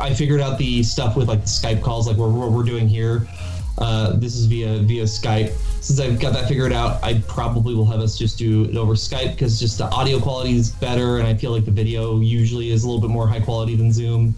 I 0.00 0.14
figured 0.14 0.40
out 0.40 0.58
the 0.58 0.82
stuff 0.82 1.16
with 1.16 1.28
like 1.28 1.42
the 1.42 1.46
Skype 1.46 1.82
calls, 1.82 2.06
like 2.06 2.16
what 2.16 2.30
we're, 2.30 2.48
we're 2.48 2.62
doing 2.62 2.88
here. 2.88 3.26
Uh, 3.78 4.12
this 4.16 4.36
is 4.36 4.46
via 4.46 4.78
via 4.78 5.04
Skype. 5.04 5.52
Since 5.82 5.98
I've 5.98 6.20
got 6.20 6.32
that 6.34 6.46
figured 6.46 6.72
out, 6.72 7.02
I 7.02 7.22
probably 7.26 7.74
will 7.74 7.86
have 7.86 8.00
us 8.00 8.16
just 8.16 8.38
do 8.38 8.64
it 8.64 8.76
over 8.76 8.94
Skype 8.94 9.32
because 9.32 9.58
just 9.58 9.78
the 9.78 9.86
audio 9.86 10.20
quality 10.20 10.56
is 10.56 10.70
better, 10.70 11.18
and 11.18 11.26
I 11.26 11.34
feel 11.34 11.50
like 11.50 11.64
the 11.64 11.72
video 11.72 12.20
usually 12.20 12.70
is 12.70 12.84
a 12.84 12.86
little 12.86 13.00
bit 13.00 13.10
more 13.10 13.26
high 13.26 13.40
quality 13.40 13.74
than 13.74 13.92
Zoom, 13.92 14.34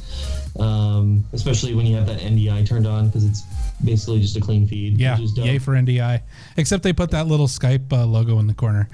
um, 0.59 1.25
especially 1.33 1.75
when 1.75 1.87
you 1.87 1.97
have 1.97 2.07
that 2.07 2.19
NDI 2.21 2.67
turned 2.67 2.87
on 2.87 3.07
because 3.09 3.25
it's 3.25 3.43
basically 3.85 4.21
just 4.21 4.37
a 4.37 4.41
clean 4.41 4.67
feed. 4.67 4.99
Yeah, 4.99 5.15
which 5.17 5.25
is 5.25 5.33
dope. 5.33 5.47
yay 5.47 5.59
for 5.59 5.75
NDI. 5.75 6.23
Except 6.57 6.83
they 6.83 6.93
put 6.93 7.11
that 7.11 7.27
little 7.27 7.49
Skype 7.49 7.93
uh, 7.93 8.05
logo 8.07 8.39
in 8.39 8.47
the 8.47 8.55
corner. 8.55 8.89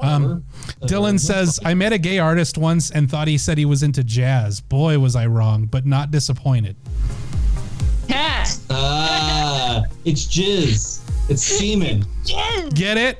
Um, 0.00 0.44
Uh, 0.82 0.86
Dylan 0.86 1.18
says, 1.18 1.58
I 1.64 1.74
met 1.74 1.92
a 1.92 1.98
gay 1.98 2.18
artist 2.18 2.58
once 2.58 2.90
and 2.90 3.10
thought 3.10 3.28
he 3.28 3.38
said 3.38 3.56
he 3.58 3.64
was 3.64 3.82
into 3.82 4.04
jazz. 4.04 4.60
Boy, 4.60 4.98
was 4.98 5.16
I 5.16 5.26
wrong, 5.26 5.66
but 5.66 5.86
not 5.86 6.10
disappointed. 6.10 6.76
Yeah. 8.08 8.44
Ah, 8.70 9.82
it's 10.04 10.26
jizz. 10.26 11.00
It's 11.30 11.42
semen. 11.58 12.04
Get 12.74 12.96
it? 12.98 13.18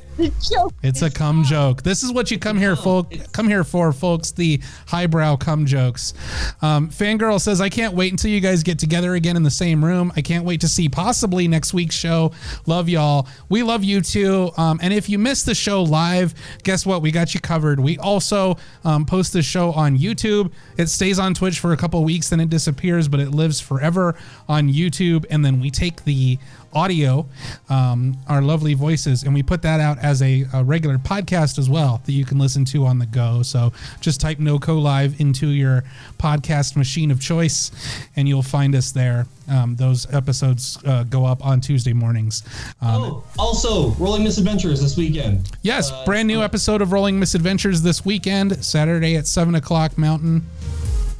It's 0.82 1.00
a 1.00 1.10
cum 1.10 1.44
joke. 1.44 1.82
This 1.82 2.02
is 2.02 2.12
what 2.12 2.30
you 2.30 2.38
come 2.38 2.58
here, 2.58 2.76
folk. 2.76 3.10
Come 3.32 3.48
here 3.48 3.64
for, 3.64 3.90
folks. 3.92 4.32
The 4.32 4.60
highbrow 4.86 5.36
cum 5.36 5.64
jokes. 5.64 6.12
Um, 6.60 6.90
Fangirl 6.90 7.40
says, 7.40 7.60
"I 7.62 7.70
can't 7.70 7.94
wait 7.94 8.12
until 8.12 8.30
you 8.30 8.40
guys 8.40 8.62
get 8.62 8.78
together 8.78 9.14
again 9.14 9.36
in 9.36 9.42
the 9.42 9.50
same 9.50 9.82
room. 9.82 10.12
I 10.16 10.20
can't 10.20 10.44
wait 10.44 10.60
to 10.60 10.68
see 10.68 10.90
possibly 10.90 11.48
next 11.48 11.72
week's 11.72 11.94
show. 11.94 12.32
Love 12.66 12.90
y'all. 12.90 13.26
We 13.48 13.62
love 13.62 13.82
you 13.82 14.02
too. 14.02 14.50
Um, 14.58 14.78
and 14.82 14.92
if 14.92 15.08
you 15.08 15.18
missed 15.18 15.46
the 15.46 15.54
show 15.54 15.82
live, 15.82 16.34
guess 16.62 16.84
what? 16.84 17.00
We 17.00 17.10
got 17.10 17.32
you 17.32 17.40
covered. 17.40 17.80
We 17.80 17.96
also 17.96 18.58
um, 18.84 19.06
post 19.06 19.32
the 19.32 19.42
show 19.42 19.72
on 19.72 19.96
YouTube. 19.96 20.52
It 20.76 20.88
stays 20.88 21.18
on 21.18 21.32
Twitch 21.32 21.60
for 21.60 21.72
a 21.72 21.76
couple 21.78 22.04
weeks, 22.04 22.28
then 22.28 22.40
it 22.40 22.50
disappears, 22.50 23.08
but 23.08 23.20
it 23.20 23.30
lives 23.30 23.58
forever 23.60 24.14
on 24.48 24.68
YouTube. 24.68 25.24
And 25.30 25.42
then 25.42 25.60
we 25.60 25.70
take 25.70 26.04
the 26.04 26.38
audio, 26.72 27.26
um, 27.68 28.16
our 28.28 28.40
lovely 28.40 28.76
voices, 28.90 29.22
and 29.22 29.32
we 29.32 29.40
put 29.42 29.62
that 29.62 29.78
out 29.78 29.98
as 30.00 30.20
a, 30.20 30.44
a 30.52 30.64
regular 30.64 30.98
podcast 30.98 31.58
as 31.60 31.70
well 31.70 32.02
that 32.06 32.12
you 32.12 32.24
can 32.24 32.38
listen 32.40 32.64
to 32.64 32.84
on 32.86 32.98
the 32.98 33.06
go. 33.06 33.40
So 33.42 33.72
just 34.00 34.20
type 34.20 34.38
NoCo 34.38 34.82
Live 34.82 35.20
into 35.20 35.46
your 35.48 35.84
podcast 36.18 36.76
machine 36.76 37.12
of 37.12 37.20
choice, 37.20 37.70
and 38.16 38.28
you'll 38.28 38.42
find 38.42 38.74
us 38.74 38.90
there. 38.90 39.26
Um, 39.48 39.76
those 39.76 40.12
episodes 40.12 40.76
uh, 40.84 41.04
go 41.04 41.24
up 41.24 41.44
on 41.46 41.60
Tuesday 41.60 41.92
mornings. 41.92 42.42
Um, 42.80 43.00
Oh, 43.00 43.24
also, 43.38 43.90
Rolling 43.92 44.24
Misadventures 44.24 44.80
this 44.82 44.96
weekend. 44.96 45.48
yes, 45.62 45.90
uh, 45.92 46.04
brand 46.04 46.26
new 46.26 46.42
episode 46.42 46.82
of 46.82 46.90
Rolling 46.92 47.18
Misadventures 47.20 47.82
this 47.82 48.04
weekend, 48.04 48.64
Saturday 48.64 49.16
at 49.16 49.26
seven 49.28 49.54
o'clock 49.54 49.96
Mountain. 49.96 50.44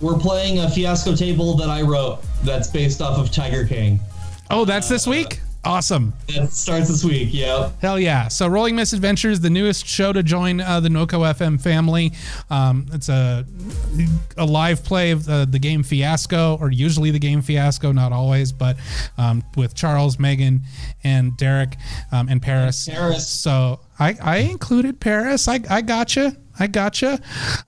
We're 0.00 0.18
playing 0.18 0.58
a 0.58 0.68
fiasco 0.68 1.14
table 1.14 1.54
that 1.58 1.68
I 1.70 1.82
wrote 1.82 2.20
that's 2.42 2.68
based 2.68 3.00
off 3.00 3.16
of 3.18 3.30
Tiger 3.30 3.64
King. 3.66 4.00
Oh, 4.50 4.64
that's 4.64 4.88
this 4.88 5.06
week. 5.06 5.40
Awesome. 5.62 6.14
That 6.34 6.52
starts 6.52 6.88
this 6.88 7.04
week. 7.04 7.28
Yep. 7.32 7.80
Hell 7.82 7.98
yeah. 7.98 8.28
So 8.28 8.48
Rolling 8.48 8.76
Misadventures, 8.76 9.40
the 9.40 9.50
newest 9.50 9.86
show 9.86 10.10
to 10.10 10.22
join 10.22 10.60
uh, 10.60 10.80
the 10.80 10.88
NOCO 10.88 11.20
FM 11.34 11.60
family. 11.60 12.12
Um, 12.48 12.86
it's 12.92 13.10
a 13.10 13.44
a 14.38 14.46
live 14.46 14.82
play 14.82 15.10
of 15.10 15.26
the, 15.26 15.46
the 15.48 15.58
game 15.58 15.82
Fiasco, 15.82 16.56
or 16.60 16.70
usually 16.70 17.10
the 17.10 17.18
game 17.18 17.42
Fiasco, 17.42 17.92
not 17.92 18.10
always, 18.10 18.52
but 18.52 18.78
um, 19.18 19.44
with 19.54 19.74
Charles, 19.74 20.18
Megan, 20.18 20.62
and 21.04 21.36
Derek 21.36 21.76
um, 22.10 22.28
and 22.30 22.40
Paris. 22.40 22.88
Paris. 22.88 23.28
So 23.28 23.80
I, 23.98 24.16
I 24.22 24.36
included 24.38 24.98
Paris. 24.98 25.46
I, 25.46 25.60
I 25.68 25.82
gotcha. 25.82 26.36
I 26.60 26.66
gotcha. 26.66 27.18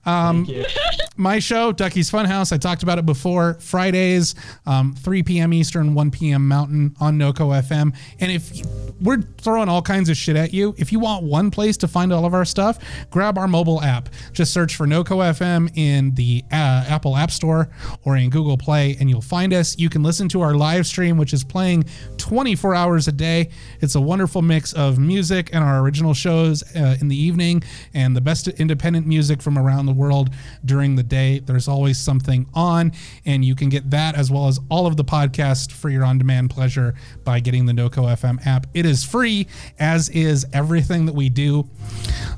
Um, 0.05 0.47
my 1.17 1.39
show, 1.39 1.71
Dicky's 1.71 2.09
Funhouse. 2.11 2.53
I 2.53 2.57
talked 2.57 2.83
about 2.83 2.99
it 2.99 3.05
before. 3.05 3.55
Fridays, 3.55 4.35
um, 4.65 4.93
3 4.93 5.23
p.m. 5.23 5.51
Eastern, 5.53 5.93
1 5.95 6.11
p.m. 6.11 6.47
Mountain 6.47 6.95
on 6.99 7.17
NoCo 7.17 7.61
FM. 7.63 7.95
And 8.19 8.31
if 8.31 8.55
you- 8.57 8.65
we're 9.01 9.21
throwing 9.39 9.67
all 9.67 9.81
kinds 9.81 10.07
of 10.07 10.15
shit 10.15 10.37
at 10.37 10.53
you, 10.53 10.73
if 10.77 10.93
you 10.93 10.99
want 10.99 11.23
one 11.25 11.51
place 11.51 11.75
to 11.77 11.87
find 11.89 12.13
all 12.13 12.23
of 12.25 12.33
our 12.33 12.45
stuff, 12.45 12.77
grab 13.09 13.37
our 13.37 13.47
mobile 13.49 13.81
app. 13.81 14.07
Just 14.31 14.53
search 14.53 14.75
for 14.77 14.87
NoCo 14.87 15.17
FM 15.37 15.69
in 15.75 16.13
the 16.15 16.41
uh, 16.51 16.85
Apple 16.87 17.17
App 17.17 17.31
Store 17.31 17.69
or 18.05 18.15
in 18.15 18.29
Google 18.29 18.57
Play, 18.57 18.95
and 18.99 19.09
you'll 19.09 19.19
find 19.21 19.51
us. 19.53 19.77
You 19.77 19.89
can 19.89 20.03
listen 20.03 20.29
to 20.29 20.41
our 20.41 20.53
live 20.53 20.85
stream, 20.87 21.17
which 21.17 21.33
is 21.33 21.43
playing 21.43 21.83
24 22.17 22.75
hours 22.75 23.07
a 23.09 23.11
day. 23.11 23.49
It's 23.81 23.95
a 23.95 24.01
wonderful 24.01 24.41
mix 24.41 24.71
of 24.71 24.99
music 24.99 25.49
and 25.51 25.63
our 25.63 25.81
original 25.81 26.13
shows 26.13 26.63
uh, 26.75 26.95
in 27.01 27.07
the 27.09 27.17
evening 27.17 27.63
and 27.93 28.15
the 28.15 28.21
best 28.21 28.47
independent 28.47 28.82
music 28.91 29.41
from 29.41 29.57
around 29.57 29.85
the 29.85 29.93
world 29.93 30.29
during 30.65 30.95
the 30.95 31.03
day. 31.03 31.39
There's 31.39 31.67
always 31.67 31.97
something 31.97 32.47
on, 32.53 32.91
and 33.25 33.43
you 33.43 33.55
can 33.55 33.69
get 33.69 33.89
that 33.91 34.15
as 34.15 34.29
well 34.29 34.47
as 34.47 34.59
all 34.69 34.85
of 34.85 34.97
the 34.97 35.05
podcasts 35.05 35.71
for 35.71 35.89
your 35.89 36.03
on 36.03 36.17
demand 36.17 36.49
pleasure 36.49 36.93
by 37.23 37.39
getting 37.39 37.65
the 37.65 37.73
NoCo 37.73 38.13
FM 38.15 38.45
app. 38.45 38.67
It 38.73 38.85
is 38.85 39.03
free, 39.03 39.47
as 39.79 40.09
is 40.09 40.45
everything 40.53 41.05
that 41.05 41.15
we 41.15 41.29
do. 41.29 41.67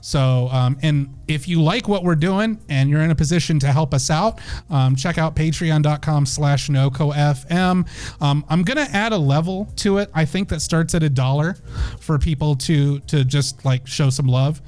So, 0.02 0.50
um, 0.52 0.78
and 0.82 1.16
if 1.28 1.48
you 1.48 1.62
like 1.62 1.88
what 1.88 2.04
we're 2.04 2.16
doing 2.16 2.60
and 2.70 2.90
you're 2.90 3.02
in 3.02 3.12
a 3.12 3.16
position 3.16 3.60
to 3.60 3.72
help 3.72 3.94
us 3.94 4.10
out, 4.10 4.40
um, 4.70 4.96
check 4.96 5.18
out 5.18 5.36
patreon.com 5.36 6.26
slash 6.26 6.68
NoCoFM. 6.68 8.22
Um, 8.22 8.46
I'm 8.50 8.64
going 8.64 8.78
to 8.78 8.96
add 8.96 9.12
a 9.12 9.18
level 9.18 9.72
to 9.78 9.98
it. 9.98 10.10
I 10.14 10.26
think 10.26 10.50
that 10.50 10.62
starts 10.62 10.94
at 10.94 11.04
a 11.04 11.10
dollar 11.10 11.56
for 12.00 12.20
people 12.20 12.56
to, 12.58 13.00
to 13.00 13.24
just 13.24 13.66
like 13.66 13.88
show 13.88 14.10
some 14.10 14.28
love. 14.28 14.62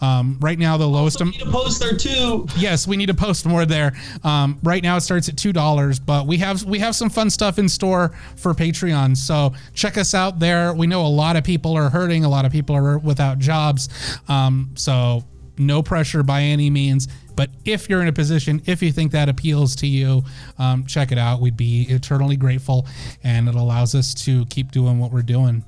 Um, 0.00 0.38
right 0.40 0.58
now, 0.58 0.76
the 0.76 0.86
lowest, 0.86 1.20
We 1.26 1.30
need 1.32 1.44
to 1.44 1.50
post 1.50 1.80
there 1.80 1.96
too. 1.96 2.46
yes, 2.56 2.86
we 2.86 2.96
need 2.96 3.06
to 3.06 3.14
post 3.14 3.46
more 3.46 3.66
there. 3.66 3.92
Um, 4.22 4.58
right 4.62 4.82
now 4.82 4.96
it 4.96 5.00
starts 5.02 5.28
at 5.28 5.36
two 5.36 5.52
dollars, 5.52 5.98
but 5.98 6.26
we 6.26 6.38
have 6.38 6.64
we 6.64 6.78
have 6.78 6.94
some 6.94 7.10
fun 7.10 7.30
stuff 7.30 7.58
in 7.58 7.68
store 7.68 8.12
for 8.36 8.54
Patreon. 8.54 9.16
So 9.16 9.52
check 9.74 9.98
us 9.98 10.14
out 10.14 10.38
there. 10.38 10.72
We 10.74 10.86
know 10.86 11.06
a 11.06 11.08
lot 11.08 11.36
of 11.36 11.44
people 11.44 11.76
are 11.76 11.88
hurting, 11.88 12.24
a 12.24 12.28
lot 12.28 12.44
of 12.44 12.52
people 12.52 12.76
are 12.76 12.98
without 12.98 13.38
jobs. 13.38 13.88
Um, 14.28 14.70
so 14.74 15.24
no 15.58 15.82
pressure 15.82 16.22
by 16.22 16.42
any 16.42 16.70
means. 16.70 17.08
But 17.36 17.50
if 17.64 17.88
you're 17.88 18.00
in 18.00 18.06
a 18.08 18.12
position, 18.12 18.62
if 18.66 18.80
you 18.80 18.92
think 18.92 19.10
that 19.12 19.28
appeals 19.28 19.74
to 19.76 19.86
you, 19.88 20.22
um, 20.58 20.86
check 20.86 21.10
it 21.10 21.18
out. 21.18 21.40
We'd 21.40 21.56
be 21.56 21.82
eternally 21.90 22.36
grateful, 22.36 22.86
and 23.24 23.48
it 23.48 23.56
allows 23.56 23.94
us 23.94 24.14
to 24.24 24.46
keep 24.46 24.70
doing 24.70 25.00
what 25.00 25.10
we're 25.10 25.22
doing. 25.22 25.64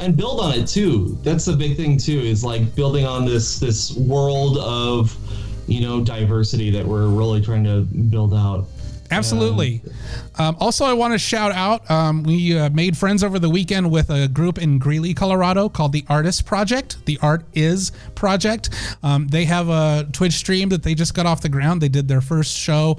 and 0.00 0.16
build 0.16 0.40
on 0.40 0.52
it 0.58 0.66
too. 0.66 1.18
That's 1.22 1.44
the 1.46 1.56
big 1.56 1.76
thing 1.76 1.96
too. 1.96 2.18
Is 2.18 2.44
like 2.44 2.74
building 2.74 3.06
on 3.06 3.24
this 3.24 3.58
this 3.58 3.96
world 3.96 4.58
of 4.58 5.16
you 5.66 5.80
know 5.80 6.04
diversity 6.04 6.70
that 6.70 6.84
we're 6.84 7.08
really 7.08 7.40
trying 7.40 7.64
to 7.64 7.82
build 7.82 8.34
out. 8.34 8.66
Absolutely. 9.12 9.82
Um, 10.38 10.56
also, 10.58 10.84
I 10.84 10.92
want 10.94 11.12
to 11.12 11.18
shout 11.18 11.52
out. 11.52 11.88
Um, 11.90 12.22
we 12.22 12.58
uh, 12.58 12.70
made 12.70 12.96
friends 12.96 13.22
over 13.22 13.38
the 13.38 13.50
weekend 13.50 13.90
with 13.90 14.10
a 14.10 14.28
group 14.28 14.58
in 14.58 14.78
Greeley, 14.78 15.14
Colorado, 15.14 15.68
called 15.68 15.92
the 15.92 16.04
Artist 16.08 16.46
Project. 16.46 17.04
The 17.06 17.18
Art 17.22 17.44
Is 17.54 17.92
Project. 18.14 18.70
Um, 19.02 19.28
they 19.28 19.44
have 19.44 19.68
a 19.68 20.08
Twitch 20.12 20.34
stream 20.34 20.70
that 20.70 20.82
they 20.82 20.94
just 20.94 21.14
got 21.14 21.26
off 21.26 21.42
the 21.42 21.48
ground. 21.48 21.80
They 21.80 21.88
did 21.88 22.08
their 22.08 22.20
first 22.20 22.56
show. 22.56 22.98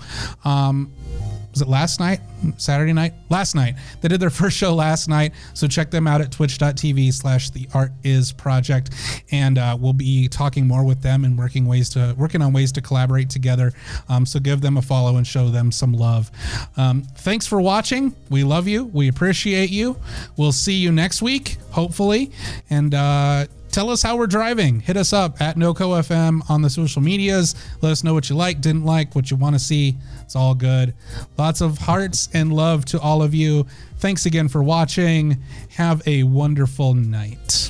Was 1.53 1.61
it 1.61 1.67
last 1.67 1.99
night? 1.99 2.19
Saturday 2.57 2.93
night? 2.93 3.13
Last 3.29 3.53
night. 3.53 3.75
They 4.01 4.07
did 4.07 4.19
their 4.19 4.29
first 4.41 4.57
show 4.57 4.73
last 4.73 5.07
night 5.07 5.33
so 5.53 5.67
check 5.67 5.91
them 5.91 6.07
out 6.07 6.19
at 6.19 6.31
twitch.tv 6.31 7.13
slash 7.13 7.51
the 7.51 7.67
art 7.73 7.91
is 8.03 8.31
project 8.31 8.89
and 9.31 9.57
uh, 9.57 9.77
we'll 9.79 9.93
be 9.93 10.27
talking 10.27 10.67
more 10.67 10.83
with 10.83 11.01
them 11.01 11.25
and 11.25 11.37
working 11.37 11.67
ways 11.67 11.89
to 11.89 12.15
working 12.17 12.41
on 12.41 12.53
ways 12.53 12.71
to 12.73 12.81
collaborate 12.81 13.29
together. 13.29 13.71
Um, 14.09 14.25
so 14.25 14.39
give 14.39 14.61
them 14.61 14.77
a 14.77 14.81
follow 14.81 15.17
and 15.17 15.25
show 15.25 15.49
them 15.49 15.71
some 15.71 15.93
love. 15.93 16.31
Um, 16.75 17.03
thanks 17.17 17.45
for 17.45 17.61
watching. 17.61 18.15
We 18.29 18.43
love 18.43 18.67
you. 18.67 18.85
We 18.85 19.07
appreciate 19.07 19.69
you. 19.69 19.97
We'll 20.37 20.51
see 20.51 20.73
you 20.73 20.91
next 20.91 21.21
week 21.21 21.57
hopefully. 21.71 22.31
And 22.69 22.93
uh, 22.93 23.45
tell 23.71 23.89
us 23.89 24.01
how 24.01 24.15
we're 24.15 24.27
driving. 24.27 24.79
Hit 24.79 24.95
us 24.95 25.11
up 25.11 25.41
at 25.41 25.57
NoCo 25.57 25.99
FM 26.01 26.49
on 26.49 26.61
the 26.61 26.69
social 26.69 27.01
medias. 27.01 27.55
Let 27.81 27.91
us 27.91 28.03
know 28.03 28.13
what 28.13 28.29
you 28.29 28.35
like, 28.35 28.61
didn't 28.61 28.85
like, 28.85 29.15
what 29.15 29.29
you 29.31 29.37
want 29.37 29.55
to 29.55 29.59
see. 29.59 29.97
It's 30.33 30.39
all 30.39 30.55
good. 30.55 30.95
Lots 31.37 31.61
of 31.61 31.77
hearts 31.77 32.27
and 32.33 32.51
love 32.51 32.85
to 32.85 32.99
all 32.99 33.21
of 33.21 33.35
you. 33.35 33.67
Thanks 33.99 34.25
again 34.25 34.47
for 34.47 34.63
watching. 34.63 35.43
Have 35.75 36.01
a 36.07 36.23
wonderful 36.23 36.95
night. 36.95 37.69